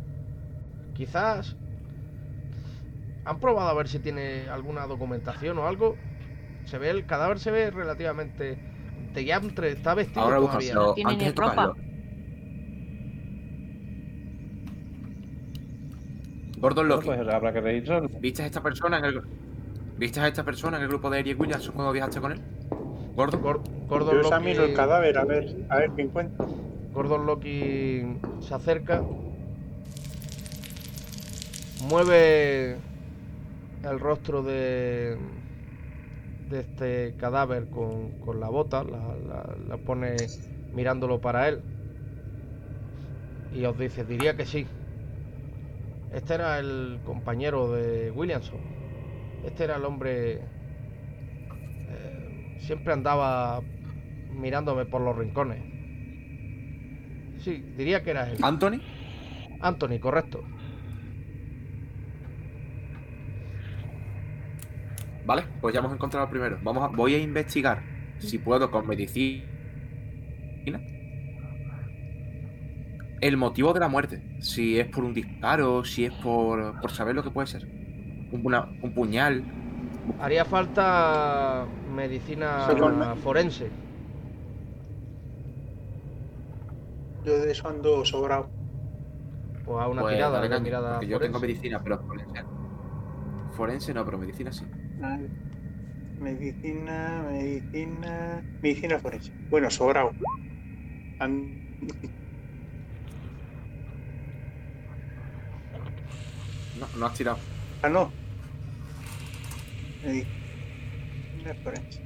[0.94, 1.56] Quizás
[3.26, 5.96] han probado a ver si tiene alguna documentación o algo.
[6.64, 8.56] Se ve el cadáver se ve relativamente
[9.12, 10.58] de diantre, está vestido Ahora todavía.
[10.58, 10.94] búscaselo.
[10.94, 11.74] tiene Antes ropa.
[16.58, 18.08] Gordon Loki, pues habrá que registrarlo.
[18.20, 19.22] ¿viste a esta persona en el
[19.98, 22.40] ¿Viste a esta persona en el grupo de Eric Williamson cuando viajaste con él?
[23.14, 23.42] Gordon.
[23.42, 26.46] Gor- Gordon Yo Loki, examino el cadáver a ver, a ver qué encuentro.
[26.92, 28.02] Gordon Loki
[28.40, 29.02] se acerca.
[31.88, 32.76] Mueve
[33.90, 35.16] el rostro de,
[36.50, 40.16] de este cadáver con, con la bota, la, la- la pone
[40.72, 41.60] mirándolo para él.
[43.54, 44.66] Y os dice, diría que sí.
[46.12, 48.58] Este era el compañero de Williamson.
[49.44, 50.40] Este era el hombre...
[51.88, 53.60] eh, siempre andaba
[54.32, 55.62] mirándome por los rincones.
[57.40, 58.38] Sí, diría que era él.
[58.42, 58.80] Anthony.
[59.60, 60.42] Anthony, correcto.
[65.26, 66.58] Vale, pues ya hemos encontrado al primero.
[66.62, 67.82] Vamos a, voy a investigar
[68.18, 69.44] si puedo con medicina
[73.20, 74.22] el motivo de la muerte.
[74.40, 77.64] Si es por un disparo, si es por, por saber lo que puede ser.
[77.66, 79.44] Un, una- un puñal.
[80.20, 82.68] Haría falta medicina
[83.22, 83.70] forense.
[87.24, 88.48] Yo de eso ando sobrado.
[89.64, 92.44] Pues a una Pues tirada caña, mirada yo tengo medicina, pero forense.
[93.56, 94.64] Forense no, pero medicina sí.
[96.18, 98.42] Medicina, medicina.
[98.62, 99.32] Medicina forense.
[99.50, 100.12] Bueno, sobrado.
[101.18, 101.60] An-
[106.78, 107.38] No, no has tirado.
[107.82, 108.12] Ah, no.
[110.02, 112.00] Medicina forense.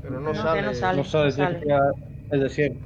[0.00, 0.62] Pero no, No, sale.
[0.62, 0.98] no sale.
[0.98, 1.54] No sabes sale.
[1.58, 1.68] decir
[2.30, 2.80] el de 100.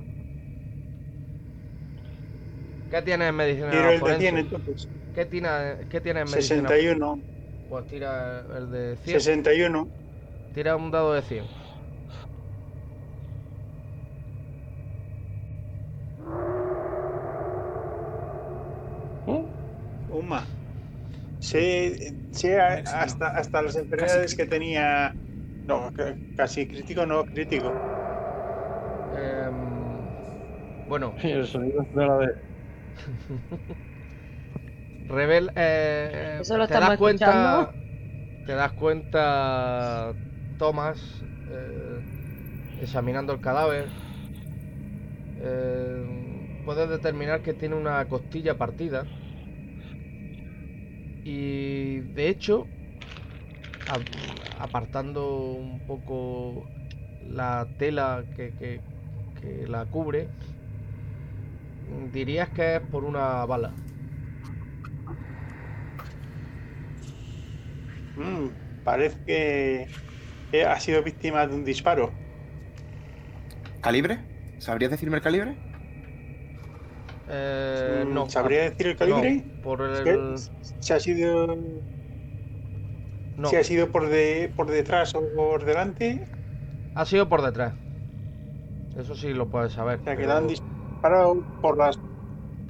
[2.91, 4.21] ¿Qué tienes en medicina Tiro el de forense?
[4.23, 4.89] 100 entonces.
[5.15, 5.49] ¿Qué, tiene,
[5.89, 7.23] ¿Qué tienes en medicina 61.
[7.69, 9.21] Pues tira el de 100.
[9.21, 9.91] 61.
[10.53, 11.47] Tira un dado de 100.
[20.09, 20.49] Un más.
[21.39, 21.97] Sé,
[22.33, 25.17] sé a- hasta, hasta las enfermedades que tenía.
[25.67, 27.75] No, ca- casi crítico, no crítico.
[29.11, 30.09] Em,
[30.87, 32.27] bueno, El sonido es de la de.
[35.09, 37.75] Revel, eh, Eso lo te das cuenta, escuchando.
[38.45, 40.17] te das cuenta,
[40.57, 42.01] Thomas, eh,
[42.81, 43.91] examinando el cadáver,
[45.37, 46.05] eh,
[46.65, 49.07] puedes determinar que tiene una costilla partida
[51.25, 52.69] y de hecho,
[54.59, 56.71] apartando un poco
[57.21, 58.83] la tela que, que-
[59.35, 60.31] que la cubre,
[62.13, 63.86] dirías que es por una bala.
[68.17, 68.49] Mm,
[68.85, 69.87] parece que
[70.51, 72.13] que ha sido víctima de un disparo.
[73.81, 74.21] ¿Calibre?
[74.59, 75.57] ¿Sabrías decirme el calibre?
[77.29, 78.29] Eh, Mm, no.
[78.31, 79.45] ¿Sabría decir el calibre?
[79.45, 80.35] No, por que el.
[80.81, 81.57] Si ha sido,
[83.37, 86.25] No, si ha sido por, de, por detrás o por delante,
[86.95, 87.75] ha sido por detrás.
[88.97, 90.01] Eso sí lo puedes saber.
[90.01, 91.99] o sea, que pero- le han disparado por las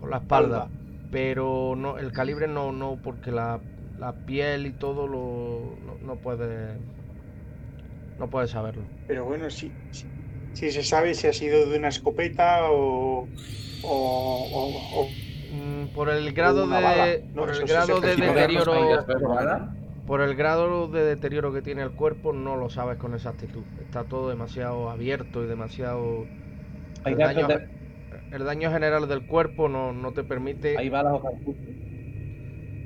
[0.00, 0.68] por la espalda.
[1.12, 3.60] Pero no, el calibre no, no, porque la,
[3.96, 6.80] la piel y todo lo no, no puede.
[8.18, 8.90] No puede saberlo.
[9.06, 10.10] Pero bueno, si, si,
[10.52, 13.30] si se sabe si ha sido de una escopeta o.
[13.82, 15.10] o, o- o-
[15.48, 17.24] Mm, por el grado de.
[17.32, 19.06] No, por el grado de deterioro.
[20.04, 23.66] Por el grado de deterioro que tiene el cuerpo, no lo sabes con exactitud.
[23.80, 26.28] Está todo demasiado abierto y demasiado.
[27.04, 27.66] Hay El daño, de-
[28.30, 30.76] el daño general del cuerpo no, no te permite.
[30.78, 31.74] Hay balas o cartuchos.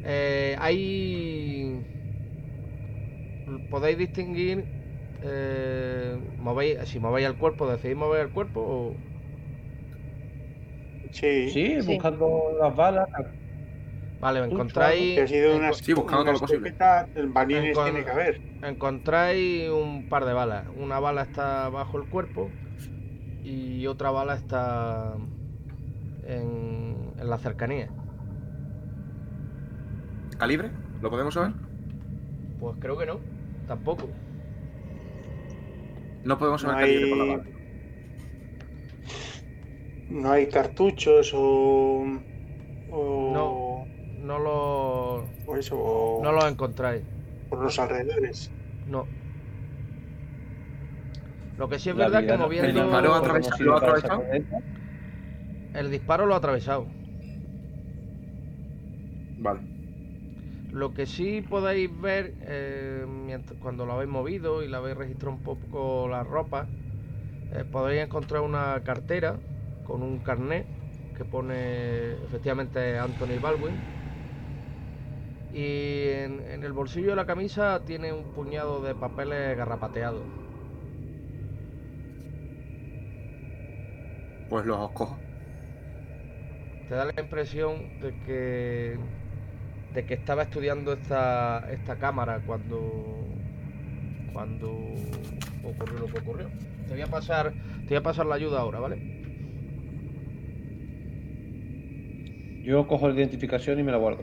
[0.05, 1.81] Eh, hay.
[3.70, 4.64] Podéis distinguir.
[5.22, 8.94] eh, movéis, si movéis el cuerpo, decidís mover el cuerpo o.
[11.10, 11.86] sí, Sí, Sí.
[11.94, 13.09] buscando las balas.
[14.20, 15.18] Vale, encontráis.
[15.18, 16.74] ha sido una, enco- Sí, buscando todo lo posible.
[17.28, 18.40] balines Encon- tiene que haber.
[18.62, 20.64] Encontráis un par de balas.
[20.77, 22.51] Una bala está bajo el cuerpo
[23.43, 25.14] y otra bala está
[26.27, 27.89] en, en la cercanía.
[30.40, 30.70] ¿Calibre?
[31.02, 31.52] ¿Lo podemos saber?
[32.58, 33.20] Pues creo que no,
[33.68, 34.08] tampoco.
[36.24, 37.44] No podemos No saber calibre por la bala.
[40.08, 42.04] no hay cartuchos o.
[42.90, 43.70] o No.
[44.24, 45.14] No lo,
[45.46, 47.02] o eso, o no lo encontráis.
[47.48, 48.50] por los alrededores.
[48.86, 49.06] No.
[51.58, 52.68] Lo que sí es La verdad que vida- moviendo.
[52.68, 54.22] el disparo lo ha atravesado.
[55.74, 56.86] El disparo lo ha atravesado.
[59.38, 59.60] Vale.
[60.70, 65.34] Lo que sí podéis ver eh, mientras- cuando lo habéis movido y la habéis registrado
[65.36, 66.72] un poco la ropa,
[67.51, 69.42] eh, podréis encontrar una cartera
[69.82, 70.72] con un carnet
[71.14, 73.86] que pone efectivamente Anthony Baldwin.
[75.51, 80.30] Y en, en el bolsillo de la camisa tiene un puñado de papeles garrapateados.
[84.48, 85.26] Pues los cojo.
[86.84, 88.98] Te da la impresión de que
[89.94, 93.26] de que estaba estudiando esta, esta cámara cuando
[94.32, 94.70] cuando
[95.64, 96.48] ocurrió lo que ocurrió.
[96.86, 97.52] Te voy a pasar
[97.82, 98.98] te voy a pasar la ayuda ahora, ¿vale?
[102.62, 104.22] Yo cojo la identificación y me la guardo.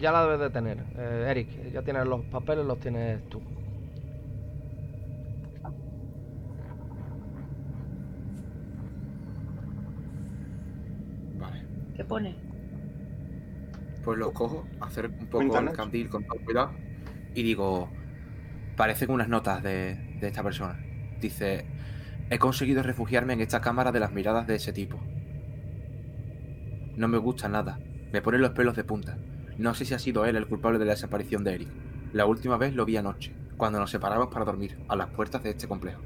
[0.00, 1.72] Ya la debes de tener, eh, Eric.
[1.72, 3.42] Ya tienes los papeles, los tienes tú.
[11.38, 11.62] Vale.
[11.94, 12.36] ¿Qué pone?
[14.04, 15.70] Pues los cojo, hacer un poco Cuéntanos.
[15.72, 16.72] el candil con todo cuidado.
[17.34, 17.88] Y digo,
[18.76, 20.78] parecen unas notas de, de esta persona.
[21.20, 21.66] Dice,
[22.28, 24.98] he conseguido refugiarme en esta cámara de las miradas de ese tipo.
[26.96, 27.78] No me gusta nada.
[28.12, 29.16] Me ponen los pelos de punta.
[29.58, 31.68] No sé si ha sido él el culpable de la desaparición de Eric.
[32.12, 35.50] La última vez lo vi anoche, cuando nos separamos para dormir, a las puertas de
[35.50, 36.00] este complejo.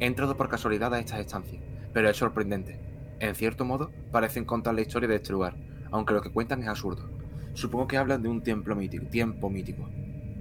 [0.00, 2.78] He entrado por casualidad a estas estancias, pero es sorprendente.
[3.18, 5.54] En cierto modo, parecen contar la historia de este lugar,
[5.90, 7.08] aunque lo que cuentan es absurdo.
[7.54, 9.88] Supongo que hablan de un templo mítico, tiempo mítico.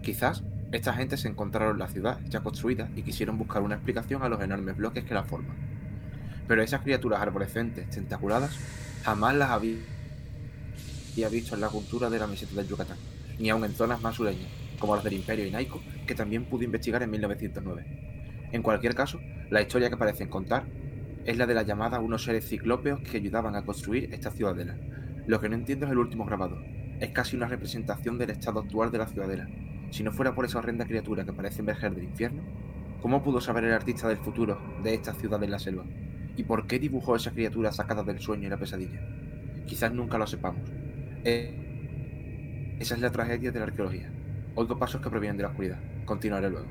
[0.03, 4.29] Quizás esta gente se encontraron la ciudad ya construida y quisieron buscar una explicación a
[4.29, 5.55] los enormes bloques que la forman.
[6.47, 8.57] Pero esas criaturas arborescentes, tentaculadas,
[9.03, 9.77] jamás las había
[11.13, 12.97] había visto en la cultura de la meseta del Yucatán,
[13.39, 14.49] ni aun en zonas más sureñas,
[14.79, 17.85] como las del Imperio Inaico, que también pude investigar en 1909.
[18.51, 20.65] En cualquier caso, la historia que parecen contar
[21.25, 24.77] es la de la llamada unos seres ciclópeos que ayudaban a construir esta ciudadela.
[25.25, 26.59] Lo que no entiendo es el último grabado.
[26.99, 29.47] Es casi una representación del estado actual de la ciudadela.
[29.89, 32.43] Si no fuera por esa horrenda criatura que parece emerger del infierno,
[33.01, 35.83] ¿cómo pudo saber el artista del futuro de esta ciudad en la selva?
[36.37, 39.01] ¿Y por qué dibujó esa criatura sacada del sueño y la pesadilla?
[39.65, 40.61] Quizás nunca lo sepamos.
[41.23, 44.11] Eh, esa es la tragedia de la arqueología.
[44.53, 45.79] Oigo pasos que provienen de la oscuridad.
[46.05, 46.67] Continuaré luego.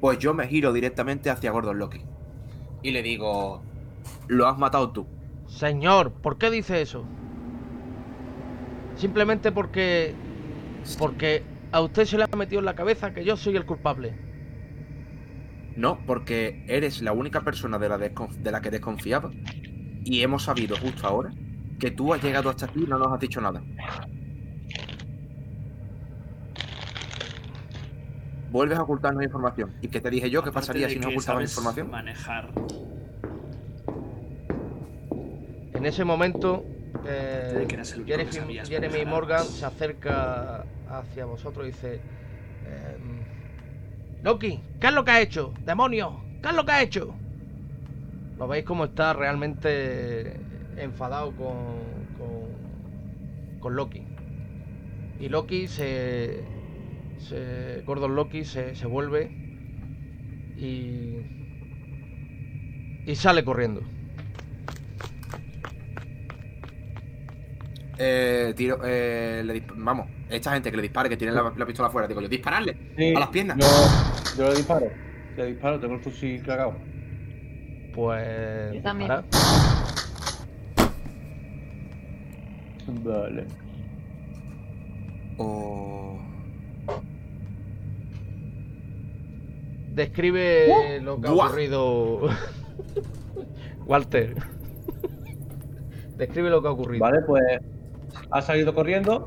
[0.00, 2.00] Pues yo me giro directamente hacia Gordon Loki.
[2.82, 3.62] Y le digo...
[4.28, 5.06] Lo has matado tú.
[5.46, 7.04] Señor, ¿por qué dice eso?
[8.96, 10.14] Simplemente porque...
[10.98, 11.42] Porque
[11.72, 14.14] a usted se le ha metido en la cabeza que yo soy el culpable.
[15.76, 19.30] No, porque eres la única persona de la, de la que desconfiaba.
[20.04, 21.32] Y hemos sabido justo ahora
[21.78, 23.62] que tú has llegado hasta aquí y no nos has dicho nada.
[28.50, 29.72] Vuelves a ocultarnos información.
[29.82, 30.42] ¿Y qué te dije yo?
[30.42, 31.90] ¿Qué pasaría si no que ocultabas sabes información?
[31.90, 32.50] Manejar.
[35.74, 36.64] En ese momento,
[37.06, 37.66] eh,
[38.06, 41.94] Jeremy, Morgan se acerca hacia vosotros y dice:
[42.64, 43.22] em,
[44.22, 45.52] Loki, ¿qué es lo que ha hecho?
[45.64, 46.20] ¡Demonio!
[46.42, 47.14] ¿Qué es lo que ha hecho?
[48.38, 50.40] Lo veis como está realmente
[50.76, 51.56] enfadado con,
[52.18, 54.02] con, con Loki.
[55.18, 56.44] Y Loki se,
[57.18, 57.82] se.
[57.84, 59.30] Gordon Loki se, se vuelve
[60.56, 61.16] y.
[63.06, 63.82] y sale corriendo.
[67.98, 71.88] Eh, tiro, eh, le vamos, esta gente que le dispare, que tiene la, la pistola
[71.88, 73.56] afuera, digo yo, dispararle Sí, a las piernas.
[73.58, 74.86] Yo, yo le disparo.
[75.36, 76.74] Le disparo, tengo el fusil cagado.
[77.94, 78.74] Pues.
[78.74, 79.10] Yo también.
[79.10, 79.24] dispara.
[83.02, 83.46] Vale.
[85.38, 86.18] O...
[89.96, 92.28] Describe lo que ha ocurrido.
[93.86, 94.34] Walter.
[96.18, 97.02] Describe lo que ha ocurrido.
[97.02, 97.42] Vale, pues
[98.30, 99.26] ha salido corriendo.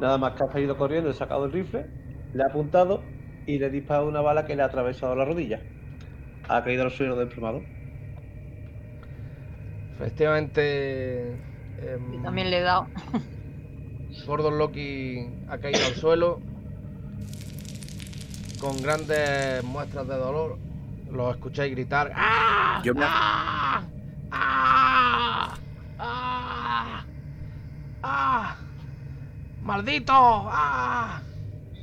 [0.00, 1.84] Nada más que ha salido corriendo, he sacado el rifle,
[2.32, 3.02] le ha apuntado
[3.46, 5.60] y le he disparado una bala que le ha atravesado la rodilla.
[6.48, 7.60] Ha caído al suelo desplomado.
[9.96, 11.32] Efectivamente.
[11.32, 12.86] em, Yo también le he dado.
[14.26, 16.40] Gordon Loki ha caído al suelo.
[18.60, 20.58] Con grandes muestras de dolor.
[21.10, 22.12] Lo escucháis gritar.
[22.14, 22.80] ¡Ah!
[22.84, 23.82] Yo me- ¡Ah!
[24.30, 25.54] ¡Ah!
[25.98, 27.04] ¡Ah!
[28.02, 28.56] ¡Ah!
[29.62, 30.12] ¡Maldito!
[30.14, 31.22] ¡Ah!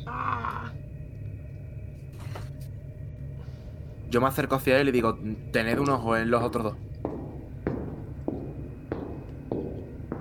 [0.06, 0.72] ¡Ah!
[4.10, 5.18] Yo me acerco hacia él y digo,
[5.52, 6.76] tened un ojo en los otros dos.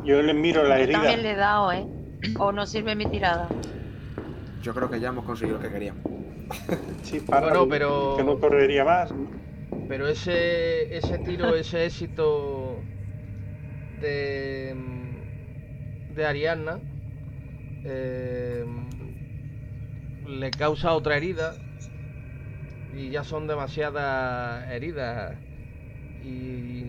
[0.04, 0.98] Yo le miro la Yo herida.
[0.98, 1.86] también le he dado, ¿eh?
[2.38, 3.48] O no sirve mi tirada.
[4.62, 6.02] Yo creo que ya hemos conseguido lo que queríamos.
[7.02, 9.12] Sí, para Bueno, pero- que no correría más.
[9.88, 12.80] Pero ese, ese tiro, ese éxito
[14.00, 14.74] de,
[16.14, 16.78] de Ariadna
[17.84, 18.64] eh,
[20.26, 21.54] le causa otra herida
[22.96, 25.36] y ya son demasiadas heridas
[26.22, 26.84] y,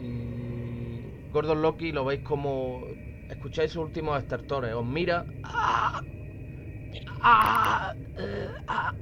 [0.00, 1.02] y
[1.32, 2.86] Gordon Loki lo veis como
[3.28, 6.02] escucháis sus últimos estertores, os mira ¡Ah!
[7.20, 7.94] ¡Ah!
[8.18, 8.92] Eh, ¡Ah!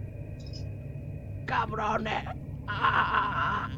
[1.47, 2.25] cabrones
[2.69, 3.69] ¡Ah!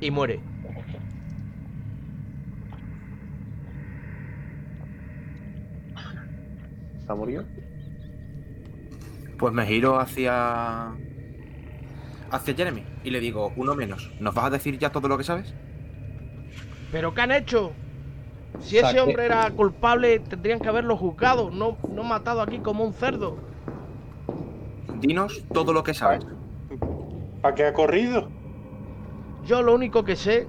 [0.00, 0.40] y muere.
[6.98, 7.44] ¿Está murió?
[9.38, 10.92] Pues me giro hacia...
[12.30, 14.12] Hacia Jeremy y le digo, uno menos.
[14.20, 15.54] ¿Nos vas a decir ya todo lo que sabes?
[16.92, 17.72] ¿Pero qué han hecho?
[18.60, 22.84] Si ese Saque- hombre era culpable, tendrían que haberlo juzgado, no, no matado aquí como
[22.84, 23.36] un cerdo.
[25.00, 26.26] Dinos todo lo que sabes.
[27.40, 28.28] ¿Para qué ha corrido?
[29.46, 30.46] Yo lo único que sé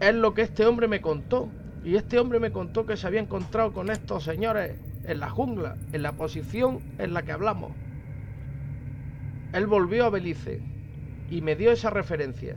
[0.00, 1.48] es lo que este hombre me contó.
[1.84, 4.74] Y este hombre me contó que se había encontrado con estos señores
[5.04, 7.70] en la jungla, en la posición en la que hablamos.
[9.52, 10.60] Él volvió a Belice
[11.30, 12.56] y me dio esa referencia.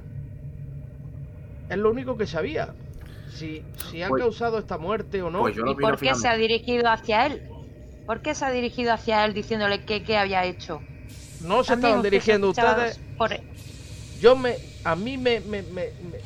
[1.69, 2.73] Es lo único que sabía.
[3.29, 5.39] Si, si ha Pues- causado esta muerte o no.
[5.41, 7.43] Pues yo lo ¿Y por qué se ha dirigido hacia él?
[8.05, 10.81] ¿Por qué se ha dirigido hacia él diciéndole que qué había hecho?
[11.41, 12.99] no se estaban dirigiendo ustedes.
[13.17, 13.39] por-
[14.19, 14.55] Yo me.
[14.83, 15.39] A mí me.
[15.41, 16.19] Me, me, me,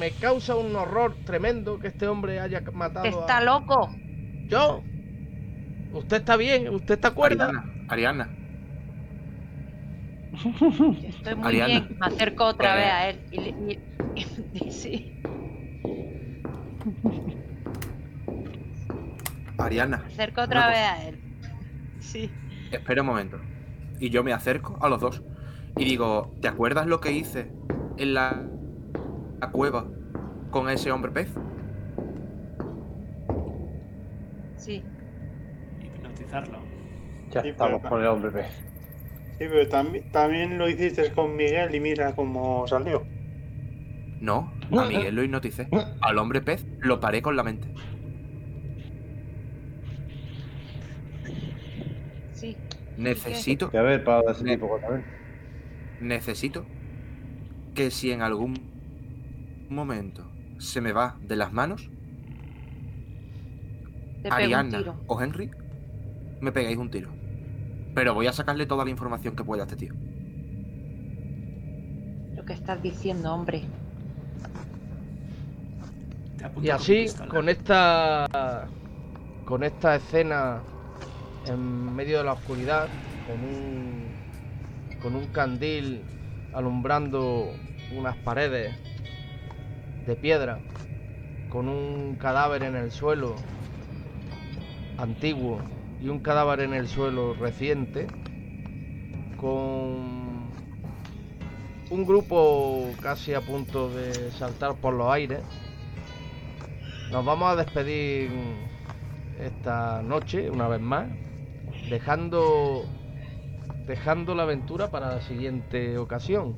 [0.00, 3.44] me causa un horror tremendo que este hombre haya matado Está a.
[3.44, 3.94] loco.
[4.48, 4.82] Yo.
[5.92, 7.44] Usted está bien, usted está acuerda.
[7.48, 8.28] Ariana, Ariana,
[11.06, 11.66] Estoy muy Ariana.
[11.66, 11.96] bien.
[12.00, 12.78] Me acerco otra Eh.
[12.78, 13.20] vez a él.
[13.30, 13.78] Y, le- y-
[14.66, 15.12] y- sí,
[19.58, 20.92] Ariana, me acerco otra vez cosa.
[20.94, 21.20] a él.
[22.00, 22.30] Sí.
[22.70, 23.38] espera un momento.
[23.98, 25.22] Y yo me acerco a los dos
[25.76, 27.50] y digo, ¿te acuerdas lo que hice
[27.96, 28.42] en la,
[29.40, 29.86] la cueva
[30.50, 31.28] con ese hombre pez?
[34.56, 34.82] Sí.
[35.80, 36.58] Hipnotizarlo.
[37.30, 38.46] Ya Sí, estamos con el hombre pez.
[39.38, 43.04] Sí, pero también, también lo hiciste con Miguel y mira cómo salió.
[44.22, 45.68] No, a Miguel lo hipnoticé.
[46.00, 47.68] Al hombre pez lo paré con la mente.
[52.32, 52.56] Sí.
[52.96, 55.02] Necesito, Que a ver, para ese Me- tipo de cosas.
[56.00, 56.64] necesito
[57.74, 58.54] que si en algún
[59.68, 61.90] momento se me va de las manos,
[64.22, 65.00] tiro.
[65.08, 65.50] o Henry,
[66.40, 67.10] me pegáis un tiro.
[67.94, 69.94] Pero voy a sacarle toda la información que pueda a este tío.
[72.36, 73.64] Lo que estás diciendo, hombre.
[76.62, 78.68] Y así, con esta.
[79.44, 80.62] Con esta escena
[81.46, 82.88] en medio de la oscuridad,
[83.26, 84.06] con un.
[85.02, 86.02] con un candil
[86.52, 87.50] alumbrando
[87.96, 88.74] unas paredes
[90.06, 90.58] de piedra,
[91.50, 93.36] con un cadáver en el suelo
[94.98, 95.60] antiguo
[96.00, 98.06] y un cadáver en el suelo reciente,
[99.36, 100.21] con
[101.92, 105.40] un grupo casi a punto de saltar por los aires.
[107.10, 108.30] Nos vamos a despedir
[109.38, 111.08] esta noche, una vez más,
[111.90, 112.86] dejando
[113.86, 116.56] dejando la aventura para la siguiente ocasión.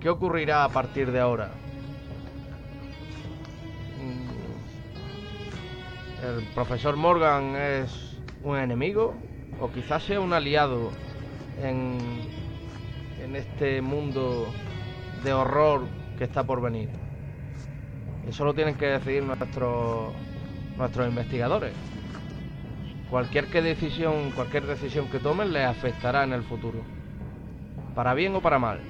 [0.00, 1.50] ¿Qué ocurrirá a partir de ahora?
[4.00, 4.30] Mm,
[6.26, 9.14] ¿El profesor Morgan es un enemigo?
[9.60, 10.90] ¿O quizás sea un aliado
[11.62, 12.41] en,
[13.22, 14.52] en este mundo
[15.24, 15.86] de horror
[16.18, 16.88] que está por venir?
[18.28, 20.12] Eso lo tienen que decidir nuestros
[20.76, 21.72] nuestros investigadores.
[23.10, 26.80] Cualquier que decisión, cualquier decisión que tomen les afectará en el futuro.
[27.94, 28.80] Para bien o para mal.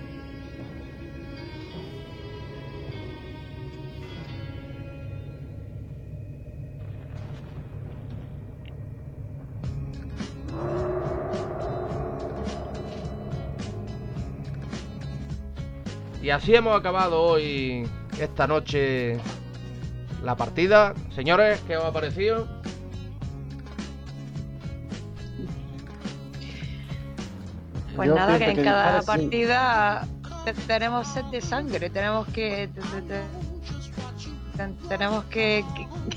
[16.22, 17.88] Y así hemos acabado hoy,
[18.20, 19.18] esta noche,
[20.22, 20.94] la partida.
[21.14, 22.46] Señores, ¿qué os ha parecido?
[27.96, 30.06] Pues Yo nada, que en cada partida
[30.44, 32.68] te- tenemos sed de sangre, tenemos que.
[32.74, 33.22] te- te- te-
[34.56, 35.64] te- tenemos que,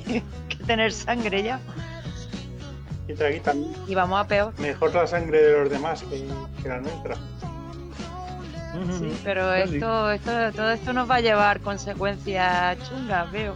[0.06, 1.60] que- que tener sangre ya.
[3.88, 4.54] Y vamos a peor.
[4.60, 6.26] Mejor la sangre de los demás que,
[6.62, 7.16] que la nuestra.
[9.00, 13.56] Sí, pero esto, esto, todo esto nos va a llevar consecuencias chungas, veo.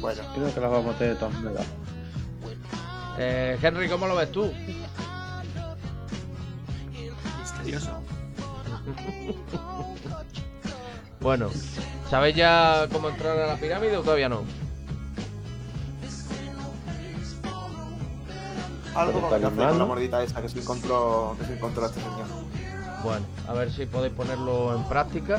[0.00, 1.66] Bueno, creo que las vamos a tener de todas maneras.
[3.18, 4.52] Eh, Henry, ¿cómo lo ves tú?
[7.40, 7.90] Misterioso.
[11.18, 11.50] Bueno,
[12.08, 14.44] ¿sabéis ya cómo entrar a la pirámide o todavía no?
[18.96, 21.84] Algo Con con que hacer con la mordita esa que se encontró, que se encontró
[21.86, 22.26] este señor.
[23.04, 25.38] Bueno, a ver si podéis ponerlo en práctica.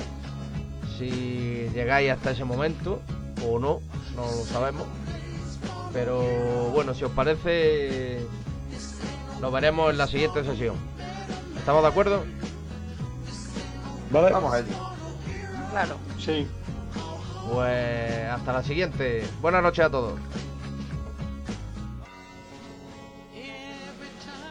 [0.98, 3.02] Si llegáis hasta ese momento
[3.48, 3.80] o no,
[4.16, 4.84] no lo sabemos.
[5.92, 6.22] Pero
[6.72, 8.26] bueno, si os parece,
[9.42, 10.76] lo veremos en la siguiente sesión.
[11.58, 12.24] ¿Estamos de acuerdo?
[14.12, 14.32] Vale.
[14.32, 14.68] Vamos a ello.
[15.72, 15.96] Claro.
[16.20, 16.48] Sí.
[17.52, 19.28] Pues hasta la siguiente.
[19.42, 20.20] Buenas noches a todos.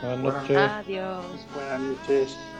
[0.00, 0.78] Buenas noches.
[0.78, 1.46] Adiós.
[1.52, 2.55] Buenas noches.